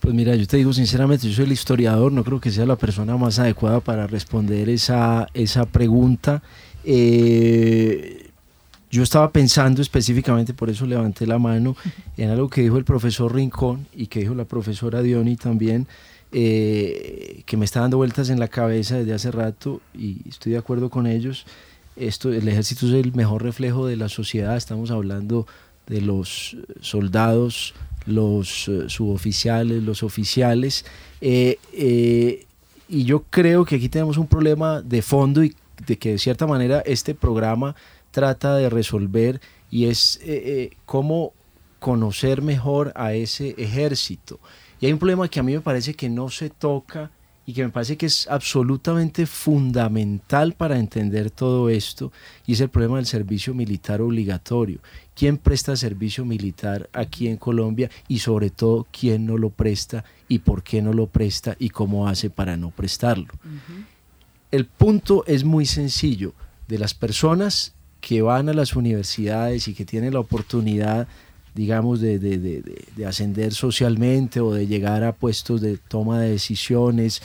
Pues 0.00 0.14
mira, 0.14 0.34
yo 0.36 0.46
te 0.46 0.58
digo 0.58 0.72
sinceramente, 0.72 1.28
yo 1.28 1.34
soy 1.34 1.46
el 1.46 1.52
historiador, 1.52 2.12
no 2.12 2.22
creo 2.22 2.40
que 2.40 2.50
sea 2.50 2.66
la 2.66 2.76
persona 2.76 3.16
más 3.16 3.38
adecuada 3.38 3.80
para 3.80 4.06
responder 4.06 4.68
esa, 4.68 5.26
esa 5.32 5.64
pregunta. 5.64 6.42
Eh, 6.84 8.25
yo 8.90 9.02
estaba 9.02 9.30
pensando 9.30 9.82
específicamente, 9.82 10.54
por 10.54 10.70
eso 10.70 10.86
levanté 10.86 11.26
la 11.26 11.38
mano, 11.38 11.76
en 12.16 12.30
algo 12.30 12.48
que 12.48 12.62
dijo 12.62 12.78
el 12.78 12.84
profesor 12.84 13.34
Rincón 13.34 13.86
y 13.94 14.06
que 14.06 14.20
dijo 14.20 14.34
la 14.34 14.44
profesora 14.44 15.02
Dioni 15.02 15.36
también, 15.36 15.86
eh, 16.32 17.42
que 17.46 17.56
me 17.56 17.64
está 17.64 17.80
dando 17.80 17.96
vueltas 17.96 18.30
en 18.30 18.38
la 18.38 18.48
cabeza 18.48 18.96
desde 18.96 19.14
hace 19.14 19.30
rato 19.30 19.80
y 19.94 20.28
estoy 20.28 20.52
de 20.52 20.58
acuerdo 20.58 20.90
con 20.90 21.06
ellos. 21.06 21.46
Esto, 21.96 22.32
el 22.32 22.46
ejército 22.46 22.86
es 22.86 22.92
el 22.92 23.14
mejor 23.14 23.42
reflejo 23.42 23.86
de 23.86 23.96
la 23.96 24.08
sociedad, 24.08 24.56
estamos 24.56 24.90
hablando 24.90 25.46
de 25.86 26.00
los 26.00 26.56
soldados, 26.80 27.74
los 28.06 28.68
eh, 28.68 28.84
suboficiales, 28.88 29.82
los 29.82 30.02
oficiales, 30.02 30.84
eh, 31.20 31.58
y 32.88 33.04
yo 33.04 33.24
creo 33.30 33.64
que 33.64 33.76
aquí 33.76 33.88
tenemos 33.88 34.16
un 34.16 34.28
problema 34.28 34.80
de 34.80 35.02
fondo 35.02 35.42
y 35.42 35.54
de 35.86 35.98
que 35.98 36.12
de 36.12 36.18
cierta 36.18 36.46
manera 36.46 36.80
este 36.86 37.14
programa 37.14 37.74
trata 38.16 38.56
de 38.56 38.70
resolver 38.70 39.42
y 39.70 39.88
es 39.88 40.16
eh, 40.22 40.22
eh, 40.24 40.76
cómo 40.86 41.34
conocer 41.78 42.40
mejor 42.40 42.90
a 42.96 43.12
ese 43.12 43.54
ejército. 43.58 44.40
Y 44.80 44.86
hay 44.86 44.92
un 44.94 44.98
problema 44.98 45.28
que 45.28 45.38
a 45.38 45.42
mí 45.42 45.52
me 45.52 45.60
parece 45.60 45.92
que 45.92 46.08
no 46.08 46.30
se 46.30 46.48
toca 46.48 47.10
y 47.44 47.52
que 47.52 47.62
me 47.62 47.68
parece 47.68 47.98
que 47.98 48.06
es 48.06 48.26
absolutamente 48.28 49.26
fundamental 49.26 50.54
para 50.54 50.78
entender 50.78 51.30
todo 51.30 51.68
esto, 51.68 52.10
y 52.46 52.54
es 52.54 52.60
el 52.62 52.70
problema 52.70 52.96
del 52.96 53.04
servicio 53.04 53.52
militar 53.52 54.00
obligatorio. 54.00 54.78
¿Quién 55.14 55.36
presta 55.36 55.76
servicio 55.76 56.24
militar 56.24 56.88
aquí 56.94 57.28
en 57.28 57.36
Colombia 57.36 57.90
y 58.08 58.20
sobre 58.20 58.48
todo 58.48 58.86
quién 58.90 59.26
no 59.26 59.36
lo 59.36 59.50
presta 59.50 60.06
y 60.26 60.38
por 60.38 60.62
qué 60.62 60.80
no 60.80 60.94
lo 60.94 61.06
presta 61.06 61.54
y 61.58 61.68
cómo 61.68 62.08
hace 62.08 62.30
para 62.30 62.56
no 62.56 62.70
prestarlo? 62.70 63.34
El 64.50 64.64
punto 64.64 65.22
es 65.26 65.44
muy 65.44 65.66
sencillo. 65.66 66.32
De 66.66 66.80
las 66.80 66.94
personas 66.94 67.75
que 68.00 68.22
van 68.22 68.48
a 68.48 68.52
las 68.52 68.76
universidades 68.76 69.68
y 69.68 69.74
que 69.74 69.84
tienen 69.84 70.14
la 70.14 70.20
oportunidad, 70.20 71.08
digamos, 71.54 72.00
de, 72.00 72.62
ascender 73.06 73.52
socialmente 73.52 74.40
o 74.40 74.52
de 74.52 74.66
llegar 74.66 75.04
a 75.04 75.12
puestos 75.12 75.60
de 75.60 75.76
toma 75.76 76.20
de 76.20 76.30
decisiones 76.30 77.22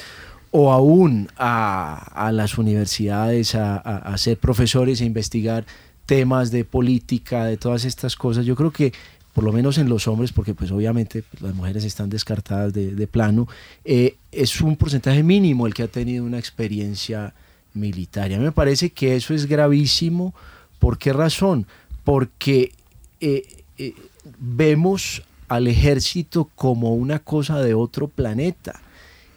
o 0.51 0.71
aún 0.71 1.29
a, 1.37 2.31
las 2.33 2.57
universidades 2.57 3.55
a, 3.55 4.17
ser 4.17 4.37
profesores 4.37 5.01
e 5.01 5.05
investigar 5.05 5.65
temas 6.05 6.51
de 6.51 6.65
política, 6.65 7.45
de 7.45 7.57
todas 7.57 7.85
estas 7.85 8.15
cosas. 8.15 8.45
Yo 8.45 8.55
creo 8.55 8.71
que 8.71 8.91
por 9.33 9.45
lo 9.45 9.53
menos 9.53 9.77
en 9.77 9.87
los 9.87 10.09
hombres, 10.09 10.33
porque 10.33 10.53
pues 10.53 10.71
obviamente 10.71 11.23
las 11.39 11.55
mujeres 11.55 11.85
están 11.85 12.09
descartadas 12.09 12.73
de, 12.73 13.07
plano, 13.07 13.47
eh, 13.85 14.17
es 14.31 14.59
un 14.59 14.75
porcentaje 14.75 15.23
mínimo 15.23 15.67
el 15.67 15.73
que 15.73 15.83
ha 15.83 15.87
tenido 15.87 16.25
una 16.25 16.37
experiencia 16.37 17.33
militar. 17.73 18.29
me 18.39 18.51
parece 18.51 18.89
que 18.89 19.15
eso 19.15 19.33
es 19.33 19.45
gravísimo 19.45 20.33
¿Por 20.81 20.97
qué 20.97 21.13
razón? 21.13 21.67
Porque 22.03 22.71
eh, 23.19 23.43
eh, 23.77 23.93
vemos 24.39 25.21
al 25.47 25.67
ejército 25.67 26.49
como 26.55 26.95
una 26.95 27.19
cosa 27.19 27.61
de 27.61 27.75
otro 27.75 28.07
planeta 28.07 28.81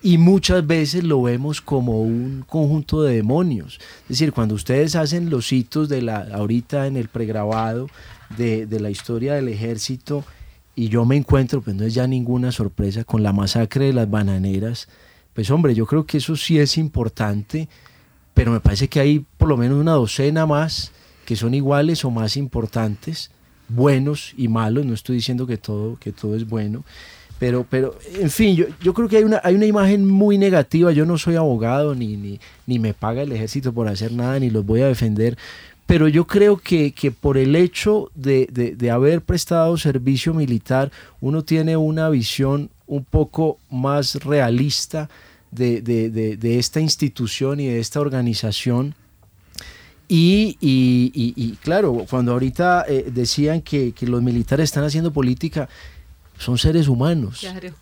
y 0.03 0.17
muchas 0.17 0.67
veces 0.67 1.05
lo 1.05 1.21
vemos 1.21 1.61
como 1.61 2.01
un 2.01 2.47
conjunto 2.49 3.03
de 3.03 3.17
demonios. 3.17 3.79
Es 4.05 4.09
decir, 4.09 4.33
cuando 4.33 4.55
ustedes 4.55 4.97
hacen 4.97 5.29
los 5.29 5.53
hitos 5.53 5.91
de 5.91 6.01
la, 6.01 6.27
ahorita 6.33 6.87
en 6.87 6.97
el 6.97 7.09
pregrabado 7.09 7.91
de, 8.39 8.65
de 8.65 8.81
la 8.81 8.89
historia 8.89 9.35
del 9.35 9.49
ejército, 9.49 10.25
y 10.75 10.89
yo 10.89 11.05
me 11.05 11.17
encuentro, 11.17 11.61
pues 11.61 11.77
no 11.77 11.85
es 11.85 11.93
ya 11.93 12.07
ninguna 12.07 12.53
sorpresa, 12.53 13.05
con 13.05 13.23
la 13.23 13.35
masacre 13.35 13.85
de 13.85 13.93
las 13.93 14.11
bananeras, 14.11 14.89
pues 15.35 15.51
hombre, 15.51 15.75
yo 15.75 15.85
creo 15.85 16.07
que 16.07 16.17
eso 16.17 16.37
sí 16.37 16.59
es 16.59 16.79
importante, 16.79 17.69
pero 18.33 18.51
me 18.51 18.61
parece 18.61 18.89
que 18.89 19.01
hay 19.01 19.27
por 19.37 19.51
lo 19.51 19.59
menos 19.59 19.79
una 19.79 19.93
docena 19.93 20.47
más 20.47 20.91
que 21.25 21.37
son 21.37 21.55
iguales 21.55 22.05
o 22.05 22.11
más 22.11 22.37
importantes, 22.37 23.31
buenos 23.69 24.35
y 24.37 24.49
malos, 24.49 24.85
no 24.85 24.95
estoy 24.95 25.17
diciendo 25.17 25.47
que 25.47 25.57
todo, 25.57 25.97
que 25.99 26.13
todo 26.13 26.37
es 26.37 26.47
bueno, 26.49 26.85
pero, 27.39 27.67
pero 27.69 27.97
en 28.19 28.31
fin, 28.31 28.55
yo, 28.55 28.67
yo 28.81 28.95
creo 28.95 29.09
que 29.09 29.17
hay 29.17 29.25
una, 29.25 29.41
hay 29.43 29.55
una 29.57 29.67
imagen 29.67 30.07
muy 30.07 30.39
negativa, 30.39 30.93
yo 30.93 31.05
no 31.05 31.19
soy 31.19 31.37
abogado, 31.37 31.95
ni, 31.95 32.17
ni, 32.17 32.39
ni 32.67 32.79
me 32.79 32.95
paga 32.95 33.23
el 33.23 33.33
ejército 33.33 33.73
por 33.73 33.89
hacer 33.89 34.13
nada, 34.13 34.39
ni 34.39 34.51
los 34.51 34.65
voy 34.65 34.83
a 34.83 34.87
defender, 34.87 35.37
pero 35.87 36.09
yo 36.09 36.27
creo 36.27 36.57
que, 36.57 36.93
que 36.93 37.11
por 37.11 37.37
el 37.37 37.57
hecho 37.57 38.11
de, 38.15 38.49
de, 38.51 38.75
de, 38.77 38.91
haber 38.91 39.21
prestado 39.21 39.77
servicio 39.77 40.33
militar, 40.33 40.91
uno 41.21 41.45
tiene 41.45 41.77
una 41.77 42.09
visión 42.09 42.71
un 42.87 43.05
poco 43.05 43.59
más 43.71 44.15
realista 44.25 45.11
de, 45.51 45.83
de 45.83 46.59
esta 46.59 46.81
institución 46.81 47.61
y 47.61 47.67
de 47.67 47.81
esta 47.81 48.01
organización. 48.01 48.95
Y, 50.15 50.57
y, 50.61 51.11
y, 51.13 51.35
y 51.37 51.53
claro, 51.57 52.07
cuando 52.09 52.33
ahorita 52.33 52.85
eh, 52.87 53.11
decían 53.13 53.63
que, 53.63 53.91
que, 53.93 54.07
los 54.07 54.23
militares 54.23 54.65
están 54.65 54.85
haciendo 54.85 55.13
política, 55.13 55.69
son 56.39 56.57
seres 56.57 56.87
humanos. 56.87 57.41
Claro 57.41 57.75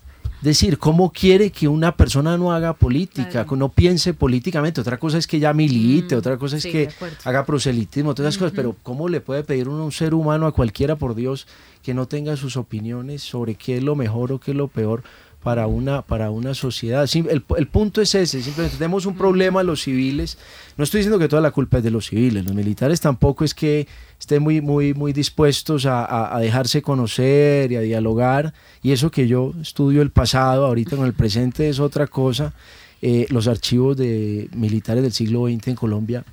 decir, 0.43 0.77
¿cómo 0.77 1.11
quiere 1.11 1.51
que 1.51 1.67
una 1.67 1.95
persona 1.95 2.37
no 2.37 2.51
haga 2.51 2.73
política, 2.73 3.29
claro. 3.29 3.49
que 3.49 3.55
no 3.55 3.69
piense 3.69 4.13
políticamente? 4.13 4.81
Otra 4.81 4.97
cosa 4.97 5.17
es 5.17 5.25
que 5.25 5.39
ya 5.39 5.53
milite, 5.53 6.15
mm, 6.15 6.17
otra 6.17 6.37
cosa 6.37 6.57
es 6.57 6.63
sí, 6.63 6.71
que 6.71 6.89
haga 7.23 7.45
proselitismo, 7.45 8.13
todas 8.13 8.35
esas 8.35 8.41
uh 8.41 8.45
-huh. 8.45 8.49
cosas, 8.49 8.55
pero 8.55 8.75
¿cómo 8.83 9.07
le 9.07 9.21
puede 9.21 9.43
pedir 9.43 9.69
uno 9.69 9.83
a 9.83 9.85
un 9.85 9.91
ser 9.91 10.13
humano, 10.13 10.45
a 10.45 10.51
cualquiera, 10.51 10.97
por 10.97 11.15
Dios, 11.15 11.47
que 11.81 11.93
no 11.93 12.07
tenga 12.07 12.35
sus 12.35 12.57
opiniones 12.57 13.23
sobre 13.23 13.55
qué 13.55 13.77
es 13.77 13.83
lo 13.83 13.95
mejor 13.95 14.33
o 14.33 14.39
qué 14.39 14.51
es 14.51 14.57
lo 14.57 14.67
peor? 14.67 15.03
Para 15.43 15.67
una, 15.67 16.01
para 16.01 16.31
una 16.31 16.53
sociedad. 16.53 17.07
El, 17.13 17.43
el, 17.57 17.67
punto 17.67 18.01
es 18.01 18.15
ese, 18.15 18.41
simplemente 18.41 18.77
tenemos 18.77 19.05
un 19.05 19.15
problema 19.15 19.61
los 19.61 19.83
civiles. 19.83 20.37
No 20.77 20.83
estoy 20.83 20.99
diciendo 20.99 21.19
que 21.19 21.27
toda 21.27 21.41
la 21.41 21.51
culpa 21.51 21.77
es 21.77 21.83
de 21.83 21.91
los 21.91 22.07
civiles, 22.07 22.45
los 22.45 22.55
militares 22.55 23.01
tampoco 23.01 23.43
es 23.43 23.53
que 23.53 23.87
estén 24.19 24.41
muy, 24.41 24.61
muy, 24.61 24.93
muy 24.93 25.11
dispuestos 25.13 25.85
a, 25.85 26.35
a, 26.35 26.39
dejarse 26.39 26.81
conocer 26.81 27.71
y 27.71 27.75
a 27.75 27.81
dialogar. 27.81 28.53
Y 28.81 28.91
eso 28.91 29.11
que 29.11 29.27
yo 29.27 29.53
estudio 29.61 30.01
el 30.01 30.11
pasado, 30.11 30.65
ahorita 30.65 30.95
con 30.95 31.05
el 31.05 31.13
presente 31.13 31.69
es 31.69 31.79
otra 31.79 32.07
cosa. 32.07 32.53
Eh, 33.01 33.27
los 33.29 33.49
archivos 33.49 33.97
de 33.97 34.49
militares 34.55 35.03
del 35.03 35.11
siglo 35.11 35.47
XX 35.47 35.67
en 35.67 35.75
Colombia 35.75 36.23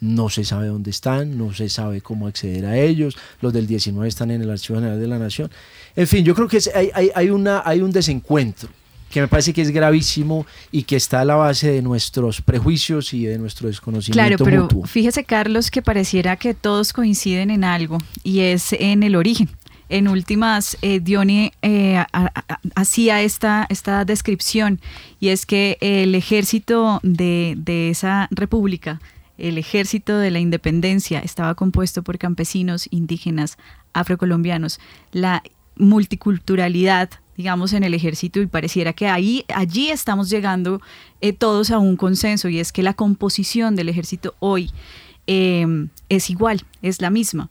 no 0.00 0.28
se 0.28 0.44
sabe 0.44 0.68
dónde 0.68 0.90
están, 0.90 1.38
no 1.38 1.52
se 1.52 1.68
sabe 1.68 2.00
cómo 2.00 2.26
acceder 2.26 2.66
a 2.66 2.78
ellos, 2.78 3.16
los 3.40 3.52
del 3.52 3.66
19 3.66 4.08
están 4.08 4.30
en 4.30 4.42
el 4.42 4.50
Archivo 4.50 4.78
General 4.78 5.00
de 5.00 5.06
la 5.06 5.18
Nación. 5.18 5.50
En 5.94 6.06
fin, 6.06 6.24
yo 6.24 6.34
creo 6.34 6.48
que 6.48 6.58
hay, 6.74 6.90
hay, 6.94 7.10
hay, 7.14 7.30
una, 7.30 7.62
hay 7.64 7.80
un 7.80 7.92
desencuentro 7.92 8.68
que 9.10 9.20
me 9.20 9.28
parece 9.28 9.52
que 9.52 9.62
es 9.62 9.70
gravísimo 9.70 10.46
y 10.72 10.82
que 10.82 10.96
está 10.96 11.20
a 11.20 11.24
la 11.24 11.36
base 11.36 11.70
de 11.70 11.82
nuestros 11.82 12.42
prejuicios 12.42 13.14
y 13.14 13.24
de 13.24 13.38
nuestro 13.38 13.68
desconocimiento 13.68 14.36
claro, 14.36 14.44
pero 14.44 14.62
mutuo. 14.62 14.86
Fíjese, 14.86 15.24
Carlos, 15.24 15.70
que 15.70 15.80
pareciera 15.80 16.36
que 16.36 16.54
todos 16.54 16.92
coinciden 16.92 17.50
en 17.50 17.64
algo 17.64 17.98
y 18.24 18.40
es 18.40 18.72
en 18.72 19.02
el 19.02 19.16
origen. 19.16 19.48
En 19.88 20.08
últimas, 20.08 20.76
eh, 20.82 20.98
Diony 20.98 21.52
eh, 21.62 22.04
hacía 22.74 23.22
esta, 23.22 23.66
esta 23.68 24.04
descripción 24.04 24.80
y 25.20 25.28
es 25.28 25.46
que 25.46 25.78
el 25.80 26.16
ejército 26.16 26.98
de, 27.04 27.54
de 27.56 27.90
esa 27.90 28.26
república, 28.32 29.00
el 29.38 29.58
ejército 29.58 30.18
de 30.18 30.30
la 30.30 30.38
independencia 30.38 31.20
estaba 31.20 31.54
compuesto 31.54 32.02
por 32.02 32.18
campesinos, 32.18 32.88
indígenas, 32.90 33.58
afrocolombianos. 33.92 34.80
La 35.12 35.42
multiculturalidad, 35.76 37.10
digamos, 37.36 37.72
en 37.72 37.84
el 37.84 37.94
ejército 37.94 38.40
y 38.40 38.46
pareciera 38.46 38.92
que 38.92 39.08
ahí, 39.08 39.44
allí 39.54 39.90
estamos 39.90 40.30
llegando 40.30 40.80
eh, 41.20 41.32
todos 41.32 41.70
a 41.70 41.78
un 41.78 41.96
consenso 41.96 42.48
y 42.48 42.60
es 42.60 42.72
que 42.72 42.82
la 42.82 42.94
composición 42.94 43.76
del 43.76 43.88
ejército 43.88 44.34
hoy 44.38 44.70
eh, 45.26 45.66
es 46.08 46.30
igual, 46.30 46.62
es 46.82 47.00
la 47.00 47.10
misma 47.10 47.50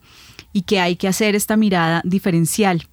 y 0.53 0.61
que 0.61 0.79
hay 0.79 0.95
que 0.95 1.09
hacer 1.09 1.35
esta 1.35 1.57
mirada 1.57 2.01
diferencial. 2.05 2.87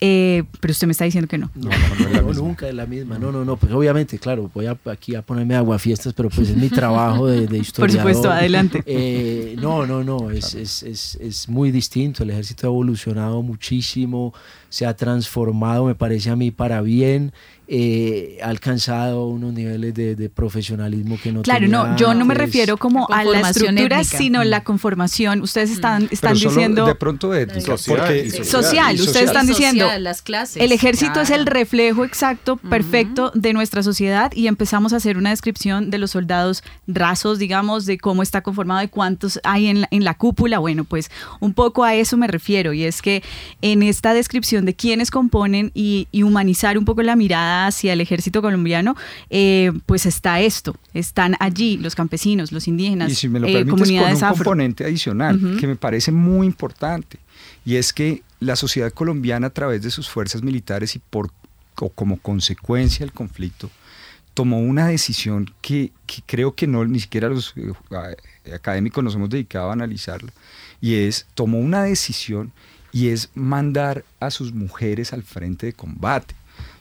Eh, 0.00 0.42
pero 0.60 0.72
usted 0.72 0.86
me 0.86 0.92
está 0.92 1.04
diciendo 1.04 1.28
que 1.28 1.38
no. 1.38 1.50
No, 1.54 1.70
no, 1.70 2.10
no, 2.10 2.22
no 2.22 2.32
nunca 2.32 2.68
es 2.68 2.74
la 2.74 2.84
misma. 2.84 3.18
No, 3.18 3.30
no, 3.30 3.44
no. 3.44 3.56
Pues 3.56 3.72
obviamente, 3.72 4.18
claro, 4.18 4.50
voy 4.52 4.66
a, 4.66 4.76
aquí 4.86 5.14
a 5.14 5.22
ponerme 5.22 5.54
aguafiestas, 5.54 6.12
pero 6.12 6.28
pues 6.28 6.50
es 6.50 6.56
mi 6.56 6.68
trabajo 6.68 7.26
de, 7.26 7.46
de 7.46 7.58
historiador. 7.58 8.02
Por 8.02 8.12
supuesto, 8.12 8.30
adelante. 8.30 8.82
Eh, 8.86 9.56
no, 9.60 9.86
no, 9.86 10.02
no. 10.02 10.30
Es, 10.30 10.54
es, 10.54 10.82
es, 10.82 11.14
es, 11.20 11.48
muy 11.48 11.70
distinto. 11.70 12.22
El 12.22 12.30
ejército 12.30 12.66
ha 12.66 12.70
evolucionado 12.70 13.40
muchísimo, 13.42 14.34
se 14.68 14.84
ha 14.84 14.94
transformado, 14.94 15.86
me 15.86 15.94
parece 15.94 16.30
a 16.30 16.36
mí, 16.36 16.50
para 16.50 16.80
bien 16.82 17.32
eh, 17.66 18.38
ha 18.42 18.48
alcanzado 18.48 19.26
unos 19.26 19.54
niveles 19.54 19.94
de, 19.94 20.14
de, 20.14 20.28
profesionalismo 20.28 21.18
que 21.22 21.32
no 21.32 21.42
Claro, 21.42 21.60
tenía 21.60 21.84
no, 21.84 21.96
yo 21.96 22.12
no 22.12 22.26
me 22.26 22.34
refiero 22.34 22.76
como 22.76 23.06
a 23.10 23.24
la 23.24 23.40
estructura, 23.40 24.00
étnica. 24.00 24.18
sino 24.18 24.40
mm. 24.40 24.44
la 24.44 24.64
conformación. 24.64 25.40
Ustedes 25.40 25.70
están, 25.70 26.08
están 26.10 26.34
diciendo... 26.34 26.84
De 26.84 26.94
pronto 26.94 27.34
étnica, 27.34 27.78
social, 27.78 27.98
porque, 27.98 28.30
social, 28.30 28.46
social, 28.46 29.00
ustedes 29.00 29.26
están 29.26 29.46
diciendo... 29.46 29.88
las 29.98 30.20
clases, 30.20 30.62
el 30.62 30.72
ejército 30.72 31.12
claro. 31.14 31.22
es 31.22 31.30
el 31.30 31.46
reflejo 31.46 32.04
exacto, 32.04 32.56
perfecto 32.56 33.26
uh 33.34 33.38
-huh. 33.38 33.40
de 33.40 33.52
nuestra 33.54 33.82
sociedad 33.82 34.30
y 34.34 34.46
empezamos 34.46 34.92
a 34.92 34.96
hacer 34.96 35.16
una 35.16 35.30
descripción 35.30 35.88
de 35.88 35.96
los 35.98 36.10
soldados 36.10 36.62
rasos, 36.86 37.38
digamos, 37.38 37.86
de 37.86 37.96
cómo 37.96 38.22
está 38.22 38.42
conformado, 38.42 38.80
de 38.80 38.88
cuántos 38.88 39.40
hay 39.42 39.68
en 39.68 39.82
la, 39.82 39.88
en 39.90 40.04
la 40.04 40.14
cúpula. 40.14 40.58
Bueno, 40.58 40.84
pues 40.84 41.10
un 41.40 41.54
poco 41.54 41.84
a 41.84 41.94
eso 41.94 42.18
me 42.18 42.26
refiero 42.26 42.74
y 42.74 42.84
es 42.84 43.00
que 43.00 43.22
en 43.62 43.82
esta 43.82 44.12
descripción 44.12 44.66
de 44.66 44.74
quiénes 44.74 45.10
componen 45.10 45.70
y, 45.72 46.08
y 46.12 46.24
humanizar 46.24 46.76
un 46.76 46.84
poco 46.84 47.02
la 47.02 47.16
mirada 47.16 47.53
hacia 47.54 47.92
el 47.92 48.00
ejército 48.00 48.42
colombiano, 48.42 48.96
eh, 49.30 49.72
pues 49.86 50.06
está 50.06 50.40
esto, 50.40 50.76
están 50.92 51.36
allí 51.40 51.76
los 51.78 51.94
campesinos, 51.94 52.52
los 52.52 52.68
indígenas, 52.68 53.10
y 53.10 53.14
si 53.14 53.28
me 53.28 53.40
lo 53.40 53.46
eh, 53.46 53.64
comunidades 53.66 54.18
con 54.18 54.18
un 54.18 54.24
afro. 54.24 54.44
componente 54.44 54.84
adicional 54.84 55.36
uh 55.36 55.38
-huh. 55.38 55.60
que 55.60 55.66
me 55.66 55.76
parece 55.76 56.12
muy 56.12 56.46
importante 56.46 57.18
y 57.64 57.76
es 57.76 57.92
que 57.92 58.22
la 58.40 58.56
sociedad 58.56 58.92
colombiana 58.92 59.46
a 59.46 59.50
través 59.50 59.82
de 59.82 59.90
sus 59.90 60.08
fuerzas 60.08 60.42
militares 60.42 60.96
y 60.96 60.98
por 60.98 61.30
o 61.80 61.88
como 61.88 62.18
consecuencia 62.18 63.04
del 63.04 63.12
conflicto 63.12 63.70
tomó 64.34 64.60
una 64.60 64.88
decisión 64.88 65.50
que, 65.60 65.92
que 66.06 66.22
creo 66.26 66.54
que 66.54 66.66
no 66.66 66.84
ni 66.84 67.00
siquiera 67.00 67.28
los 67.28 67.54
eh, 67.56 67.72
académicos 68.52 69.02
nos 69.02 69.14
hemos 69.14 69.30
dedicado 69.30 69.70
a 69.70 69.72
analizarla 69.72 70.32
y 70.80 70.94
es 70.94 71.26
tomó 71.34 71.58
una 71.58 71.84
decisión 71.84 72.52
y 72.92 73.08
es 73.08 73.30
mandar 73.34 74.04
a 74.20 74.30
sus 74.30 74.52
mujeres 74.52 75.12
al 75.12 75.22
frente 75.22 75.66
de 75.66 75.72
combate 75.72 76.34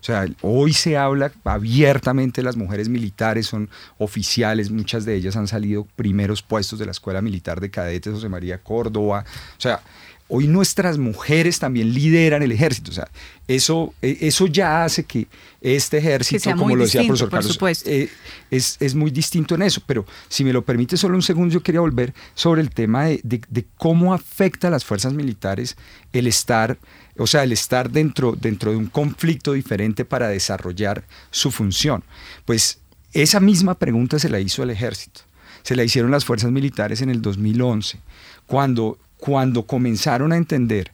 o 0.03 0.05
sea, 0.05 0.25
hoy 0.41 0.73
se 0.73 0.97
habla 0.97 1.31
abiertamente, 1.45 2.43
las 2.43 2.57
mujeres 2.57 2.89
militares 2.89 3.47
son 3.47 3.69
oficiales, 3.97 4.69
muchas 4.69 5.05
de 5.05 5.15
ellas 5.15 5.37
han 5.37 5.47
salido 5.47 5.87
primeros 5.95 6.41
puestos 6.41 6.77
de 6.77 6.83
la 6.85 6.91
Escuela 6.91 7.21
Militar 7.21 7.61
de 7.61 7.71
Cadetes 7.71 8.11
José 8.11 8.27
María 8.27 8.61
Córdoba. 8.61 9.23
O 9.57 9.61
sea, 9.61 9.79
hoy 10.27 10.47
nuestras 10.47 10.97
mujeres 10.97 11.59
también 11.59 11.93
lideran 11.93 12.43
el 12.43 12.51
ejército. 12.51 12.91
O 12.91 12.93
sea, 12.93 13.09
eso, 13.47 13.93
e, 14.01 14.17
eso 14.21 14.47
ya 14.47 14.83
hace 14.83 15.03
que 15.03 15.27
este 15.61 15.97
ejército, 15.97 16.49
que 16.49 16.55
como 16.55 16.75
lo 16.75 16.83
decía 16.83 17.01
el 17.01 17.07
profesor 17.07 17.29
por 17.29 17.39
Carlos, 17.39 17.83
eh, 17.85 18.09
es, 18.51 18.77
es, 18.79 18.95
muy 18.95 19.11
distinto 19.11 19.55
en 19.55 19.61
eso. 19.61 19.81
Pero 19.85 20.05
si 20.27 20.43
me 20.43 20.53
lo 20.53 20.63
permite 20.63 20.97
solo 20.97 21.15
un 21.15 21.21
segundo, 21.21 21.53
yo 21.53 21.63
quería 21.63 21.81
volver 21.81 22.13
sobre 22.35 22.61
el 22.61 22.69
tema 22.69 23.05
de, 23.05 23.19
de, 23.23 23.41
de 23.47 23.65
cómo 23.77 24.13
afecta 24.13 24.67
a 24.67 24.71
las 24.71 24.85
fuerzas 24.85 25.13
militares 25.13 25.77
el 26.11 26.27
estar 26.27 26.77
o 27.17 27.27
sea, 27.27 27.43
el 27.43 27.51
estar 27.51 27.91
dentro, 27.91 28.35
dentro 28.39 28.71
de 28.71 28.77
un 28.77 28.87
conflicto 28.87 29.53
diferente 29.53 30.05
para 30.05 30.29
desarrollar 30.29 31.03
su 31.31 31.51
función. 31.51 32.03
Pues 32.45 32.79
esa 33.13 33.39
misma 33.39 33.75
pregunta 33.75 34.19
se 34.19 34.29
la 34.29 34.39
hizo 34.39 34.63
el 34.63 34.71
ejército, 34.71 35.21
se 35.61 35.75
la 35.75 35.83
hicieron 35.83 36.11
las 36.11 36.25
fuerzas 36.25 36.51
militares 36.51 37.01
en 37.01 37.09
el 37.09 37.21
2011, 37.21 37.99
cuando, 38.47 38.97
cuando 39.23 39.65
comenzaron 39.65 40.33
a 40.33 40.35
entender 40.35 40.91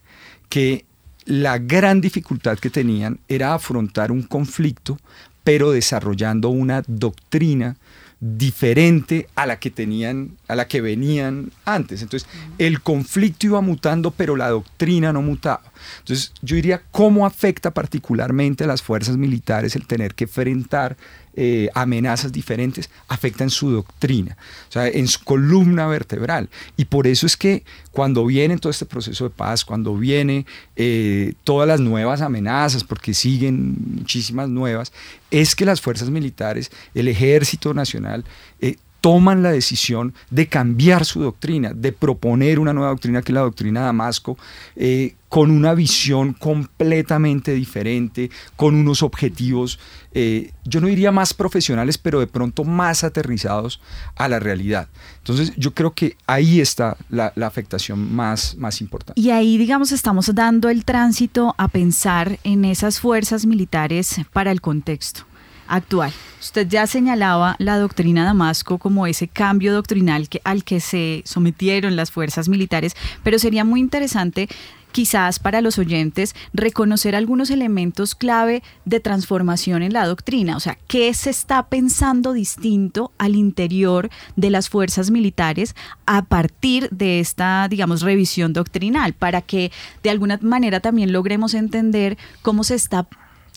que 0.50 0.86
la 1.26 1.58
gran 1.58 2.00
dificultad 2.00 2.60
que 2.60 2.70
tenían 2.70 3.20
era 3.28 3.56
afrontar 3.56 4.12
un 4.12 4.22
conflicto, 4.22 5.00
pero 5.44 5.72
desarrollando 5.72 6.50
una 6.50 6.84
doctrina 6.86 7.76
diferente 8.20 9.28
a 9.34 9.48
la 9.48 9.58
que 9.58 9.72
tenían, 9.72 10.38
a 10.48 10.54
la 10.54 10.68
que 10.68 10.80
venían 10.80 11.52
antes. 11.66 12.04
Entonces, 12.04 12.30
el 12.60 12.82
conflicto 12.82 13.48
iba 13.48 13.62
mutando, 13.62 14.12
pero 14.12 14.36
la 14.36 14.50
doctrina 14.50 15.12
no 15.12 15.24
mutaba. 15.24 15.64
Entonces, 15.98 16.32
yo 16.44 16.56
diría 16.56 16.84
cómo 16.92 17.26
afecta 17.26 17.72
particularmente 17.72 18.64
a 18.64 18.68
las 18.68 18.84
fuerzas 18.84 19.18
militares 19.18 19.76
el 19.76 19.88
tener 19.88 20.14
que 20.14 20.26
enfrentar 20.26 20.98
eh, 21.36 21.70
amenazas 21.74 22.32
diferentes, 22.32 22.90
afectan 23.08 23.50
su 23.50 23.70
doctrina, 23.72 24.36
o 24.68 24.72
sea, 24.72 24.88
en 24.88 25.08
su 25.08 25.24
columna 25.24 25.88
vertebral. 25.88 26.50
Y 26.76 26.86
por 26.86 27.08
eso 27.08 27.26
es 27.26 27.38
que 27.38 27.64
cuando 27.92 28.26
viene 28.26 28.58
todo 28.58 28.72
este 28.72 28.86
proceso 28.86 29.26
de 29.26 29.30
paz, 29.30 29.64
cuando 29.64 29.96
viene 29.96 30.46
eh, 30.76 31.34
todas 31.44 31.68
las 31.68 31.80
nuevas 31.80 32.22
amenazas, 32.22 32.84
porque 32.84 33.14
siguen 33.14 33.76
muchísimas 33.96 34.50
nuevas, 34.50 34.92
es 35.32 35.56
que 35.56 35.66
las 35.66 35.82
fuerzas 35.82 36.10
militares, 36.10 36.72
el 36.94 37.08
ejército 37.08 37.74
nacional, 37.74 38.26
eh, 38.60 38.78
toman 39.02 39.44
la 39.44 39.52
decisión 39.52 40.14
de 40.30 40.48
cambiar 40.48 41.06
su 41.06 41.22
doctrina, 41.22 41.72
de 41.74 41.92
proponer 41.92 42.60
una 42.60 42.74
nueva 42.74 42.90
doctrina 42.90 43.22
que 43.22 43.32
es 43.32 43.36
la 43.36 43.42
doctrina 43.42 43.82
de 43.82 43.86
Damasco, 43.88 44.38
eh, 44.76 45.16
con 45.30 45.52
una 45.52 45.76
visión 45.76 46.34
completamente 46.34 47.54
diferente, 47.54 48.32
con 48.56 48.74
unos 48.74 49.04
objetivos, 49.04 49.80
eh, 50.12 50.52
yo 50.66 50.82
no 50.82 50.88
diría 50.88 51.12
más 51.12 51.36
profesionales, 51.36 52.00
pero 52.00 52.20
de 52.20 52.26
pronto 52.26 52.64
más 52.64 53.04
aterrizados 53.04 53.80
a 54.16 54.28
la 54.28 54.40
realidad. 54.40 54.90
Entonces 55.20 55.54
yo 55.56 55.76
creo 55.76 55.92
que 55.92 56.18
ahí 56.26 56.60
está 56.60 56.98
la, 57.10 57.32
la 57.36 57.46
afectación 57.46 58.14
más, 58.14 58.56
más 58.58 58.82
importante. 58.82 59.22
Y 59.22 59.30
ahí, 59.30 59.60
digamos, 59.60 59.92
estamos 59.92 60.34
dando 60.34 60.68
el 60.70 60.84
tránsito 60.84 61.54
a 61.60 61.68
pensar 61.68 62.40
en 62.44 62.66
esas 62.66 63.00
fuerzas 63.00 63.46
militares 63.46 64.16
para 64.34 64.52
el 64.52 64.62
contexto 64.62 65.29
actual. 65.70 66.12
Usted 66.42 66.68
ya 66.68 66.88
señalaba 66.88 67.56
la 67.60 67.78
doctrina 67.78 68.24
Damasco 68.24 68.78
como 68.78 69.08
ese 69.08 69.28
cambio 69.28 69.74
doctrinal 69.74 70.28
al 70.44 70.64
que 70.64 70.80
se 70.80 71.22
sometieron 71.26 71.96
las 71.96 72.12
fuerzas 72.12 72.50
militares, 72.50 72.96
pero 73.24 73.40
sería 73.40 73.64
muy 73.64 73.80
interesante 73.80 74.48
quizás 74.92 75.40
para 75.40 75.62
los 75.62 75.78
oyentes 75.78 76.36
reconocer 76.54 77.16
algunos 77.16 77.52
elementos 77.52 78.16
clave 78.16 78.64
de 78.86 79.00
transformación 79.00 79.84
en 79.84 79.94
la 79.94 80.06
doctrina, 80.06 80.58
o 80.58 80.60
sea, 80.60 80.78
qué 80.88 81.14
se 81.14 81.30
está 81.30 81.68
pensando 81.68 82.34
distinto 82.34 83.12
al 83.18 83.36
interior 83.36 84.10
de 84.36 84.50
las 84.50 84.70
fuerzas 84.70 85.12
militares 85.12 85.76
a 86.06 86.24
partir 86.24 86.90
de 86.90 87.20
esta, 87.20 87.68
digamos, 87.70 88.02
revisión 88.02 88.54
doctrinal, 88.54 89.14
para 89.14 89.42
que 89.42 89.72
de 90.04 90.10
alguna 90.10 90.40
manera 90.42 90.80
también 90.80 91.12
logremos 91.12 91.54
entender 91.54 92.18
cómo 92.42 92.64
se 92.64 92.76
está 92.76 93.08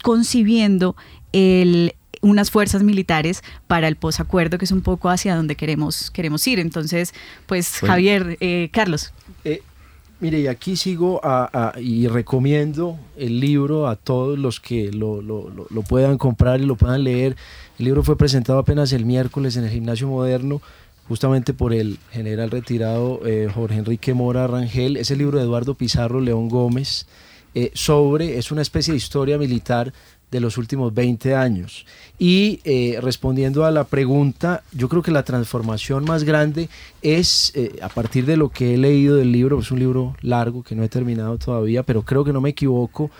concibiendo 0.02 0.96
el, 1.32 1.94
unas 2.22 2.50
fuerzas 2.50 2.82
militares 2.82 3.42
para 3.66 3.88
el 3.88 3.96
posacuerdo, 3.96 4.56
que 4.56 4.64
es 4.64 4.72
un 4.72 4.80
poco 4.80 5.10
hacia 5.10 5.36
donde 5.36 5.56
queremos, 5.56 6.10
queremos 6.10 6.46
ir. 6.46 6.58
Entonces, 6.58 7.12
pues 7.46 7.80
Javier, 7.80 8.38
eh, 8.40 8.70
Carlos. 8.72 9.12
Eh, 9.44 9.60
mire, 10.20 10.40
y 10.40 10.46
aquí 10.46 10.76
sigo 10.76 11.20
y 11.78 12.06
recomiendo 12.06 12.98
el 13.16 13.40
libro 13.40 13.88
a 13.88 13.96
todos 13.96 14.38
los 14.38 14.60
que 14.60 14.92
lo, 14.92 15.20
puedan 15.88 16.16
comprar 16.16 16.60
y 16.60 16.64
lo 16.64 16.76
puedan 16.76 17.04
leer. 17.04 17.36
El 17.78 17.86
libro 17.86 18.02
fue 18.04 18.16
presentado 18.16 18.60
apenas 18.60 18.92
el 18.92 19.04
miércoles 19.04 19.56
en 19.56 19.64
el 19.64 19.70
Gimnasio 19.70 20.08
Moderno 20.08 20.62
justamente 21.08 21.52
por 21.52 21.74
el 21.74 21.98
general 22.12 22.52
retirado 22.52 23.20
eh, 23.26 23.50
Jorge 23.52 23.78
Enrique 23.78 24.14
Mora 24.14 24.46
Rangel. 24.46 24.96
Es 24.96 25.10
el 25.10 25.18
libro 25.18 25.38
de 25.38 25.44
Eduardo 25.44 25.74
Pizarro 25.74 26.20
León 26.20 26.48
Gómez 26.48 27.06
sobre, 27.74 28.38
es 28.38 28.50
una 28.50 28.62
especie 28.62 28.92
de 28.92 28.96
historia 28.96 29.36
militar 29.36 29.92
de 30.32 30.40
los 30.40 30.58
últimos 30.58 30.92
20 30.92 31.36
años. 31.36 31.86
Y 32.18 32.60
eh, 32.64 32.98
respondiendo 33.00 33.64
a 33.64 33.70
la 33.70 33.84
pregunta, 33.84 34.64
yo 34.72 34.88
creo 34.88 35.02
que 35.02 35.12
la 35.12 35.22
transformación 35.22 36.04
más 36.04 36.24
grande 36.24 36.68
es, 37.02 37.52
eh, 37.54 37.78
a 37.82 37.90
partir 37.90 38.26
de 38.26 38.38
lo 38.38 38.48
que 38.48 38.74
he 38.74 38.78
leído 38.78 39.16
del 39.16 39.30
libro, 39.30 39.60
es 39.60 39.70
un 39.70 39.78
libro 39.78 40.16
largo 40.22 40.62
que 40.64 40.74
no 40.74 40.82
he 40.82 40.88
terminado 40.88 41.36
todavía, 41.36 41.82
pero 41.82 42.02
creo 42.02 42.24
que 42.24 42.32
no 42.32 42.40
me 42.40 42.48
equivoco 42.48 43.10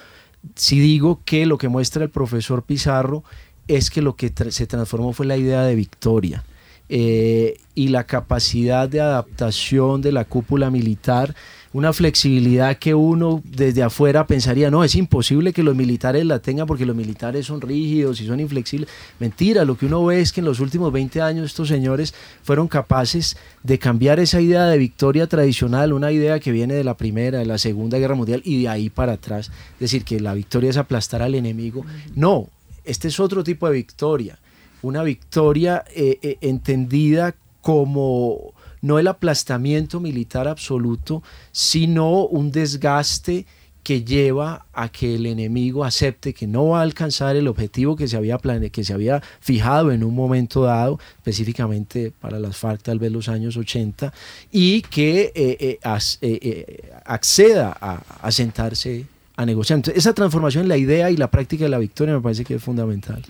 si 0.57 0.81
digo 0.81 1.21
que 1.25 1.47
lo 1.47 1.59
que 1.59 1.69
muestra 1.69 2.03
el 2.03 2.11
profesor 2.11 2.65
Pizarro 2.65 3.23
es 3.69 3.91
que 3.91 4.03
lo 4.03 4.17
que 4.17 4.33
se 4.51 4.67
transformó 4.67 5.13
fue 5.13 5.27
la 5.27 5.37
idea 5.37 5.63
de 5.63 5.75
victoria. 5.75 6.45
Eh, 6.89 7.59
y 7.75 7.89
la 7.89 8.05
capacidad 8.05 8.87
de 8.89 9.01
adaptación 9.01 10.03
de 10.03 10.13
la 10.13 10.25
cúpula 10.27 10.71
militar 10.71 11.35
una 11.73 11.93
flexibilidad 11.93 12.77
que 12.77 12.95
uno 12.95 13.43
desde 13.45 13.83
afuera 13.83 14.27
pensaría, 14.27 14.71
no, 14.71 14.85
es 14.85 14.95
imposible 14.95 15.53
que 15.53 15.63
los 15.63 15.75
militares 15.75 16.25
la 16.27 16.39
tengan 16.39 16.67
porque 16.67 16.85
los 16.85 16.95
militares 16.95 17.47
son 17.47 17.61
rígidos 17.61 18.21
y 18.21 18.27
son 18.27 18.41
inflexibles. 18.41 18.89
Mentira, 19.19 19.65
lo 19.65 19.77
que 19.77 19.87
uno 19.87 20.05
ve 20.05 20.21
es 20.21 20.33
que 20.33 20.41
en 20.41 20.47
los 20.47 20.61
últimos 20.61 20.93
20 20.93 21.23
años 21.23 21.47
estos 21.47 21.69
señores 21.69 22.15
fueron 22.43 22.69
capaces 22.69 23.37
de 23.63 23.79
cambiar 23.79 24.21
esa 24.21 24.41
idea 24.41 24.67
de 24.67 24.77
victoria 24.77 25.27
tradicional, 25.27 25.93
una 25.93 26.13
idea 26.13 26.41
que 26.41 26.53
viene 26.53 26.75
de 26.75 26.85
la 26.85 26.97
Primera, 26.97 27.39
de 27.39 27.47
la 27.47 27.59
Segunda 27.59 27.99
Guerra 27.99 28.15
Mundial 28.15 28.43
y 28.45 28.63
de 28.63 28.69
ahí 28.69 28.91
para 28.91 29.13
atrás. 29.13 29.51
Es 29.75 29.81
decir, 29.81 30.05
que 30.05 30.21
la 30.21 30.35
victoria 30.35 30.71
es 30.71 30.77
aplastar 30.77 31.23
al 31.23 31.35
enemigo. 31.35 31.87
No, 32.15 32.49
este 32.85 33.09
es 33.09 33.19
otro 33.19 33.43
tipo 33.43 33.67
de 33.67 33.75
victoria, 33.75 34.39
una 34.83 35.03
victoria 35.03 35.85
eh, 35.95 36.19
eh, 36.23 36.37
entendida 36.43 37.35
como 37.63 38.52
no 38.83 38.99
el 38.99 39.07
aplastamiento 39.07 39.99
militar 40.01 40.47
absoluto, 40.49 41.23
sino 41.53 42.27
un 42.27 42.53
desgaste 42.53 43.47
que 43.83 44.05
lleva 44.05 44.67
a 44.73 44.91
que 44.91 45.17
el 45.17 45.27
enemigo 45.27 45.85
acepte 45.85 46.35
que 46.35 46.47
no 46.47 46.69
va 46.69 46.81
a 46.81 46.83
alcanzar 46.83 47.35
el 47.35 47.49
objetivo 47.49 47.97
que 47.97 48.07
se 48.07 48.17
había 48.17 48.39
que 48.39 48.85
se 48.85 48.93
había 48.93 49.21
fijado 49.41 49.91
en 49.91 50.05
un 50.05 50.15
momento 50.15 50.63
dado, 50.63 51.01
específicamente 51.17 52.13
para 52.21 52.39
las 52.39 52.57
FARC 52.57 52.83
tal 52.83 52.99
vez 52.99 53.11
los 53.11 53.29
años 53.29 53.57
80, 53.57 54.13
y 54.53 54.83
que 54.83 55.33
eh, 55.35 55.57
eh, 55.59 55.79
eh, 56.21 56.91
acceda 57.05 57.73
a 57.73 58.31
sentarse 58.31 59.07
a 59.37 59.47
negociar. 59.47 59.83
esa 59.95 60.13
transformación 60.13 60.65
en 60.65 60.69
la 60.69 60.77
idea 60.77 61.11
y 61.11 61.17
la 61.17 61.31
práctica 61.31 61.65
de 61.65 61.71
la 61.71 61.79
victoria 61.79 62.15
me 62.15 62.21
parece 62.21 62.45
que 62.45 62.57
es 62.57 62.63
fundamental. 62.63 63.23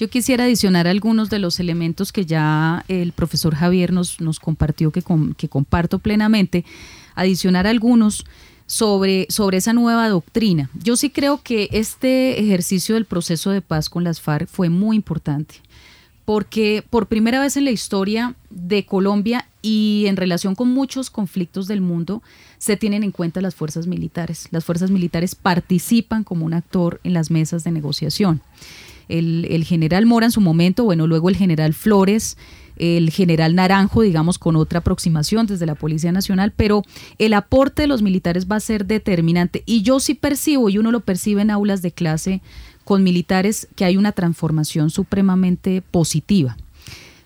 Yo 0.00 0.08
quisiera 0.08 0.44
adicionar 0.44 0.86
algunos 0.86 1.28
de 1.28 1.38
los 1.38 1.60
elementos 1.60 2.10
que 2.10 2.24
ya 2.24 2.86
el 2.88 3.12
profesor 3.12 3.54
Javier 3.54 3.92
nos, 3.92 4.18
nos 4.18 4.40
compartió, 4.40 4.90
que, 4.92 5.04
que 5.36 5.50
comparto 5.50 5.98
plenamente, 5.98 6.64
adicionar 7.14 7.66
algunos 7.66 8.24
sobre, 8.64 9.26
sobre 9.28 9.58
esa 9.58 9.74
nueva 9.74 10.08
doctrina. 10.08 10.70
Yo 10.82 10.96
sí 10.96 11.10
creo 11.10 11.42
que 11.42 11.68
este 11.72 12.40
ejercicio 12.40 12.94
del 12.94 13.04
proceso 13.04 13.50
de 13.50 13.60
paz 13.60 13.90
con 13.90 14.02
las 14.02 14.22
FARC 14.22 14.48
fue 14.48 14.70
muy 14.70 14.96
importante 14.96 15.56
porque 16.30 16.84
por 16.88 17.08
primera 17.08 17.40
vez 17.40 17.56
en 17.56 17.64
la 17.64 17.72
historia 17.72 18.36
de 18.50 18.86
Colombia 18.86 19.48
y 19.62 20.04
en 20.06 20.16
relación 20.16 20.54
con 20.54 20.68
muchos 20.68 21.10
conflictos 21.10 21.66
del 21.66 21.80
mundo 21.80 22.22
se 22.56 22.76
tienen 22.76 23.02
en 23.02 23.10
cuenta 23.10 23.40
las 23.40 23.56
fuerzas 23.56 23.88
militares. 23.88 24.46
Las 24.52 24.64
fuerzas 24.64 24.92
militares 24.92 25.34
participan 25.34 26.22
como 26.22 26.46
un 26.46 26.54
actor 26.54 27.00
en 27.02 27.14
las 27.14 27.32
mesas 27.32 27.64
de 27.64 27.72
negociación. 27.72 28.42
El, 29.08 29.64
general 29.64 30.06
Mora 30.06 30.26
en 30.26 30.30
su 30.30 30.40
momento, 30.40 30.84
bueno, 30.84 31.08
luego 31.08 31.30
el 31.30 31.36
general 31.36 31.74
Flores, 31.74 32.36
el 32.76 33.10
general 33.10 33.56
Naranjo, 33.56 34.02
digamos, 34.02 34.38
con 34.38 34.54
otra 34.54 34.78
aproximación 34.78 35.48
desde 35.48 35.66
la 35.66 35.74
Policía 35.74 36.12
Nacional, 36.12 36.52
pero 36.56 36.84
el 37.18 37.34
aporte 37.34 37.82
de 37.82 37.88
los 37.88 38.02
militares 38.02 38.46
va 38.46 38.54
a 38.54 38.60
ser 38.60 38.86
determinante. 38.86 39.64
Y 39.66 39.82
yo 39.82 39.98
sí 39.98 40.14
percibo, 40.14 40.70
y 40.70 40.78
uno 40.78 40.92
lo 40.92 41.00
percibe 41.00 41.42
en 41.42 41.50
aulas 41.50 41.82
de 41.82 41.90
clase, 41.90 42.40
con 42.84 43.02
militares 43.02 43.68
que 43.76 43.84
hay 43.84 43.96
una 43.96 44.12
transformación 44.12 44.90
supremamente 44.90 45.82
positiva. 45.82 46.56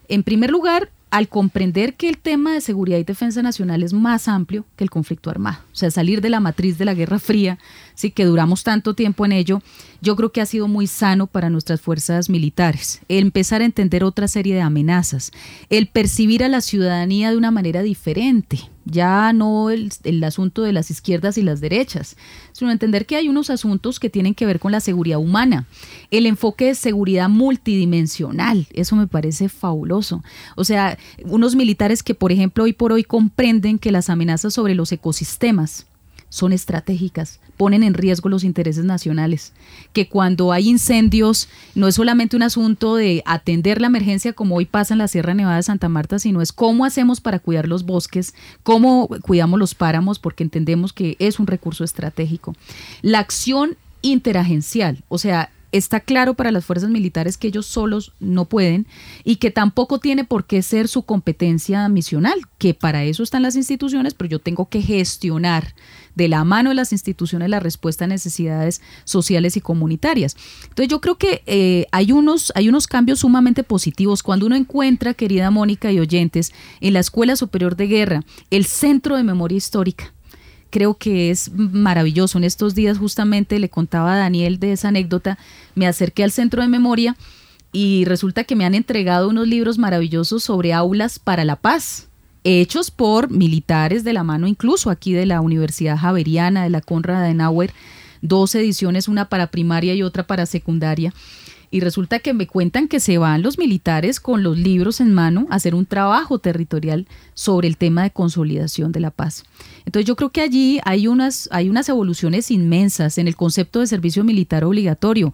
En 0.09 0.23
primer 0.23 0.51
lugar, 0.51 0.91
al 1.15 1.29
comprender 1.29 1.95
que 1.95 2.09
el 2.09 2.19
tema 2.19 2.55
de 2.55 2.61
seguridad 2.61 2.99
y 2.99 3.05
defensa 3.05 3.41
nacional 3.41 3.85
es 3.85 3.93
más 3.93 4.27
amplio 4.27 4.65
que 4.75 4.83
el 4.83 4.91
conflicto 4.91 5.31
armado, 5.31 5.59
o 5.73 5.77
sea, 5.77 5.89
salir 5.93 6.21
de 6.21 6.29
la 6.29 6.41
matriz 6.41 6.77
de 6.77 6.85
la 6.85 6.93
Guerra 6.93 7.21
Fría, 7.21 7.61
sí 7.95 8.11
que 8.11 8.25
duramos 8.25 8.65
tanto 8.65 8.95
tiempo 8.95 9.25
en 9.25 9.31
ello, 9.31 9.63
yo 10.03 10.17
creo 10.17 10.33
que 10.33 10.41
ha 10.41 10.47
sido 10.47 10.67
muy 10.67 10.89
sano 10.89 11.29
para 11.29 11.51
nuestras 11.51 11.81
fuerzas 11.81 12.29
militares, 12.29 13.01
el 13.09 13.23
empezar 13.23 13.63
a 13.63 13.65
entender 13.65 14.03
otra 14.03 14.27
serie 14.27 14.57
de 14.57 14.63
amenazas, 14.63 15.31
el 15.71 15.87
percibir 15.87 16.43
a 16.43 16.49
la 16.49 16.61
ciudadanía 16.61 17.31
de 17.31 17.37
una 17.37 17.53
manera 17.53 17.85
diferente, 17.85 18.59
ya 18.85 19.33
no 19.33 19.71
el, 19.71 19.91
asunto 20.25 20.63
de 20.63 20.73
las 20.73 20.91
izquierdas 20.91 21.39
y 21.39 21.43
las 21.43 21.61
derechas, 21.61 22.17
sino 22.53 22.71
entender 22.71 23.07
que 23.07 23.17
hay 23.17 23.29
unos 23.29 23.51
asuntos 23.51 24.01
que 24.01 24.11
tienen 24.11 24.35
que 24.35 24.47
ver 24.47 24.61
con 24.61 24.73
la 24.73 24.81
seguridad 24.81 25.19
humana, 25.19 25.67
el 26.11 26.27
enfoque 26.27 26.67
de 26.67 26.75
seguridad 26.75 27.29
multidimensional, 27.29 28.67
eso 28.73 28.97
me 28.97 29.07
parece 29.07 29.49
fabuloso. 29.49 30.23
O 30.57 30.65
sea, 30.65 30.99
unos 31.25 31.55
militares 31.55 32.03
que, 32.03 32.15
por 32.15 32.33
ejemplo, 32.33 32.65
hoy 32.65 32.73
por 32.73 32.93
hoy 32.93 33.05
comprenden 33.05 33.79
que 33.79 33.93
las 33.93 34.11
amenazas 34.11 34.55
sobre 34.55 34.75
los 34.75 34.93
ecosistemas, 34.93 35.87
son 36.35 36.53
estratégicas, 36.53 37.39
ponen 37.57 37.85
en 37.85 37.95
riesgo 37.95 38.29
los 38.29 38.43
intereses 38.43 38.85
nacionales, 38.85 39.53
que 39.93 40.09
cuando 40.09 40.51
hay 40.51 40.69
incendios 40.69 41.49
no 41.77 41.87
es 41.87 41.95
solamente 41.95 42.35
un 42.35 42.43
asunto 42.43 42.97
de 42.97 43.23
atender 43.25 43.81
la 43.81 43.87
emergencia 43.87 44.33
como 44.33 44.57
hoy 44.57 44.65
pasa 44.65 44.95
en 44.95 44.99
la 44.99 45.07
Sierra 45.07 45.33
Nevada 45.33 45.59
de 45.59 45.63
Santa 45.63 45.89
Marta, 45.89 46.19
sino 46.19 46.43
es 46.43 46.53
cómo 46.53 46.85
hacemos 46.85 47.21
para 47.21 47.39
cuidar 47.39 47.69
los 47.69 47.85
bosques, 47.85 48.35
cómo 48.65 49.07
cuidamos 49.23 49.61
los 49.61 49.77
páramos, 49.77 50.19
porque 50.19 50.43
entendemos 50.43 50.93
que 50.93 51.15
es 51.21 51.39
un 51.39 51.47
recurso 51.47 51.85
estratégico. 51.85 52.57
La 53.01 53.21
acción 53.21 53.77
interagencial, 54.03 55.05
o 55.09 55.19
sea, 55.19 55.51
está 55.77 55.99
claro 55.99 56.35
para 56.35 56.53
las 56.53 56.65
fuerzas 56.65 56.89
militares 56.89 57.37
que 57.37 57.49
ellos 57.49 57.67
solos 57.67 58.13
no 58.21 58.45
pueden 58.45 58.87
y 59.25 59.37
que 59.37 59.51
tampoco 59.51 59.99
tiene 59.99 60.25
por 60.25 60.47
qué 60.47 60.63
ser 60.63 60.87
su 60.87 61.03
competencia 61.03 61.89
misional, 61.89 62.41
que 62.59 62.75
para 62.75 63.03
eso 63.03 63.25
están 63.25 63.43
las 63.43 63.57
instituciones, 63.57 64.15
pero 64.15 64.31
yo 64.31 64.39
tengo 64.39 64.69
que 64.69 64.83
gestionar 64.83 65.75
de 66.15 66.29
la 66.29 66.45
mano 66.45 66.71
de 66.71 66.77
las 66.77 66.93
instituciones 66.93 67.49
la 67.49 67.61
respuesta 67.61 68.05
a 68.05 68.09
necesidades 68.09 68.81
sociales 69.05 69.57
y 69.57 69.61
comunitarias. 69.61 70.37
Entonces 70.63 70.89
yo 70.89 71.01
creo 71.01 71.17
que 71.17 71.43
eh, 71.47 71.87
hay, 71.93 72.13
unos, 72.13 72.53
hay 72.55 72.69
unos 72.69 72.87
cambios 72.87 73.21
sumamente 73.21 73.65
positivos 73.65 74.23
cuando 74.23 74.47
uno 74.47 74.57
encuentra, 74.57 75.15
querida 75.15 75.51
Mónica 75.51 75.93
y 75.93 76.01
oyentes, 76.01 76.53
en 76.81 76.93
la 76.93 77.01
Escuela 77.01 77.37
Superior 77.37 77.77
de 77.77 77.87
Guerra, 77.87 78.25
el 78.51 78.65
Centro 78.65 79.17
de 79.17 79.25
Memoria 79.25 79.59
Histórica 79.59 80.13
creo 80.71 80.95
que 80.95 81.31
es 81.31 81.53
maravilloso. 81.53 82.37
En 82.37 82.43
estos 82.43 82.75
días 82.75 82.99
justamente 82.99 83.61
le 83.61 83.71
contaba 83.71 84.15
a 84.15 84.19
Daniel 84.19 84.59
de 84.59 84.73
esa 84.73 84.89
anécdota, 84.89 85.39
me 85.77 85.87
acerqué 85.87 86.25
al 86.25 86.33
centro 86.33 86.63
de 86.63 86.69
memoria 86.69 87.17
y 87.71 88.05
resulta 88.07 88.43
que 88.43 88.57
me 88.57 88.65
han 88.65 88.75
entregado 88.75 89.29
unos 89.29 89.47
libros 89.47 89.79
maravillosos 89.79 90.43
sobre 90.43 90.73
aulas 90.73 91.21
para 91.21 91.45
la 91.45 91.55
paz, 91.55 92.09
hechos 92.45 92.91
por 92.91 93.31
militares 93.31 94.05
de 94.05 94.13
la 94.13 94.23
mano 94.23 94.47
incluso 94.47 94.91
aquí 94.91 95.13
de 95.13 95.27
la 95.27 95.41
Universidad 95.41 95.99
Javeriana, 95.99 96.63
de 96.63 96.71
la 96.71 96.81
Conrad 96.81 97.23
Adenauer, 97.23 97.73
dos 98.23 98.55
ediciones, 98.55 99.09
una 99.09 99.29
para 99.29 99.49
primaria 99.49 99.95
y 99.95 100.03
otra 100.03 100.27
para 100.27 100.47
secundaria 100.47 101.13
y 101.75 101.81
resulta 101.81 102.21
que 102.21 102.35
me 102.35 102.47
cuentan 102.47 102.87
que 102.87 103.01
se 103.01 103.19
van 103.19 103.43
los 103.43 103.59
militares 103.59 104.21
con 104.21 104.45
los 104.45 104.57
libros 104.57 105.01
en 105.01 105.13
mano 105.13 105.49
a 105.51 105.57
hacer 105.57 105.75
un 105.75 105.87
trabajo 105.87 106.39
territorial 106.39 107.09
sobre 107.35 107.67
el 107.67 107.77
tema 107.79 108.05
de 108.05 108.13
consolidación 108.13 108.93
de 108.93 109.01
la 109.01 109.11
paz. 109.11 109.43
Entonces 109.85 110.07
yo 110.07 110.15
creo 110.15 110.31
que 110.31 110.41
allí 110.41 110.79
hay 110.85 111.09
unas, 111.09 111.49
hay 111.51 111.69
unas 111.69 111.89
evoluciones 111.89 112.53
inmensas 112.53 113.19
en 113.19 113.27
el 113.27 113.35
concepto 113.35 113.81
de 113.81 113.89
servicio 113.89 114.23
militar 114.23 114.63
obligatorio. 114.63 115.33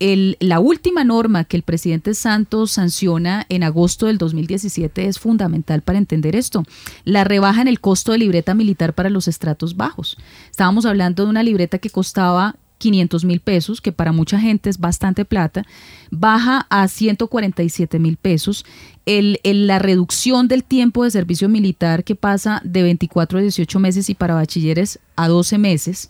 El, 0.00 0.36
la 0.40 0.60
última 0.60 1.04
norma 1.04 1.44
que 1.44 1.56
el 1.56 1.62
presidente 1.62 2.14
Santos 2.14 2.72
sanciona 2.72 3.46
en 3.48 3.62
agosto 3.62 4.06
del 4.06 4.18
2017 4.18 5.06
es 5.06 5.18
fundamental 5.18 5.82
para 5.82 5.98
entender 5.98 6.34
esto. 6.34 6.64
La 7.04 7.24
rebaja 7.24 7.62
en 7.62 7.68
el 7.68 7.80
costo 7.80 8.12
de 8.12 8.18
libreta 8.18 8.54
militar 8.54 8.94
para 8.94 9.10
los 9.10 9.28
estratos 9.28 9.76
bajos. 9.76 10.16
Estábamos 10.50 10.84
hablando 10.84 11.24
de 11.24 11.30
una 11.30 11.42
libreta 11.42 11.78
que 11.78 11.90
costaba 11.90 12.56
500 12.78 13.24
mil 13.24 13.40
pesos, 13.40 13.80
que 13.80 13.92
para 13.92 14.12
mucha 14.12 14.38
gente 14.38 14.68
es 14.68 14.78
bastante 14.78 15.24
plata, 15.24 15.64
baja 16.10 16.66
a 16.68 16.86
147 16.86 17.98
mil 17.98 18.16
pesos. 18.16 18.66
El, 19.06 19.40
la 19.44 19.78
reducción 19.78 20.48
del 20.48 20.64
tiempo 20.64 21.04
de 21.04 21.10
servicio 21.10 21.48
militar 21.48 22.04
que 22.04 22.14
pasa 22.14 22.60
de 22.64 22.82
24 22.82 23.38
a 23.38 23.42
18 23.42 23.78
meses 23.78 24.10
y 24.10 24.14
para 24.14 24.34
bachilleres 24.34 24.98
a 25.16 25.28
12 25.28 25.58
meses. 25.58 26.08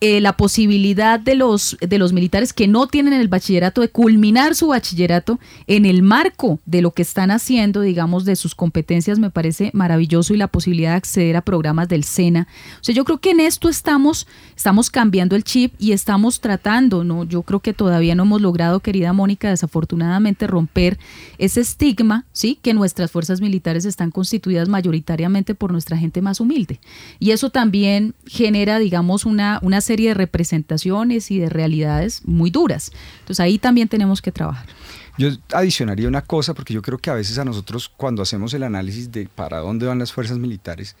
Eh, 0.00 0.20
la 0.20 0.36
posibilidad 0.36 1.18
de 1.18 1.34
los, 1.34 1.76
de 1.80 1.98
los 1.98 2.12
militares 2.12 2.52
que 2.52 2.68
no 2.68 2.86
tienen 2.86 3.14
el 3.14 3.26
bachillerato 3.26 3.80
de 3.80 3.88
culminar 3.88 4.54
su 4.54 4.68
bachillerato 4.68 5.40
en 5.66 5.86
el 5.86 6.02
marco 6.02 6.60
de 6.66 6.82
lo 6.82 6.92
que 6.92 7.02
están 7.02 7.32
haciendo, 7.32 7.80
digamos, 7.80 8.24
de 8.24 8.36
sus 8.36 8.54
competencias, 8.54 9.18
me 9.18 9.30
parece 9.30 9.72
maravilloso 9.74 10.34
y 10.34 10.36
la 10.36 10.46
posibilidad 10.46 10.90
de 10.90 10.98
acceder 10.98 11.36
a 11.36 11.40
programas 11.40 11.88
del 11.88 12.04
SENA. 12.04 12.46
O 12.80 12.84
sea, 12.84 12.94
yo 12.94 13.04
creo 13.04 13.18
que 13.18 13.30
en 13.32 13.40
esto 13.40 13.68
estamos, 13.68 14.28
estamos 14.56 14.88
cambiando 14.88 15.34
el 15.34 15.42
chip 15.42 15.74
y 15.80 15.90
estamos 15.90 16.40
tratando, 16.40 17.02
¿no? 17.02 17.24
Yo 17.24 17.42
creo 17.42 17.58
que 17.58 17.72
todavía 17.72 18.14
no 18.14 18.22
hemos 18.22 18.40
logrado, 18.40 18.78
querida 18.78 19.12
Mónica, 19.12 19.50
desafortunadamente 19.50 20.46
romper 20.46 20.96
ese 21.38 21.60
estigma, 21.60 22.24
¿sí? 22.30 22.56
Que 22.62 22.72
nuestras 22.72 23.10
fuerzas 23.10 23.40
militares 23.40 23.84
están 23.84 24.12
constituidas 24.12 24.68
mayoritariamente 24.68 25.56
por 25.56 25.72
nuestra 25.72 25.96
gente 25.96 26.22
más 26.22 26.38
humilde. 26.38 26.78
Y 27.18 27.32
eso 27.32 27.50
también 27.50 28.14
genera, 28.26 28.78
digamos, 28.78 29.26
una, 29.26 29.58
una 29.60 29.80
serie 29.88 30.10
de 30.10 30.14
representaciones 30.14 31.30
y 31.30 31.38
de 31.40 31.48
realidades 31.48 32.22
muy 32.24 32.50
duras. 32.50 32.92
Entonces 33.20 33.40
ahí 33.40 33.58
también 33.58 33.88
tenemos 33.88 34.22
que 34.22 34.30
trabajar. 34.30 34.66
Yo 35.18 35.30
adicionaría 35.52 36.06
una 36.06 36.22
cosa, 36.22 36.54
porque 36.54 36.72
yo 36.72 36.80
creo 36.80 36.98
que 36.98 37.10
a 37.10 37.14
veces 37.14 37.38
a 37.38 37.44
nosotros 37.44 37.88
cuando 37.88 38.22
hacemos 38.22 38.54
el 38.54 38.62
análisis 38.62 39.10
de 39.10 39.26
para 39.26 39.58
dónde 39.58 39.86
van 39.86 39.98
las 39.98 40.12
fuerzas 40.12 40.38
militares, 40.38 40.94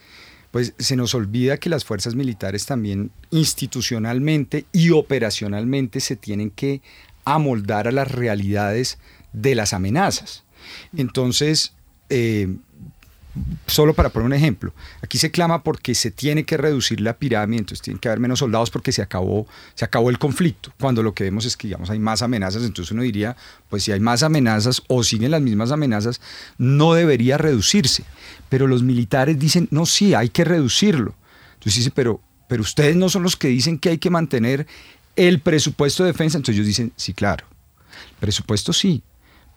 pues 0.50 0.74
se 0.78 0.96
nos 0.96 1.14
olvida 1.14 1.58
que 1.58 1.68
las 1.68 1.84
fuerzas 1.84 2.14
militares 2.14 2.66
también 2.66 3.12
institucionalmente 3.30 4.66
y 4.72 4.90
operacionalmente 4.90 6.00
se 6.00 6.16
tienen 6.16 6.50
que 6.50 6.80
amoldar 7.24 7.86
a 7.86 7.92
las 7.92 8.10
realidades 8.10 8.98
de 9.32 9.54
las 9.54 9.72
amenazas. 9.72 10.44
Entonces, 10.96 11.74
eh, 12.08 12.56
solo 13.66 13.94
para 13.94 14.10
poner 14.10 14.26
un 14.26 14.32
ejemplo, 14.32 14.72
aquí 15.02 15.18
se 15.18 15.30
clama 15.30 15.62
porque 15.62 15.94
se 15.94 16.10
tiene 16.10 16.44
que 16.44 16.56
reducir 16.56 17.00
la 17.00 17.16
pirámide, 17.16 17.60
entonces 17.60 17.82
tienen 17.82 17.98
que 17.98 18.08
haber 18.08 18.20
menos 18.20 18.38
soldados 18.38 18.70
porque 18.70 18.92
se 18.92 19.02
acabó, 19.02 19.46
se 19.74 19.84
acabó 19.84 20.10
el 20.10 20.18
conflicto. 20.18 20.72
Cuando 20.78 21.02
lo 21.02 21.14
que 21.14 21.24
vemos 21.24 21.44
es 21.44 21.56
que 21.56 21.68
digamos 21.68 21.90
hay 21.90 21.98
más 21.98 22.22
amenazas, 22.22 22.64
entonces 22.64 22.92
uno 22.92 23.02
diría, 23.02 23.36
pues 23.68 23.82
si 23.82 23.92
hay 23.92 24.00
más 24.00 24.22
amenazas 24.22 24.82
o 24.88 25.02
siguen 25.02 25.30
las 25.30 25.42
mismas 25.42 25.70
amenazas, 25.70 26.20
no 26.58 26.94
debería 26.94 27.38
reducirse. 27.38 28.04
Pero 28.48 28.66
los 28.66 28.82
militares 28.82 29.38
dicen, 29.38 29.68
no, 29.70 29.86
sí, 29.86 30.14
hay 30.14 30.28
que 30.28 30.44
reducirlo. 30.44 31.14
Entonces 31.54 31.76
dice, 31.76 31.90
pero, 31.94 32.20
pero 32.48 32.62
ustedes 32.62 32.96
no 32.96 33.08
son 33.08 33.22
los 33.22 33.36
que 33.36 33.48
dicen 33.48 33.78
que 33.78 33.90
hay 33.90 33.98
que 33.98 34.10
mantener 34.10 34.66
el 35.16 35.40
presupuesto 35.40 36.04
de 36.04 36.12
defensa. 36.12 36.38
Entonces 36.38 36.56
ellos 36.56 36.66
dicen, 36.66 36.92
sí, 36.96 37.12
claro, 37.12 37.44
presupuesto 38.20 38.72
sí, 38.72 39.02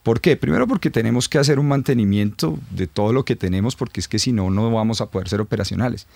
¿Por 0.04 0.20
qué? 0.20 0.36
Primero 0.36 0.68
porque 0.68 0.90
tenemos 0.90 1.30
que 1.30 1.38
hacer 1.38 1.60
un 1.60 1.68
mantenimiento 1.68 2.58
de 2.72 2.88
todo 2.88 3.14
lo 3.14 3.24
que 3.24 3.36
tenemos, 3.36 3.76
porque 3.76 4.00
es 4.00 4.08
que 4.08 4.18
si 4.18 4.32
no, 4.32 4.50
no 4.50 4.72
vamos 4.72 5.00
a 5.00 5.12
poder 5.12 5.30
ser 5.30 5.42
operacionales. 5.42 6.08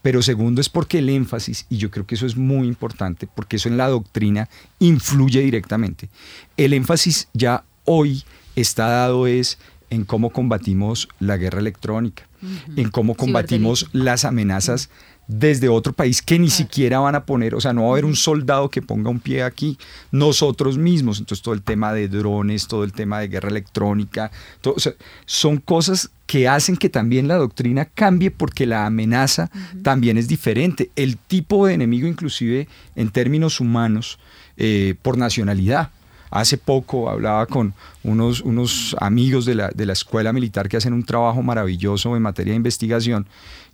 Pero 0.00 0.22
segundo 0.22 0.62
es 0.62 0.70
porque 0.70 0.98
el 0.98 1.10
énfasis, 1.10 1.66
y 1.68 1.76
yo 1.76 1.90
creo 1.90 2.06
que 2.06 2.14
eso 2.14 2.24
es 2.24 2.36
muy 2.36 2.66
importante, 2.66 3.26
porque 3.26 3.56
eso 3.56 3.68
en 3.68 3.76
la 3.76 3.88
doctrina 3.88 4.48
influye 4.78 5.40
directamente. 5.40 6.08
El 6.56 6.72
énfasis 6.72 7.28
ya 7.34 7.64
hoy 7.84 8.24
está 8.56 8.86
dado 8.86 9.26
es 9.26 9.58
en 9.90 10.04
cómo 10.04 10.30
combatimos 10.30 11.08
la 11.20 11.36
guerra 11.36 11.60
electrónica, 11.60 12.26
en 12.76 12.90
cómo 12.90 13.14
combatimos 13.14 13.88
las 13.92 14.24
amenazas 14.24 14.90
desde 15.26 15.68
otro 15.68 15.92
país 15.92 16.20
que 16.20 16.38
ni 16.38 16.50
siquiera 16.50 16.98
van 16.98 17.14
a 17.14 17.24
poner, 17.24 17.54
o 17.54 17.60
sea, 17.60 17.72
no 17.72 17.82
va 17.82 17.88
a 17.88 17.92
haber 17.92 18.04
un 18.04 18.16
soldado 18.16 18.68
que 18.68 18.82
ponga 18.82 19.10
un 19.10 19.20
pie 19.20 19.42
aquí, 19.42 19.78
nosotros 20.10 20.76
mismos, 20.76 21.18
entonces 21.18 21.42
todo 21.42 21.54
el 21.54 21.62
tema 21.62 21.92
de 21.92 22.08
drones, 22.08 22.68
todo 22.68 22.84
el 22.84 22.92
tema 22.92 23.20
de 23.20 23.28
guerra 23.28 23.48
electrónica, 23.48 24.30
son 25.24 25.58
cosas 25.58 26.10
que 26.26 26.48
hacen 26.48 26.76
que 26.76 26.88
también 26.88 27.28
la 27.28 27.36
doctrina 27.36 27.86
cambie 27.86 28.30
porque 28.30 28.66
la 28.66 28.86
amenaza 28.86 29.50
también 29.82 30.18
es 30.18 30.28
diferente, 30.28 30.90
el 30.96 31.16
tipo 31.16 31.66
de 31.66 31.74
enemigo 31.74 32.06
inclusive 32.06 32.68
en 32.96 33.10
términos 33.10 33.60
humanos 33.60 34.18
eh, 34.56 34.94
por 35.02 35.16
nacionalidad. 35.16 35.90
Hace 36.30 36.58
poco 36.58 37.08
hablaba 37.08 37.46
con 37.46 37.74
unos, 38.02 38.40
unos 38.40 38.96
amigos 38.98 39.44
de 39.44 39.54
la, 39.54 39.68
de 39.68 39.86
la 39.86 39.92
escuela 39.92 40.32
militar 40.32 40.68
que 40.68 40.76
hacen 40.76 40.92
un 40.92 41.04
trabajo 41.04 41.42
maravilloso 41.42 42.16
en 42.16 42.22
materia 42.22 42.52
de 42.52 42.56
investigación 42.56 43.28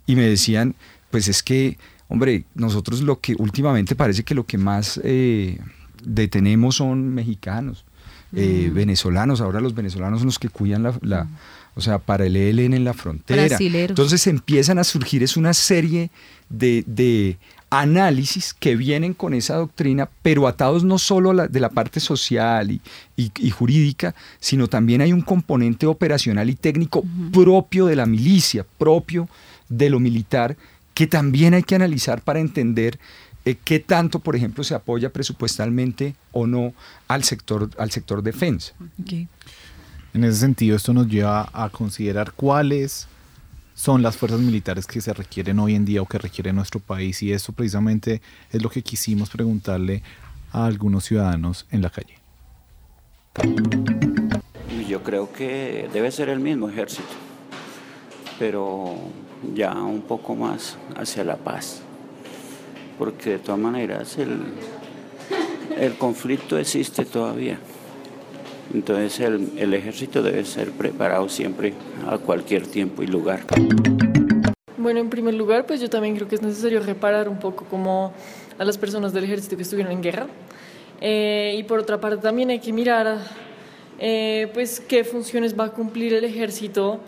y 0.05 0.15
me 0.15 0.23
decían, 0.23 0.75
pues 1.11 1.27
es 1.27 1.43
que, 1.43 1.77
hombre, 2.07 2.45
nosotros 2.55 3.01
lo 3.01 3.19
que 3.19 3.35
últimamente 3.37 3.95
parece 3.95 4.23
que 4.23 4.33
lo 4.33 4.45
que 4.45 4.57
más 4.57 4.99
eh, 5.03 5.59
detenemos 6.03 6.75
son 6.75 7.13
mexicanos, 7.13 7.85
eh, 8.33 8.69
mm. 8.71 8.73
venezolanos, 8.73 9.41
ahora 9.41 9.59
los 9.59 9.75
venezolanos 9.75 10.19
son 10.19 10.27
los 10.27 10.39
que 10.39 10.49
cuidan 10.49 10.83
la, 10.83 11.23
mm. 11.25 11.29
o 11.75 11.81
sea, 11.81 11.99
para 11.99 12.25
el 12.25 12.35
ELN 12.35 12.73
en 12.73 12.85
la 12.85 12.93
frontera. 12.93 13.57
Entonces 13.59 14.25
empiezan 14.27 14.79
a 14.79 14.83
surgir 14.83 15.21
es 15.21 15.35
una 15.37 15.53
serie 15.53 16.09
de, 16.49 17.37
análisis 17.73 18.53
que 18.53 18.75
vienen 18.75 19.13
con 19.13 19.33
esa 19.33 19.55
doctrina, 19.55 20.09
pero 20.21 20.45
atados 20.45 20.83
no 20.83 20.97
solo 20.97 21.33
de 21.33 21.59
la 21.61 21.69
parte 21.69 22.01
social 22.01 22.81
y, 23.15 23.49
jurídica, 23.49 24.13
sino 24.41 24.67
también 24.67 24.99
hay 24.99 25.13
un 25.13 25.21
componente 25.21 25.87
operacional 25.87 26.49
y 26.49 26.55
técnico 26.55 27.01
propio 27.31 27.85
de 27.85 27.95
la 27.95 28.05
milicia, 28.05 28.65
propio 28.77 29.29
de 29.69 29.89
lo 29.89 30.01
militar, 30.01 30.57
que 30.93 31.07
también 31.07 31.53
hay 31.53 31.63
que 31.63 31.75
analizar 31.75 32.21
para 32.21 32.39
entender 32.39 32.99
eh, 33.45 33.55
qué 33.63 33.79
tanto, 33.79 34.19
por 34.19 34.35
ejemplo, 34.35 34.63
se 34.63 34.75
apoya 34.75 35.11
presupuestalmente 35.11 36.15
o 36.31 36.45
no 36.45 36.73
al 37.07 37.23
sector, 37.23 37.69
al 37.77 37.91
sector 37.91 38.21
defensa. 38.21 38.73
En 40.13 40.23
ese 40.23 40.39
sentido, 40.39 40.75
esto 40.75 40.93
nos 40.93 41.07
lleva 41.07 41.49
a 41.53 41.69
considerar 41.69 42.33
cuáles 42.33 43.07
son 43.73 44.03
las 44.03 44.15
fuerzas 44.15 44.39
militares 44.41 44.85
que 44.85 45.01
se 45.01 45.13
requieren 45.13 45.57
hoy 45.57 45.73
en 45.73 45.85
día 45.85 46.01
o 46.01 46.05
que 46.05 46.19
requiere 46.19 46.53
nuestro 46.53 46.79
país. 46.79 47.23
Y 47.23 47.31
eso 47.31 47.53
precisamente 47.53 48.21
es 48.51 48.61
lo 48.61 48.69
que 48.69 48.83
quisimos 48.83 49.29
preguntarle 49.29 50.03
a 50.51 50.65
algunos 50.65 51.05
ciudadanos 51.05 51.65
en 51.71 51.81
la 51.81 51.89
calle. 51.89 52.19
Yo 54.87 55.01
creo 55.03 55.31
que 55.31 55.89
debe 55.93 56.11
ser 56.11 56.29
el 56.29 56.41
mismo 56.41 56.69
ejército, 56.69 57.07
pero 58.37 58.97
ya 59.55 59.73
un 59.73 60.01
poco 60.01 60.35
más 60.35 60.77
hacia 60.95 61.23
la 61.23 61.37
paz, 61.37 61.81
porque 62.97 63.31
de 63.31 63.39
todas 63.39 63.59
maneras 63.59 64.17
el, 64.17 64.37
el 65.79 65.93
conflicto 65.95 66.57
existe 66.57 67.05
todavía. 67.05 67.59
Entonces 68.73 69.19
el, 69.19 69.51
el, 69.57 69.73
ejército 69.73 70.23
debe 70.23 70.45
ser 70.45 70.71
preparado 70.71 71.27
siempre 71.27 71.73
a 72.07 72.17
cualquier 72.17 72.65
tiempo 72.65 73.03
y 73.03 73.07
lugar. 73.07 73.41
Bueno, 74.77 74.99
en 74.99 75.09
primer 75.09 75.33
lugar, 75.33 75.65
pues 75.65 75.81
yo 75.81 75.89
también 75.89 76.15
creo 76.15 76.27
que 76.27 76.35
es 76.35 76.41
necesario 76.41 76.79
reparar 76.81 77.27
un 77.27 77.37
poco 77.37 77.65
como 77.65 78.13
a 78.57 78.63
las 78.63 78.77
personas 78.77 79.11
del 79.11 79.25
ejército 79.25 79.57
que 79.57 79.63
estuvieron 79.63 79.91
en 79.91 80.01
guerra. 80.01 80.27
Eh, 81.01 81.55
y 81.57 81.63
por 81.63 81.79
otra 81.79 81.99
parte 81.99 82.17
también 82.17 82.51
hay 82.51 82.59
que 82.59 82.71
mirar 82.71 83.17
eh, 83.99 84.49
pues 84.53 84.79
qué 84.79 85.03
funciones 85.03 85.59
va 85.59 85.65
a 85.65 85.69
cumplir 85.71 86.13
el 86.13 86.23
ejército 86.23 86.99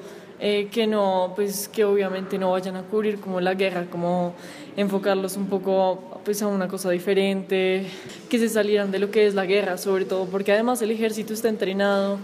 eh, 0.46 0.68
que 0.70 0.88
no, 0.88 1.32
pues 1.38 1.70
que 1.70 1.86
obviamente 1.86 2.38
no 2.38 2.52
vayan 2.52 2.76
a 2.76 2.82
cubrir 2.82 3.18
como 3.22 3.39
la 3.39 3.54
guerra, 3.54 3.86
como 3.89 4.34
enfocarlos 4.76 5.38
un 5.38 5.48
poco 5.48 6.20
pues 6.26 6.41
a 6.41 6.48
una 6.48 6.68
cosa 6.68 6.89
diferente, 6.89 7.86
que 8.30 8.39
se 8.39 8.50
salieran 8.50 8.91
de 8.91 9.00
lo 9.00 9.10
que 9.10 9.26
es 9.26 9.36
la 9.36 9.46
guerra, 9.46 9.78
sobre 9.78 10.04
todo 10.04 10.26
porque 10.26 10.52
además 10.52 10.82
el 10.82 10.91
ejército 10.91 11.32
está 11.32 11.48
entrenado, 11.48 12.18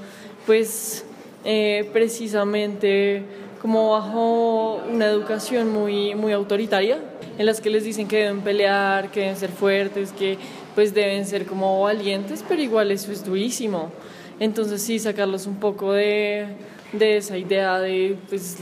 pues 0.45 1.05
eh, 1.45 1.89
precisamente 1.93 3.23
como 3.61 3.91
bajo 3.91 4.81
una 4.91 5.05
educación 5.05 5.71
muy, 5.71 6.13
muy 6.13 6.33
autoritaria, 6.33 6.99
en 7.37 7.45
las 7.45 7.61
que 7.61 7.69
les 7.69 7.85
dicen 7.85 8.09
que 8.09 8.17
deben 8.17 8.41
pelear, 8.41 9.11
que 9.11 9.21
deben 9.21 9.37
ser 9.37 9.49
fuertes, 9.49 10.11
que 10.11 10.37
pues 10.75 10.93
deben 10.93 11.25
ser 11.25 11.45
como 11.45 11.83
valientes, 11.83 12.43
pero 12.49 12.61
igual 12.61 12.91
eso 12.91 13.13
es 13.13 13.23
durísimo. 13.23 13.93
Entonces 14.41 14.81
sí, 14.81 14.99
sacarlos 14.99 15.47
un 15.47 15.55
poco 15.55 15.93
de, 15.93 16.47
de 16.93 17.17
esa 17.17 17.37
idea 17.37 17.79
de 17.79 18.17
pues 18.29 18.57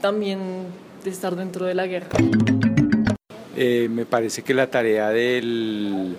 también 0.00 0.38
de 1.04 1.10
estar 1.10 1.34
dentro 1.36 1.66
de 1.66 1.74
la 1.74 1.86
guerra. 1.86 2.08
Eh, 3.56 3.88
me 3.90 4.06
parece 4.06 4.42
que 4.42 4.54
la 4.54 4.68
tarea 4.68 5.08
del, 5.10 6.16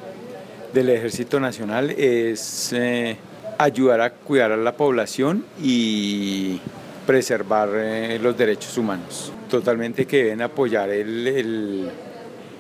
del 0.73 0.89
Ejército 0.89 1.39
Nacional 1.39 1.91
es 1.91 2.73
eh, 2.73 3.15
ayudar 3.57 4.01
a 4.01 4.11
cuidar 4.11 4.51
a 4.51 4.57
la 4.57 4.73
población 4.73 5.45
y 5.61 6.59
preservar 7.07 7.69
eh, 7.73 8.19
los 8.21 8.37
derechos 8.37 8.77
humanos. 8.77 9.31
Totalmente 9.49 10.05
que 10.05 10.25
deben 10.25 10.41
apoyar 10.41 10.89
el, 10.89 11.89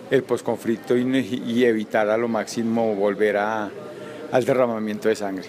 el, 0.09 0.23
posconflicto 0.23 0.97
y, 0.97 1.03
y, 1.45 1.65
evitar 1.65 2.09
a 2.09 2.17
lo 2.17 2.27
máximo 2.27 2.95
volver 2.95 3.37
a, 3.37 3.69
al 4.31 4.45
derramamiento 4.45 5.07
de 5.07 5.15
sangre. 5.15 5.47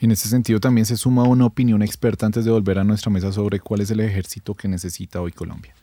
En 0.00 0.10
ese 0.10 0.28
sentido 0.28 0.60
también 0.60 0.86
se 0.86 0.96
suma 0.96 1.24
una 1.24 1.44
opinión 1.44 1.82
experta 1.82 2.24
antes 2.24 2.46
de 2.46 2.50
volver 2.50 2.78
a 2.78 2.84
nuestra 2.84 3.10
mesa 3.10 3.32
sobre 3.32 3.60
cuál 3.60 3.82
es 3.82 3.90
el 3.90 4.00
ejército 4.00 4.54
que 4.54 4.66
necesita 4.66 5.20
hoy 5.20 5.30
Colombia. 5.30 5.74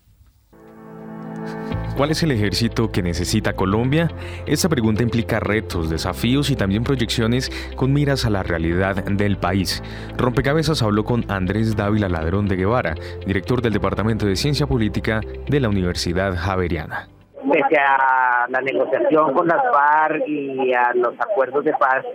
¿Cuál 1.96 2.10
es 2.10 2.24
el 2.24 2.32
ejército 2.32 2.92
que 2.92 3.04
necesita 3.04 3.54
Colombia? 3.54 4.12
Esta 4.48 4.70
pregunta 4.70 5.04
implica 5.04 5.40
retos, 5.40 5.92
desafíos 5.92 6.50
y 6.50 6.56
también 6.56 6.84
proyecciones 6.84 7.52
con 7.76 7.94
miras 7.94 8.26
a 8.26 8.32
la 8.32 8.42
realidad 8.42 9.04
del 9.04 9.38
país. 9.38 9.84
Rompecabezas 10.18 10.82
habló 10.82 11.06
con 11.06 11.24
Andrés 11.30 11.76
Dávila 11.76 12.10
Ladrón 12.10 12.48
de 12.48 12.56
Guevara, 12.56 12.96
director 13.26 13.62
del 13.62 13.74
Departamento 13.74 14.26
de 14.26 14.36
Ciencia 14.36 14.66
Política 14.66 15.22
de 15.48 15.60
la 15.60 15.70
Universidad 15.70 16.36
Javeriana. 16.36 17.08
Pese 17.52 17.78
a 17.80 18.46
la 18.50 18.62
negociación 18.62 19.34
con 19.34 19.48
las 19.48 19.62
FARC 19.72 20.28
y 20.28 20.74
a 20.74 20.94
los 20.94 21.14
acuerdos 21.20 21.64
de 21.64 21.74
paz, 21.74 22.06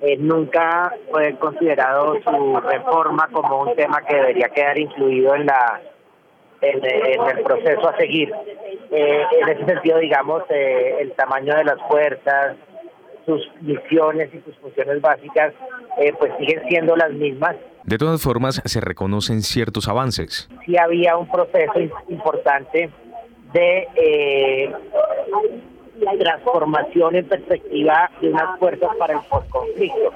eh, 0.00 0.16
nunca 0.18 0.92
fue 1.10 1.36
considerado 1.38 2.14
su 2.22 2.60
reforma 2.60 3.28
como 3.32 3.62
un 3.62 3.74
tema 3.76 4.02
que 4.02 4.16
debería 4.16 4.48
quedar 4.48 4.78
incluido 4.78 5.34
en 5.34 5.46
la 5.46 5.80
en, 6.62 7.36
el 7.38 7.42
proceso 7.42 7.88
a 7.88 7.96
seguir. 7.96 8.32
Eh, 8.90 9.22
en 9.40 9.48
ese 9.48 9.64
sentido, 9.64 9.98
digamos, 9.98 10.42
eh, 10.50 10.98
el 11.00 11.12
tamaño 11.12 11.54
de 11.54 11.64
las 11.64 11.78
fuerzas, 11.88 12.56
sus 13.26 13.40
misiones 13.60 14.32
y 14.32 14.40
sus 14.40 14.56
funciones 14.58 15.00
básicas, 15.00 15.54
eh, 15.98 16.12
pues 16.18 16.32
siguen 16.38 16.62
siendo 16.68 16.96
las 16.96 17.12
mismas. 17.12 17.56
De 17.84 17.98
todas 17.98 18.22
formas, 18.22 18.62
se 18.64 18.80
reconocen 18.80 19.42
ciertos 19.42 19.88
avances. 19.88 20.48
Sí 20.64 20.76
había 20.78 21.16
un 21.16 21.28
proceso 21.28 21.80
importante 22.08 22.90
de 23.52 24.74
transformación 26.18 27.16
en 27.16 27.26
perspectiva 27.26 28.10
de 28.20 28.30
unas 28.30 28.58
fuerzas 28.58 28.90
para 28.98 29.14
el 29.14 29.20
postconflicto, 29.28 30.12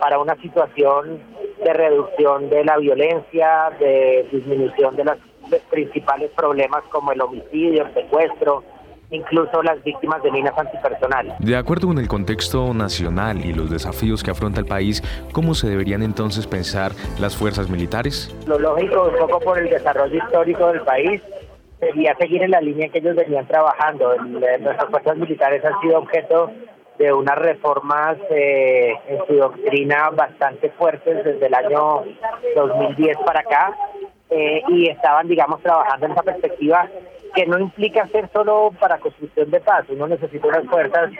para 0.00 0.18
una 0.18 0.34
situación 0.36 1.20
de 1.64 1.72
reducción 1.72 2.48
de 2.50 2.64
la 2.64 2.78
violencia, 2.78 3.70
de 3.78 4.26
disminución 4.32 4.96
de 4.96 5.04
las 5.04 5.18
principales 5.70 6.30
problemas 6.36 6.82
como 6.90 7.12
el 7.12 7.20
homicidio, 7.20 7.86
el 7.86 7.94
secuestro, 7.94 8.62
incluso 9.10 9.62
las 9.62 9.82
víctimas 9.82 10.22
de 10.22 10.30
minas 10.30 10.56
antipersonales. 10.56 11.34
De 11.40 11.56
acuerdo 11.56 11.88
con 11.88 11.98
el 11.98 12.08
contexto 12.08 12.72
nacional 12.72 13.44
y 13.44 13.52
los 13.52 13.70
desafíos 13.70 14.22
que 14.22 14.30
afronta 14.30 14.60
el 14.60 14.66
país, 14.66 15.02
¿cómo 15.32 15.54
se 15.54 15.68
deberían 15.68 16.02
entonces 16.02 16.46
pensar 16.46 16.92
las 17.18 17.36
fuerzas 17.36 17.68
militares? 17.68 18.34
Lo 18.46 18.58
lógico, 18.58 19.10
un 19.12 19.18
poco 19.18 19.40
por 19.40 19.58
el 19.58 19.68
desarrollo 19.68 20.16
histórico 20.16 20.68
del 20.68 20.82
país, 20.82 21.20
sería 21.80 22.14
seguir 22.16 22.42
en 22.42 22.52
la 22.52 22.60
línea 22.60 22.88
que 22.90 22.98
ellos 22.98 23.16
venían 23.16 23.46
trabajando. 23.46 24.14
nuestras 24.16 24.90
fuerzas 24.90 25.16
militares 25.16 25.64
han 25.64 25.80
sido 25.80 25.98
objeto 25.98 26.50
de 26.98 27.12
unas 27.12 27.36
reformas 27.38 28.18
eh, 28.30 28.92
en 29.08 29.26
su 29.26 29.34
doctrina 29.34 30.10
bastante 30.10 30.68
fuertes 30.70 31.24
desde 31.24 31.46
el 31.46 31.54
año 31.54 32.04
2010 32.54 33.16
para 33.24 33.40
acá 33.40 33.74
eh, 34.28 34.62
y 34.68 34.90
estaban, 34.90 35.26
digamos, 35.26 35.62
trabajando 35.62 36.06
en 36.06 36.12
esa 36.12 36.22
perspectiva 36.22 36.86
que 37.34 37.46
no 37.46 37.58
implica 37.58 38.06
ser 38.08 38.28
solo 38.32 38.70
para 38.78 38.98
construcción 38.98 39.50
de 39.50 39.60
paz, 39.60 39.86
uno 39.88 40.08
necesita 40.08 40.48
unas 40.48 40.66
fuerzas 40.66 41.10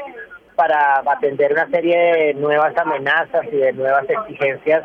para 0.54 0.98
atender 0.98 1.52
una 1.52 1.68
serie 1.70 1.96
de 1.96 2.34
nuevas 2.34 2.76
amenazas 2.76 3.46
y 3.50 3.56
de 3.56 3.72
nuevas 3.72 4.04
exigencias 4.10 4.84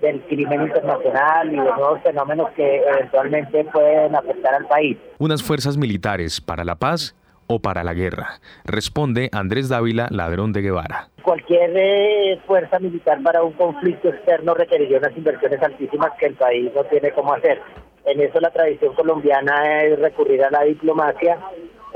del 0.00 0.20
crimen 0.22 0.62
internacional 0.62 1.48
y 1.48 1.56
de 1.56 1.64
nuevos 1.64 2.00
fenómenos 2.02 2.50
que 2.50 2.82
eventualmente 2.82 3.64
pueden 3.64 4.14
afectar 4.14 4.54
al 4.54 4.66
país. 4.66 4.96
Unas 5.18 5.42
fuerzas 5.42 5.76
militares 5.76 6.40
para 6.40 6.64
la 6.64 6.76
paz 6.76 7.14
o 7.46 7.60
para 7.60 7.84
la 7.84 7.94
guerra? 7.94 8.40
Responde 8.64 9.28
Andrés 9.32 9.68
Dávila, 9.68 10.08
ladrón 10.10 10.52
de 10.52 10.62
Guevara. 10.62 11.08
Cualquier 11.22 11.72
eh, 11.76 12.40
fuerza 12.46 12.78
militar 12.78 13.22
para 13.22 13.42
un 13.42 13.52
conflicto 13.52 14.08
externo 14.08 14.54
requeriría 14.54 14.98
unas 14.98 15.16
inversiones 15.16 15.62
altísimas 15.62 16.12
que 16.18 16.26
el 16.26 16.34
país 16.34 16.70
no 16.74 16.84
tiene 16.84 17.12
cómo 17.12 17.34
hacer. 17.34 17.60
En 18.04 18.20
eso 18.20 18.40
la 18.40 18.50
tradición 18.50 18.94
colombiana 18.94 19.82
es 19.82 19.98
recurrir 19.98 20.42
a 20.44 20.50
la 20.50 20.62
diplomacia 20.62 21.38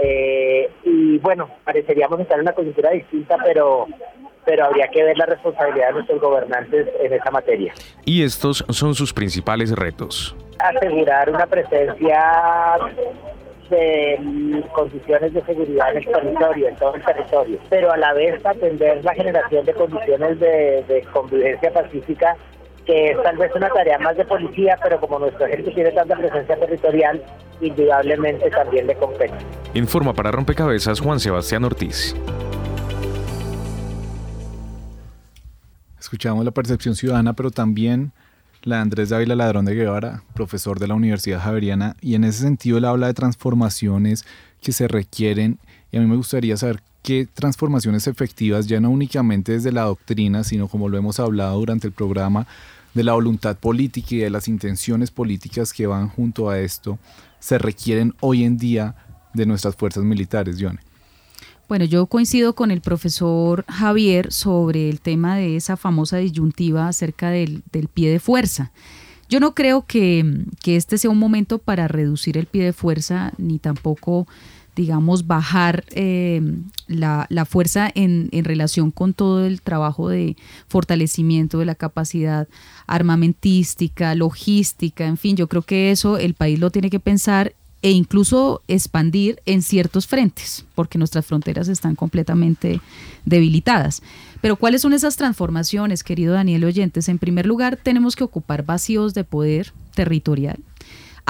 eh, 0.02 0.70
y 0.84 1.18
bueno, 1.18 1.48
pareceríamos 1.64 2.20
estar 2.20 2.36
en 2.38 2.42
una 2.42 2.52
coyuntura 2.52 2.90
distinta, 2.90 3.36
pero 3.44 3.86
pero 4.44 4.64
habría 4.64 4.88
que 4.88 5.04
ver 5.04 5.16
la 5.18 5.26
responsabilidad 5.26 5.88
de 5.88 5.92
nuestros 5.94 6.20
gobernantes 6.20 6.88
en 7.00 7.12
esa 7.12 7.30
materia. 7.30 7.72
Y 8.04 8.24
estos 8.24 8.64
son 8.70 8.94
sus 8.94 9.12
principales 9.12 9.72
retos. 9.72 10.34
Asegurar 10.58 11.30
una 11.30 11.46
presencia 11.46 12.78
de 13.70 14.64
condiciones 14.72 15.32
de 15.32 15.42
seguridad 15.42 15.90
en 15.92 15.98
el 15.98 16.06
territorio, 16.06 16.68
en 16.68 16.76
todo 16.76 16.94
el 16.94 17.04
territorio, 17.04 17.58
pero 17.68 17.92
a 17.92 17.96
la 17.96 18.12
vez 18.12 18.44
atender 18.44 19.04
la 19.04 19.14
generación 19.14 19.64
de 19.64 19.72
condiciones 19.74 20.40
de, 20.40 21.06
convivencia 21.12 21.72
pacífica 21.72 22.36
que 22.90 23.10
es 23.12 23.22
tal 23.22 23.36
vez 23.36 23.52
una 23.54 23.68
tarea 23.68 23.98
más 24.00 24.16
de 24.16 24.24
policía, 24.24 24.76
pero 24.82 24.98
como 24.98 25.20
nuestro 25.20 25.46
ejército 25.46 25.70
tiene 25.76 25.92
tanta 25.92 26.16
presencia 26.16 26.58
territorial, 26.58 27.22
indudablemente 27.60 28.50
también 28.50 28.88
le 28.88 28.96
compete. 28.96 29.34
Informa 29.74 30.12
para 30.12 30.32
Rompecabezas 30.32 30.98
Juan 30.98 31.20
Sebastián 31.20 31.62
Ortiz. 31.62 32.16
Escuchamos 36.00 36.44
la 36.44 36.50
percepción 36.50 36.96
ciudadana, 36.96 37.34
pero 37.34 37.52
también 37.52 38.10
la 38.62 38.80
Andrés 38.80 39.10
Dávila 39.10 39.36
Ladrón 39.36 39.66
de 39.66 39.76
Guevara, 39.76 40.24
profesor 40.34 40.80
de 40.80 40.88
la 40.88 40.94
Universidad 40.94 41.38
Javeriana, 41.38 41.94
y 42.00 42.16
en 42.16 42.24
ese 42.24 42.42
sentido 42.42 42.78
él 42.78 42.86
habla 42.86 43.06
de 43.06 43.14
transformaciones 43.14 44.24
que 44.60 44.72
se 44.72 44.88
requieren, 44.88 45.60
y 45.92 45.98
a 45.98 46.00
mí 46.00 46.06
me 46.06 46.16
gustaría 46.16 46.56
saber 46.56 46.80
qué 47.04 47.28
transformaciones 47.32 48.08
efectivas, 48.08 48.66
ya 48.66 48.80
no 48.80 48.90
únicamente 48.90 49.52
desde 49.52 49.70
la 49.70 49.82
doctrina, 49.82 50.42
sino 50.42 50.66
como 50.66 50.88
lo 50.88 50.98
hemos 50.98 51.20
hablado 51.20 51.56
durante 51.56 51.86
el 51.86 51.92
programa, 51.92 52.48
de 52.94 53.04
la 53.04 53.12
voluntad 53.12 53.56
política 53.56 54.14
y 54.14 54.18
de 54.18 54.30
las 54.30 54.48
intenciones 54.48 55.10
políticas 55.10 55.72
que 55.72 55.86
van 55.86 56.08
junto 56.08 56.50
a 56.50 56.58
esto, 56.58 56.98
se 57.38 57.58
requieren 57.58 58.14
hoy 58.20 58.44
en 58.44 58.56
día 58.56 58.94
de 59.34 59.46
nuestras 59.46 59.76
fuerzas 59.76 60.04
militares, 60.04 60.56
John. 60.60 60.78
Bueno, 61.70 61.84
yo 61.84 62.06
coincido 62.06 62.56
con 62.56 62.72
el 62.72 62.80
profesor 62.80 63.64
Javier 63.68 64.32
sobre 64.32 64.88
el 64.88 65.00
tema 65.00 65.36
de 65.36 65.54
esa 65.54 65.76
famosa 65.76 66.16
disyuntiva 66.16 66.88
acerca 66.88 67.30
del, 67.30 67.62
pie 67.94 68.10
de 68.10 68.18
fuerza. 68.18 68.72
Yo 69.28 69.38
no 69.38 69.54
creo 69.54 69.86
que, 69.86 70.46
este 70.66 70.98
sea 70.98 71.10
un 71.10 71.18
momento 71.20 71.58
para 71.58 71.86
reducir 71.86 72.36
el 72.38 72.46
pie 72.46 72.64
de 72.64 72.72
fuerza, 72.72 73.32
ni 73.38 73.60
tampoco, 73.60 74.26
digamos, 74.80 75.26
bajar 75.26 75.84
eh, 75.90 76.40
la, 76.88 77.26
fuerza 77.44 77.90
en, 77.94 78.30
en, 78.32 78.44
relación 78.46 78.90
con 78.90 79.12
todo 79.12 79.44
el 79.44 79.60
trabajo 79.60 80.08
de 80.08 80.38
fortalecimiento 80.68 81.58
de 81.58 81.66
la 81.66 81.74
capacidad 81.74 82.48
armamentística, 82.86 84.14
logística, 84.14 85.04
en 85.04 85.18
fin, 85.18 85.36
yo 85.36 85.48
creo 85.48 85.60
que 85.60 85.90
eso 85.90 86.16
el 86.16 86.32
país 86.32 86.58
lo 86.58 86.70
tiene 86.70 86.88
que 86.88 86.98
pensar 86.98 87.52
e 87.82 87.90
incluso 87.90 88.62
expandir 88.68 89.42
en 89.44 89.60
ciertos 89.60 90.06
frentes, 90.06 90.64
porque 90.74 90.96
nuestras 90.96 91.26
fronteras 91.26 91.68
están 91.68 91.94
completamente 91.94 92.80
debilitadas. 93.26 94.02
Pero 94.40 94.56
¿cuáles 94.56 94.80
son 94.80 94.94
esas 94.94 95.16
transformaciones, 95.16 96.02
querido 96.02 96.32
Daniel 96.32 96.64
Oyentes? 96.64 97.10
En 97.10 97.18
primer 97.18 97.44
lugar, 97.44 97.76
tenemos 97.76 98.16
que 98.16 98.24
ocupar 98.24 98.64
vacíos 98.64 99.12
de 99.12 99.24
poder 99.24 99.74
territorial. 99.94 100.58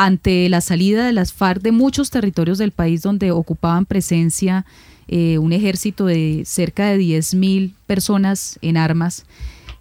Ante 0.02 0.48
la 0.48 0.62
salida 0.62 1.04
de 1.04 1.12
las 1.12 1.34
FARC 1.34 1.60
de 1.60 1.72
muchos 1.72 2.08
territorios 2.08 2.56
del 2.56 2.70
país 2.70 3.02
donde 3.02 3.32
ocupaban 3.32 3.84
presencia 3.84 4.64
eh, 5.08 5.36
un 5.36 5.52
ejército 5.52 6.06
de 6.06 6.44
cerca 6.46 6.86
de 6.86 6.98
10.000 6.98 7.74
personas 7.86 8.58
en 8.62 8.78
armas, 8.78 9.26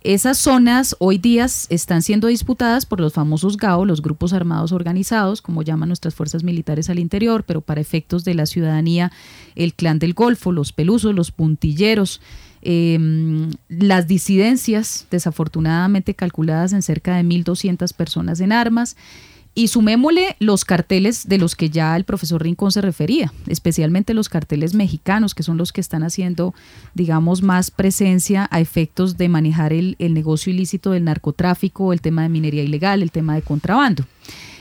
Esas 0.03 0.37
zonas 0.37 0.93
hoy 0.99 1.19
día 1.19 1.45
están 1.45 2.01
siendo 2.01 2.27
disputadas 2.27 2.85
por 2.85 2.99
los 2.99 3.13
famosos 3.13 3.55
GAO, 3.55 3.85
los 3.85 4.01
grupos 4.01 4.33
armados 4.33 4.73
organizados, 4.73 5.41
como 5.41 5.61
llaman 5.61 5.87
nuestras 5.87 6.15
fuerzas 6.15 6.43
militares 6.43 6.89
al 6.89 6.99
interior, 6.99 7.45
pero 7.45 7.61
para 7.61 7.79
efectos 7.79 8.25
de 8.25 8.33
la 8.33 8.45
ciudadanía, 8.45 9.13
el 9.55 9.73
clan 9.73 9.99
del 9.99 10.13
Golfo, 10.13 10.51
los 10.51 10.73
pelusos, 10.73 11.15
los 11.15 11.31
puntilleros. 11.31 12.19
Em, 12.61 13.51
las 13.69 14.05
disidencias, 14.09 15.07
desafortunadamente 15.09 16.13
calculadas 16.13 16.73
en 16.73 16.81
cerca 16.81 17.15
de 17.15 17.23
1.200 17.23 17.93
personas 17.93 18.41
en 18.41 18.51
armas, 18.51 18.97
y 19.59 19.67
sumémosle 19.67 20.37
los 20.39 20.63
carteles 20.63 21.27
de 21.27 21.37
los 21.37 21.57
que 21.57 21.69
ya 21.69 21.97
el 21.97 22.05
profesor 22.05 22.41
Rincón 22.41 22.71
se 22.71 22.79
refería, 22.79 23.33
especialmente 23.45 24.13
los 24.13 24.29
carteles 24.29 24.73
mexicanos, 24.73 25.35
que 25.35 25.43
son 25.43 25.57
los 25.57 25.73
que 25.73 25.81
están 25.81 26.03
haciendo, 26.03 26.53
digamos, 26.93 27.41
más 27.41 27.69
presencia 27.69 28.47
a 28.51 28.61
efectos 28.61 29.17
de 29.17 29.27
manejar 29.27 29.73
el, 29.73 29.97
el 29.99 30.13
negocio 30.13 30.53
ilícito 30.53 30.91
del 30.91 31.03
narcotráfico, 31.03 31.91
el 31.91 31.99
tema 31.99 32.23
de 32.23 32.29
minería 32.29 32.63
ilegal, 32.63 33.03
el 33.03 33.11
tema 33.11 33.35
de 33.35 33.41
contrabando. 33.41 34.05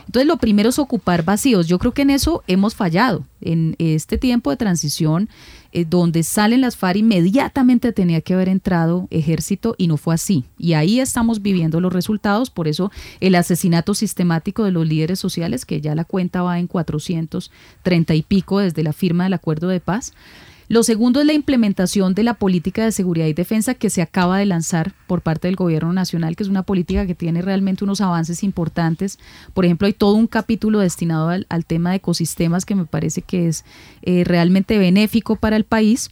Entonces, 0.09 0.27
lo 0.27 0.39
primero 0.39 0.71
es 0.71 0.79
ocupar 0.79 1.23
vacíos. 1.23 1.67
Yo 1.67 1.79
creo 1.79 1.93
que 1.93 2.01
en 2.01 2.09
eso 2.09 2.43
hemos 2.47 2.75
fallado. 2.75 3.27
En 3.43 3.77
este 3.79 4.17
tiempo 4.17 4.51
de 4.51 4.57
transición, 4.57 5.29
eh, 5.73 5.85
donde 5.85 6.23
salen 6.23 6.63
las 6.63 6.79
FARC, 6.79 6.97
inmediatamente 6.97 7.93
tenía 7.93 8.23
que 8.23 8.33
haber 8.33 8.49
entrado 8.49 9.07
ejército 9.11 9.75
y 9.77 9.87
no 9.87 9.99
fue 9.99 10.15
así. 10.15 10.45
Y 10.57 10.73
ahí 10.73 10.99
estamos 10.99 11.43
viviendo 11.43 11.79
los 11.83 11.93
resultados. 11.93 12.49
Por 12.49 12.69
eso, 12.69 12.91
el 13.21 13.35
asesinato 13.35 13.93
sistemático 13.93 14.65
de 14.65 14.73
los 14.73 14.89
líderes 14.89 15.19
sociales, 15.19 15.67
que 15.67 15.83
ya 15.83 15.95
la 15.95 16.07
cuenta 16.07 16.41
va 16.41 16.59
en 16.59 16.69
430 16.69 18.15
y 18.15 18.23
pico 18.23 18.61
desde 18.61 18.83
la 18.83 18.95
firma 18.95 19.25
del 19.25 19.35
acuerdo 19.35 19.69
de 19.69 19.81
paz. 19.81 20.15
Lo 20.69 20.83
segundo 20.83 21.21
es 21.21 21.27
la 21.27 21.33
implementación 21.33 22.15
de 22.15 22.23
la 22.23 22.35
política 22.35 22.85
de 22.85 22.93
seguridad 22.93 23.27
y 23.27 23.33
defensa 23.33 23.73
que 23.73 23.89
se 23.89 24.03
acaba 24.03 24.39
de 24.39 24.45
lanzar 24.45 24.93
por 25.07 25.23
parte 25.23 25.49
del 25.49 25.57
gobierno 25.57 25.95
nacional, 25.95 26.37
que 26.37 26.43
es 26.43 26.51
una 26.51 26.63
política 26.63 27.07
que 27.07 27.15
tiene 27.15 27.41
realmente 27.41 27.85
unos 27.85 28.03
avances 28.03 28.43
importantes. 28.43 29.19
Por 29.55 29.65
ejemplo, 29.65 29.87
hay 29.87 29.95
todo 29.95 30.13
un 30.13 30.27
capítulo 30.27 30.81
destinado 30.81 31.31
al, 31.31 31.65
tema 31.65 31.91
de 31.91 31.97
ecosistemas 31.97 32.67
que 32.67 32.75
me 32.75 32.85
parece 32.85 33.23
que 33.23 33.49
es 33.49 33.65
eh, 34.03 34.25
realmente 34.25 34.77
benéfico 34.77 35.37
para 35.37 35.57
el 35.57 35.65
país 35.65 36.11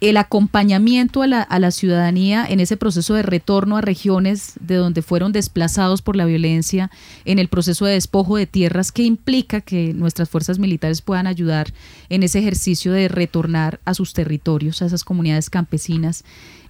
el 0.00 0.16
acompañamiento 0.16 1.22
a 1.22 1.26
la, 1.26 1.42
a 1.42 1.58
la, 1.58 1.70
ciudadanía 1.72 2.46
en 2.48 2.60
ese 2.60 2.76
proceso 2.76 3.14
de 3.14 3.22
retorno 3.22 3.76
a 3.76 3.80
regiones 3.80 4.54
de 4.60 4.76
donde 4.76 5.02
fueron 5.02 5.32
desplazados 5.32 6.02
por 6.02 6.14
la 6.14 6.24
violencia, 6.24 6.90
en 7.24 7.38
el 7.38 7.48
proceso 7.48 7.84
de 7.84 7.94
despojo 7.94 8.36
de 8.36 8.46
tierras 8.46 8.92
que 8.92 9.02
implica 9.02 9.60
que 9.60 9.92
nuestras 9.94 10.28
fuerzas 10.28 10.58
militares 10.58 11.02
puedan 11.02 11.26
ayudar 11.26 11.72
en 12.08 12.22
ese 12.22 12.38
ejercicio 12.38 12.92
de 12.92 13.08
retornar 13.08 13.80
a 13.84 13.94
sus 13.94 14.12
territorios, 14.12 14.82
a 14.82 14.86
esas 14.86 15.04
comunidades 15.04 15.50
campesinas. 15.50 16.24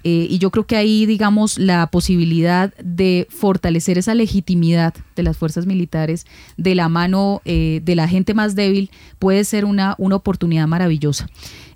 Eh, 0.04 0.26
y 0.30 0.38
yo 0.38 0.50
creo 0.50 0.66
que 0.66 0.76
ahí, 0.76 1.06
digamos, 1.06 1.58
la 1.58 1.88
posibilidad 1.88 2.72
de 2.76 3.26
fortalecer 3.30 3.98
esa 3.98 4.14
legitimidad 4.14 4.94
de 5.16 5.22
las 5.22 5.36
fuerzas 5.36 5.66
militares 5.66 6.26
de 6.56 6.74
la 6.74 6.88
mano 6.88 7.42
eh, 7.44 7.80
de 7.84 7.96
la 7.96 8.06
gente 8.06 8.34
más 8.34 8.54
débil 8.54 8.90
puede 9.18 9.44
ser 9.44 9.64
una, 9.64 9.94
una 9.98 10.16
oportunidad 10.16 10.68
maravillosa 10.68 11.28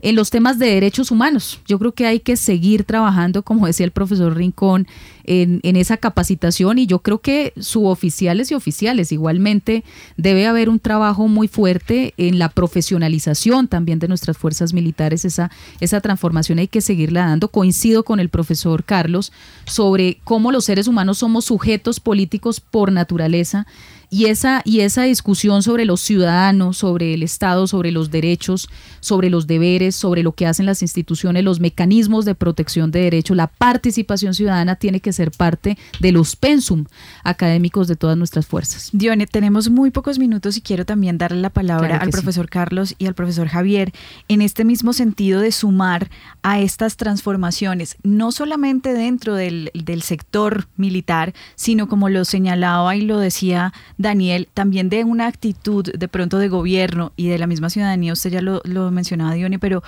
en 0.03 0.17
los 0.17 0.31
temas 0.31 0.59
de 0.59 0.67
derechos 0.67 1.11
humanos. 1.11 1.61
Yo 1.67 1.79
creo 1.79 1.93
que 1.93 2.07
hay 2.07 2.21
que 2.21 2.37
seguir 2.37 2.85
trabajando, 2.85 3.43
como 3.43 3.67
decía 3.67 3.87
el 3.87 3.93
profesor 3.93 4.37
Rincón, 4.37 4.87
en, 5.25 5.61
esa 5.77 5.97
capacitación 5.97 6.79
y 6.79 6.87
yo 6.87 7.01
creo 7.01 7.21
que 7.21 7.53
suboficiales 7.59 8.51
y 8.51 8.55
oficiales 8.55 9.13
igualmente 9.13 9.85
debe 10.17 10.47
haber 10.47 10.69
un 10.69 10.79
trabajo 10.79 11.29
muy 11.29 11.49
fuerte 11.49 12.15
en 12.17 12.39
la 12.39 12.49
profesionalización 12.49 13.69
también 13.69 13.99
de 13.99 14.09
nuestras 14.09 14.37
fuerzas 14.37 14.73
militares. 14.73 15.25
Esa, 15.25 15.51
esa 15.81 16.01
transformación 16.01 16.59
hay 16.59 16.69
que 16.69 16.81
seguirla 16.81 17.27
dando. 17.27 17.49
Coincido 17.49 18.05
con 18.05 18.21
el 18.21 18.29
profesor 18.29 18.85
Carlos 18.85 19.33
sobre 19.67 20.19
cómo 20.25 20.53
los 20.53 20.65
seres 20.65 20.87
humanos 20.87 21.19
somos 21.19 21.45
sujetos 21.47 22.01
políticos 22.01 22.61
por 22.61 22.93
naturaleza 22.93 23.67
y 24.13 24.27
esa, 24.27 24.61
y 24.67 24.81
esa 24.81 25.05
discusión 25.05 25.63
sobre 25.63 25.87
los 25.87 26.03
ciudadanos, 26.03 26.77
sobre 26.77 27.15
el 27.15 27.23
Estado, 27.23 27.67
sobre 27.67 27.91
los 27.93 28.11
derechos, 28.11 28.69
sobre 29.01 29.31
los 29.31 29.47
deberes, 29.47 29.97
sobre 29.97 30.23
lo 30.23 30.33
que 30.33 30.47
hacen 30.47 30.67
las 30.67 30.83
instituciones, 30.83 31.43
los 31.43 31.61
mecanismos 31.61 32.27
de 32.27 32.35
protección 32.35 32.91
de 32.91 33.01
derechos, 33.01 33.39
la 33.39 33.47
participación 33.47 34.35
ciudadana 34.35 34.77
tiene 34.77 35.01
que 35.01 35.15
ser 35.15 35.31
parte 35.31 35.79
de 35.99 36.13
los 36.13 36.37
pensum 36.37 36.85
académicos 37.25 37.89
de 37.89 37.97
todas 37.97 38.19
nuestras 38.19 38.45
fuerzas. 38.45 38.91
Dione, 38.93 39.27
tenemos 39.27 39.71
muy 39.71 39.91
pocos 39.91 40.19
minutos 40.19 40.59
y 40.59 40.61
quiero 40.61 40.85
también 40.85 41.17
darle 41.17 41.41
la 41.41 41.49
palabra 41.49 41.97
al 41.97 42.11
profesor 42.11 42.51
Carlos 42.51 42.95
y 42.99 43.07
al 43.07 43.15
profesor 43.15 43.49
Javier 43.49 43.93
en 44.29 44.43
este 44.43 44.67
mismo 44.67 44.93
sentido 44.93 45.41
de 45.41 45.53
sumar 45.53 46.11
a 46.43 46.61
estas 46.61 46.99
transformaciones, 46.99 47.97
no 48.03 48.31
solamente 48.31 48.93
dentro 48.93 49.37
del, 49.37 49.71
del 49.73 50.03
sector 50.03 50.69
militar, 50.77 51.33
sino 51.55 51.89
como 51.89 52.11
lo 52.11 52.27
señalaba 52.27 52.95
y 52.95 53.01
lo 53.01 53.19
decía 53.19 53.73
Daniel, 54.03 54.49
también 54.53 54.89
de 54.89 55.05
una 55.05 55.27
actitud 55.27 55.85
de 55.85 56.09
pronto 56.09 56.39
de 56.39 56.49
gobierno 56.49 57.13
y 57.17 57.29
de 57.29 57.39
la 57.39 57.47
misma 57.47 57.71
ciudadanía, 57.71 58.13
usted 58.13 58.31
ya 58.31 58.43
lo, 58.43 58.91
mencionaba, 58.91 59.35
Dione, 59.35 59.59
pero 59.59 59.83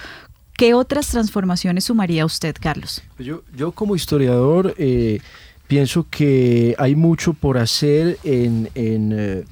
¿qué 0.57 0.73
otras 0.75 1.09
transformaciones 1.09 1.85
sumaría 1.85 2.25
usted, 2.25 2.57
Carlos? 2.59 3.03
Pues 3.17 3.27
yo, 3.27 3.43
yo 3.55 3.73
como 3.73 3.97
historiador 3.97 4.75
eh, 4.79 5.21
pienso 5.67 6.07
que 6.09 6.75
hay 6.79 6.95
mucho 6.95 7.35
por 7.35 7.59
hacer 7.59 8.19
en... 8.25 8.69
Eh, 8.75 9.45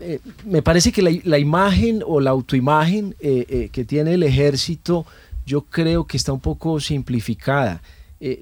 eh, 0.00 0.18
me 0.44 0.60
parece 0.60 0.92
que 0.92 1.02
la, 1.02 1.38
imagen 1.38 2.02
o 2.04 2.20
la 2.20 2.30
autoimagen 2.30 3.14
que 3.20 3.84
tiene 3.86 4.14
el 4.14 4.22
ejército, 4.22 5.06
yo 5.46 5.62
creo 5.62 6.06
que 6.06 6.16
está 6.16 6.32
un 6.32 6.40
poco 6.40 6.78
simplificada. 6.78 7.80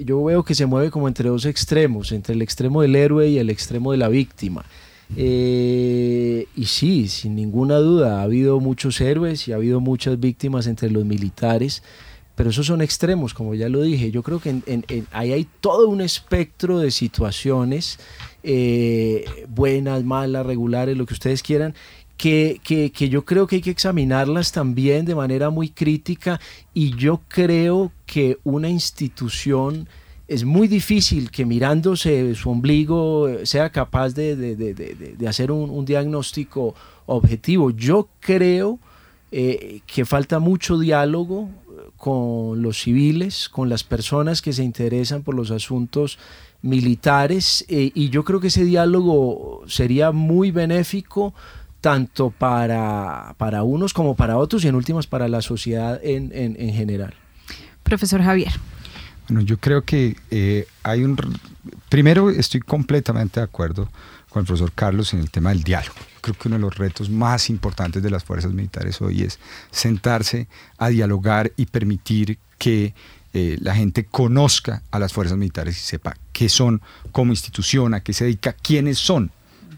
yo 0.01 0.24
veo 0.24 0.43
que 0.43 0.57
se 0.57 0.66
mueve 0.66 0.91
como 0.91 1.07
entre 1.07 1.28
dos 1.28 1.45
extremos, 1.45 2.11
entre 2.11 2.35
el 2.35 2.43
extremo 2.43 2.83
del 2.83 2.97
héroe 2.97 3.28
y 3.28 3.39
el 3.39 3.49
extremo 3.49 3.93
de 3.93 3.99
la 3.99 4.09
víctima. 4.09 4.64
Eh, 5.16 6.46
y 6.56 6.64
sí, 6.66 7.08
sin 7.08 7.34
ninguna 7.34 7.76
duda, 7.76 8.20
ha 8.20 8.22
habido 8.22 8.60
muchos 8.60 9.00
héroes 9.00 9.46
y 9.48 9.52
ha 9.52 9.56
habido 9.56 9.80
muchas 9.80 10.18
víctimas 10.18 10.66
entre 10.66 10.90
los 10.90 11.04
militares, 11.04 11.82
pero 12.34 12.50
esos 12.50 12.66
son 12.66 12.80
extremos, 12.80 13.34
como 13.34 13.54
ya 13.54 13.68
lo 13.68 13.82
dije. 13.82 14.10
Yo 14.10 14.22
creo 14.22 14.40
que 14.40 14.62
ahí 15.12 15.32
hay 15.32 15.46
todo 15.60 15.88
un 15.88 16.00
espectro 16.00 16.78
de 16.78 16.90
situaciones, 16.90 17.98
eh, 18.42 19.46
buenas, 19.48 20.02
malas, 20.04 20.46
regulares, 20.46 20.96
lo 20.96 21.06
que 21.06 21.14
ustedes 21.14 21.42
quieran, 21.42 21.74
que, 22.16 22.60
que, 22.62 23.08
yo 23.08 23.24
creo 23.24 23.48
que 23.48 23.56
hay 23.56 23.62
que 23.62 23.70
examinarlas 23.70 24.52
también 24.52 25.04
de 25.04 25.14
manera 25.16 25.50
muy 25.50 25.70
crítica 25.70 26.40
y 26.72 26.94
yo 26.96 27.20
creo 27.26 27.90
que 28.06 28.38
una 28.44 28.68
institución 28.68 29.88
es 30.28 30.44
muy 30.44 30.68
difícil 30.68 31.30
que 31.30 31.44
mirándose 31.44 32.34
su 32.34 32.50
ombligo 32.50 33.28
sea 33.44 33.70
capaz 33.70 34.14
de, 34.14 35.16
hacer 35.28 35.50
un, 35.50 35.84
diagnóstico 35.84 36.74
objetivo. 37.06 37.70
Yo 37.70 38.08
creo 38.20 38.78
eh, 39.30 39.80
que 39.86 40.04
falta 40.04 40.38
mucho 40.38 40.78
diálogo 40.78 41.50
con 41.96 42.62
los 42.62 42.80
civiles, 42.82 43.48
con 43.48 43.68
las 43.68 43.84
personas 43.84 44.42
que 44.42 44.52
se 44.52 44.64
interesan 44.64 45.22
por 45.22 45.34
los 45.34 45.50
asuntos 45.50 46.18
militares 46.62 47.64
eh, 47.68 47.90
y 47.94 48.08
yo 48.10 48.24
creo 48.24 48.40
que 48.40 48.46
ese 48.46 48.64
diálogo 48.64 49.62
sería 49.66 50.12
muy 50.12 50.52
benéfico 50.52 51.34
tanto 51.80 52.30
para, 52.30 53.34
para 53.36 53.64
unos 53.64 53.92
como 53.92 54.14
para 54.14 54.38
otros 54.38 54.64
y 54.64 54.68
en 54.68 54.76
últimas 54.76 55.08
para 55.08 55.26
la 55.26 55.42
sociedad 55.42 56.00
en, 56.02 56.30
en, 56.32 56.56
en 56.58 56.72
general. 56.72 57.14
Profesor 57.82 58.22
Javier. 58.22 58.52
Bueno, 59.28 59.42
yo 59.42 59.58
creo 59.58 59.82
que 59.82 60.16
eh, 60.30 60.66
hay 60.82 61.04
un... 61.04 61.16
Primero, 61.88 62.30
estoy 62.30 62.60
completamente 62.60 63.40
de 63.40 63.44
acuerdo 63.44 63.88
con 64.28 64.40
el 64.40 64.46
profesor 64.46 64.72
Carlos 64.72 65.12
en 65.14 65.20
el 65.20 65.30
tema 65.30 65.50
del 65.50 65.62
diálogo. 65.62 65.96
Creo 66.20 66.36
que 66.36 66.48
uno 66.48 66.56
de 66.56 66.62
los 66.62 66.76
retos 66.76 67.10
más 67.10 67.50
importantes 67.50 68.02
de 68.02 68.10
las 68.10 68.24
fuerzas 68.24 68.52
militares 68.52 69.00
hoy 69.00 69.22
es 69.22 69.38
sentarse 69.70 70.48
a 70.78 70.88
dialogar 70.88 71.52
y 71.56 71.66
permitir 71.66 72.38
que 72.58 72.94
eh, 73.34 73.58
la 73.60 73.74
gente 73.74 74.04
conozca 74.04 74.82
a 74.90 74.98
las 74.98 75.12
fuerzas 75.12 75.38
militares 75.38 75.76
y 75.76 75.80
sepa 75.80 76.16
qué 76.32 76.48
son 76.48 76.80
como 77.12 77.32
institución, 77.32 77.94
a 77.94 78.00
qué 78.00 78.12
se 78.12 78.24
dedica, 78.24 78.52
quiénes 78.52 78.98
son 78.98 79.30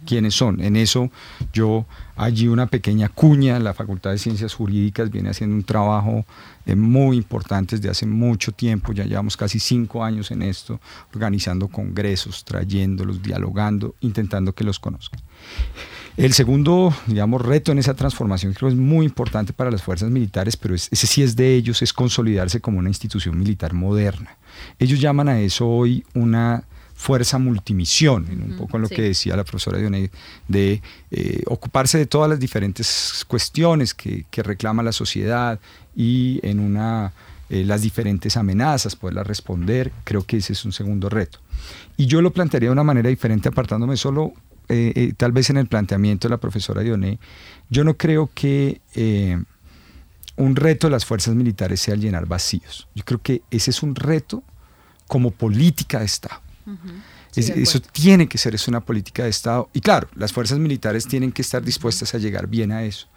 quiénes 0.05 0.34
son. 0.34 0.61
En 0.61 0.76
eso 0.76 1.11
yo 1.53 1.86
allí 2.17 2.49
una 2.49 2.67
pequeña 2.67 3.09
cuña, 3.09 3.59
la 3.59 3.75
Facultad 3.75 4.11
de 4.11 4.19
Ciencias 4.19 4.55
Jurídicas 4.55 5.11
viene 5.11 5.31
haciendo 5.31 5.57
un 5.57 5.65
trabajo 5.65 6.25
eh, 6.67 6.77
muy 6.77 7.17
importante 7.17 7.77
desde 7.77 7.91
hace 7.91 8.07
mucho 8.07 8.53
tiempo, 8.53 8.93
ya 8.93 9.05
llevamos 9.05 9.37
casi 9.37 9.59
cinco 9.59 10.05
años 10.05 10.31
en 10.31 10.43
esto, 10.43 10.81
organizando 11.12 11.69
congresos, 11.69 12.45
trayéndolos, 12.45 13.23
dialogando, 13.23 13.95
intentando 14.01 14.55
que 14.55 14.65
los 14.65 14.79
conozcan. 14.79 15.21
El 16.17 16.33
segundo, 16.33 16.95
digamos, 17.07 17.43
reto 17.43 17.73
en 17.73 17.79
esa 17.79 17.95
transformación 17.95 18.53
creo 18.53 18.69
es 18.69 18.77
muy 18.77 19.05
importante 19.05 19.53
para 19.53 19.71
las 19.73 19.83
fuerzas 19.83 20.11
militares, 20.11 20.57
pero 20.57 20.77
ese 20.77 20.95
sí 20.95 21.23
es 21.25 21.35
de 21.35 21.57
ellos, 21.57 21.83
es 21.83 21.93
consolidarse 21.93 22.61
como 22.61 22.79
una 22.79 22.89
institución 22.89 23.37
militar 23.37 23.75
moderna. 23.75 24.37
Ellos 24.79 25.01
llaman 25.01 25.29
a 25.29 25.41
eso 25.41 25.69
hoy 25.69 26.05
una 26.15 26.65
fuerza 27.05 27.37
multimisión, 27.37 28.27
en 28.31 28.43
un 28.43 28.57
poco 28.57 28.79
en 28.79 28.83
lo 28.85 28.89
que 28.89 29.03
decía 29.03 29.37
la 29.37 29.45
profesora 29.45 29.77
Dionay, 29.77 30.11
de 30.49 30.81
eh, 31.11 31.43
ocuparse 31.49 31.99
de 31.99 32.07
todas 32.07 32.31
las 32.31 32.41
diferentes 32.41 33.27
cuestiones 33.29 33.93
que, 33.93 34.25
reclama 34.43 34.83
la 34.83 34.91
sociedad 34.91 35.61
y 35.95 36.41
en 36.43 36.61
una 36.61 37.13
eh, 37.51 37.63
las 37.63 37.83
diferentes 37.83 38.39
amenazas, 38.39 38.97
poderlas 38.97 39.27
responder, 39.27 39.93
creo 40.05 40.23
que 40.23 40.39
ese 40.39 40.55
es 40.55 40.65
un 40.65 40.73
segundo 40.73 41.11
reto. 41.11 41.41
Y 41.99 42.07
yo 42.07 42.23
lo 42.23 42.33
plantearía 42.33 42.71
de 42.71 42.73
una 42.73 42.85
manera 42.85 43.11
diferente, 43.11 43.51
apartándome 43.51 43.99
solo 43.99 44.33
eh, 44.71 45.13
tal 45.19 45.33
vez 45.33 45.51
en 45.51 45.59
el 45.59 45.67
planteamiento 45.67 46.27
de 46.27 46.31
la 46.31 46.39
profesora 46.39 46.81
Dioné, 46.81 47.19
yo 47.69 47.85
no 47.85 47.99
creo 47.99 48.31
que 48.33 48.81
un 50.37 50.57
reto 50.57 50.87
de 50.87 50.93
las 50.93 51.05
fuerzas 51.05 51.35
militares 51.35 51.81
sea 51.81 51.97
llenar 51.97 52.25
vacíos. 52.25 52.89
Yo 52.95 53.05
creo 53.05 53.21
que 53.21 53.43
ese 53.51 53.73
es 53.73 53.83
un 53.83 53.95
reto 53.95 54.43
como 55.07 55.33
política 55.33 55.99
de 55.99 56.07
Estado. 56.07 56.43
Eso 57.35 57.81
tiene 57.93 58.29
que 58.29 58.39
ser, 58.39 58.55
es 58.55 58.69
una 58.69 58.81
política 58.81 59.25
de 59.25 59.31
Estado. 59.31 59.69
Y 59.73 59.81
claro, 59.81 60.09
las 60.15 60.33
fuerzas 60.33 60.59
militares 60.59 61.07
tienen 61.07 61.33
que 61.33 61.43
estar 61.43 61.62
dispuestas 61.62 62.15
a 62.15 62.19
llegar 62.19 62.47
bien 62.47 62.73
a 62.73 62.85
eso. 62.85 63.09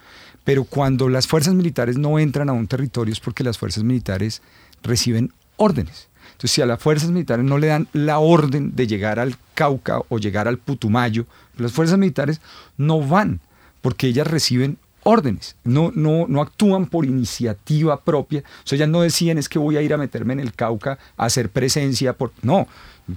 Pero 0.44 0.64
cuando 0.64 1.10
las 1.10 1.28
fuerzas 1.28 1.54
militares 1.54 1.98
no 1.98 2.20
entran 2.20 2.50
a 2.50 2.54
un 2.54 2.68
territorio 2.68 3.12
es 3.12 3.20
porque 3.20 3.44
las 3.44 3.58
fuerzas 3.58 3.84
militares 3.84 4.42
reciben 4.82 5.34
órdenes. 5.58 6.08
Entonces, 6.32 6.52
si 6.52 6.62
a 6.62 6.66
las 6.66 6.80
fuerzas 6.80 7.10
militares 7.10 7.44
no 7.44 7.58
le 7.58 7.68
dan 7.68 7.88
la 7.94 8.20
orden 8.20 8.76
de 8.76 8.88
llegar 8.88 9.20
al 9.20 9.36
Cauca 9.56 10.02
o 10.08 10.20
llegar 10.20 10.48
al 10.48 10.58
Putumayo, 10.58 11.26
las 11.58 11.72
fuerzas 11.72 11.98
militares 11.98 12.42
no 12.78 13.02
van, 13.02 13.40
porque 13.82 14.08
ellas 14.08 14.28
reciben 14.28 14.78
órdenes, 15.04 15.56
no, 15.64 15.92
no, 15.96 16.28
no 16.28 16.42
actúan 16.42 16.86
por 16.86 17.06
iniciativa 17.06 18.02
propia. 18.02 18.42
O 18.42 18.68
sea, 18.68 18.76
ellas 18.76 18.90
no 18.90 19.02
decían 19.02 19.38
es 19.38 19.50
que 19.50 19.58
voy 19.58 19.78
a 19.78 19.82
ir 19.82 19.94
a 19.94 19.98
meterme 19.98 20.34
en 20.34 20.40
el 20.40 20.54
Cauca 20.54 21.00
a 21.18 21.26
hacer 21.26 21.50
presencia, 21.50 22.14
por... 22.14 22.34
no, 22.42 22.68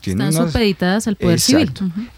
están 0.02 0.32
supeditadas 0.32 1.08
al 1.08 1.16
poder 1.16 1.40
civil. 1.40 1.72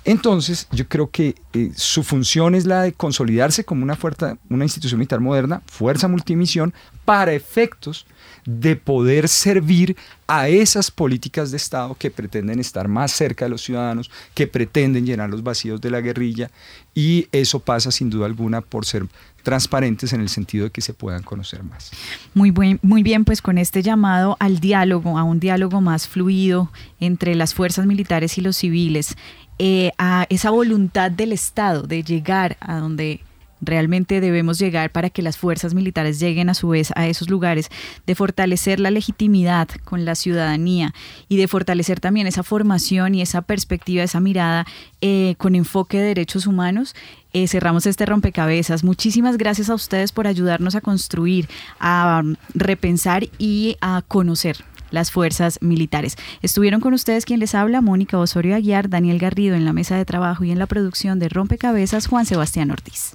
Entonces, 0.04 0.68
yo 0.72 0.86
creo 0.88 1.10
que 1.10 1.34
eh, 1.52 1.70
su 1.74 2.02
función 2.02 2.54
es 2.54 2.66
la 2.66 2.82
de 2.82 2.92
consolidarse 2.92 3.64
como 3.64 3.82
una, 3.82 3.96
fuerza, 3.96 4.36
una 4.50 4.64
institución 4.64 4.98
militar 4.98 5.20
moderna, 5.20 5.62
fuerza 5.66 6.08
multimisión, 6.08 6.74
para 7.04 7.32
efectos 7.32 8.06
de 8.44 8.76
poder 8.76 9.28
servir 9.28 9.96
a 10.26 10.48
esas 10.48 10.90
políticas 10.90 11.50
de 11.50 11.56
Estado 11.56 11.94
que 11.94 12.10
pretenden 12.10 12.58
estar 12.58 12.88
más 12.88 13.12
cerca 13.12 13.44
de 13.44 13.50
los 13.50 13.62
ciudadanos, 13.62 14.10
que 14.34 14.46
pretenden 14.46 15.06
llenar 15.06 15.30
los 15.30 15.42
vacíos 15.42 15.80
de 15.80 15.90
la 15.90 16.00
guerrilla, 16.00 16.50
y 16.94 17.28
eso 17.32 17.60
pasa 17.60 17.90
sin 17.90 18.10
duda 18.10 18.26
alguna 18.26 18.60
por 18.60 18.84
ser 18.84 19.06
transparentes 19.42 20.12
en 20.12 20.20
el 20.20 20.28
sentido 20.28 20.64
de 20.64 20.70
que 20.70 20.80
se 20.80 20.94
puedan 20.94 21.22
conocer 21.22 21.62
más. 21.62 21.90
Muy, 22.34 22.50
buen, 22.50 22.78
muy 22.82 23.02
bien, 23.02 23.24
pues 23.24 23.42
con 23.42 23.58
este 23.58 23.82
llamado 23.82 24.36
al 24.40 24.60
diálogo, 24.60 25.18
a 25.18 25.22
un 25.22 25.40
diálogo 25.40 25.80
más 25.80 26.08
fluido 26.08 26.70
entre 27.00 27.34
las 27.34 27.54
fuerzas 27.54 27.86
militares 27.86 28.38
y 28.38 28.40
los 28.40 28.56
civiles, 28.56 29.16
eh, 29.58 29.92
a 29.98 30.26
esa 30.28 30.50
voluntad 30.50 31.10
del 31.10 31.32
Estado 31.32 31.82
de 31.82 32.02
llegar 32.02 32.56
a 32.60 32.76
donde 32.76 33.20
realmente 33.62 34.20
debemos 34.20 34.58
llegar 34.58 34.92
para 34.92 35.08
que 35.08 35.22
las 35.22 35.38
fuerzas 35.38 35.72
militares 35.72 36.20
lleguen 36.20 36.50
a 36.50 36.54
su 36.54 36.68
vez 36.68 36.92
a 36.96 37.06
esos 37.06 37.30
lugares, 37.30 37.70
de 38.06 38.14
fortalecer 38.14 38.80
la 38.80 38.90
legitimidad 38.90 39.68
con 39.84 40.04
la 40.04 40.14
ciudadanía 40.14 40.92
y 41.28 41.36
de 41.38 41.48
fortalecer 41.48 42.00
también 42.00 42.26
esa 42.26 42.42
formación 42.42 43.14
y 43.14 43.22
esa 43.22 43.42
perspectiva, 43.42 44.02
esa 44.02 44.20
mirada 44.20 44.66
eh, 45.00 45.36
con 45.38 45.54
enfoque 45.54 45.98
de 45.98 46.08
derechos 46.08 46.46
humanos. 46.46 46.94
Eh, 47.32 47.48
cerramos 47.48 47.86
este 47.86 48.04
rompecabezas. 48.04 48.84
Muchísimas 48.84 49.38
gracias 49.38 49.70
a 49.70 49.74
ustedes 49.74 50.12
por 50.12 50.26
ayudarnos 50.26 50.74
a 50.74 50.82
construir, 50.82 51.48
a 51.80 52.22
repensar 52.54 53.28
y 53.38 53.76
a 53.80 54.02
conocer 54.06 54.58
las 54.90 55.10
fuerzas 55.10 55.58
militares. 55.62 56.16
Estuvieron 56.42 56.80
con 56.80 56.92
ustedes 56.92 57.24
quien 57.24 57.40
les 57.40 57.54
habla, 57.54 57.80
Mónica 57.80 58.18
Osorio 58.18 58.54
Aguiar, 58.54 58.90
Daniel 58.90 59.18
Garrido 59.18 59.56
en 59.56 59.64
la 59.64 59.72
mesa 59.72 59.96
de 59.96 60.04
trabajo 60.04 60.44
y 60.44 60.50
en 60.50 60.58
la 60.58 60.66
producción 60.66 61.18
de 61.18 61.30
Rompecabezas, 61.30 62.06
Juan 62.06 62.26
Sebastián 62.26 62.70
Ortiz. 62.70 63.14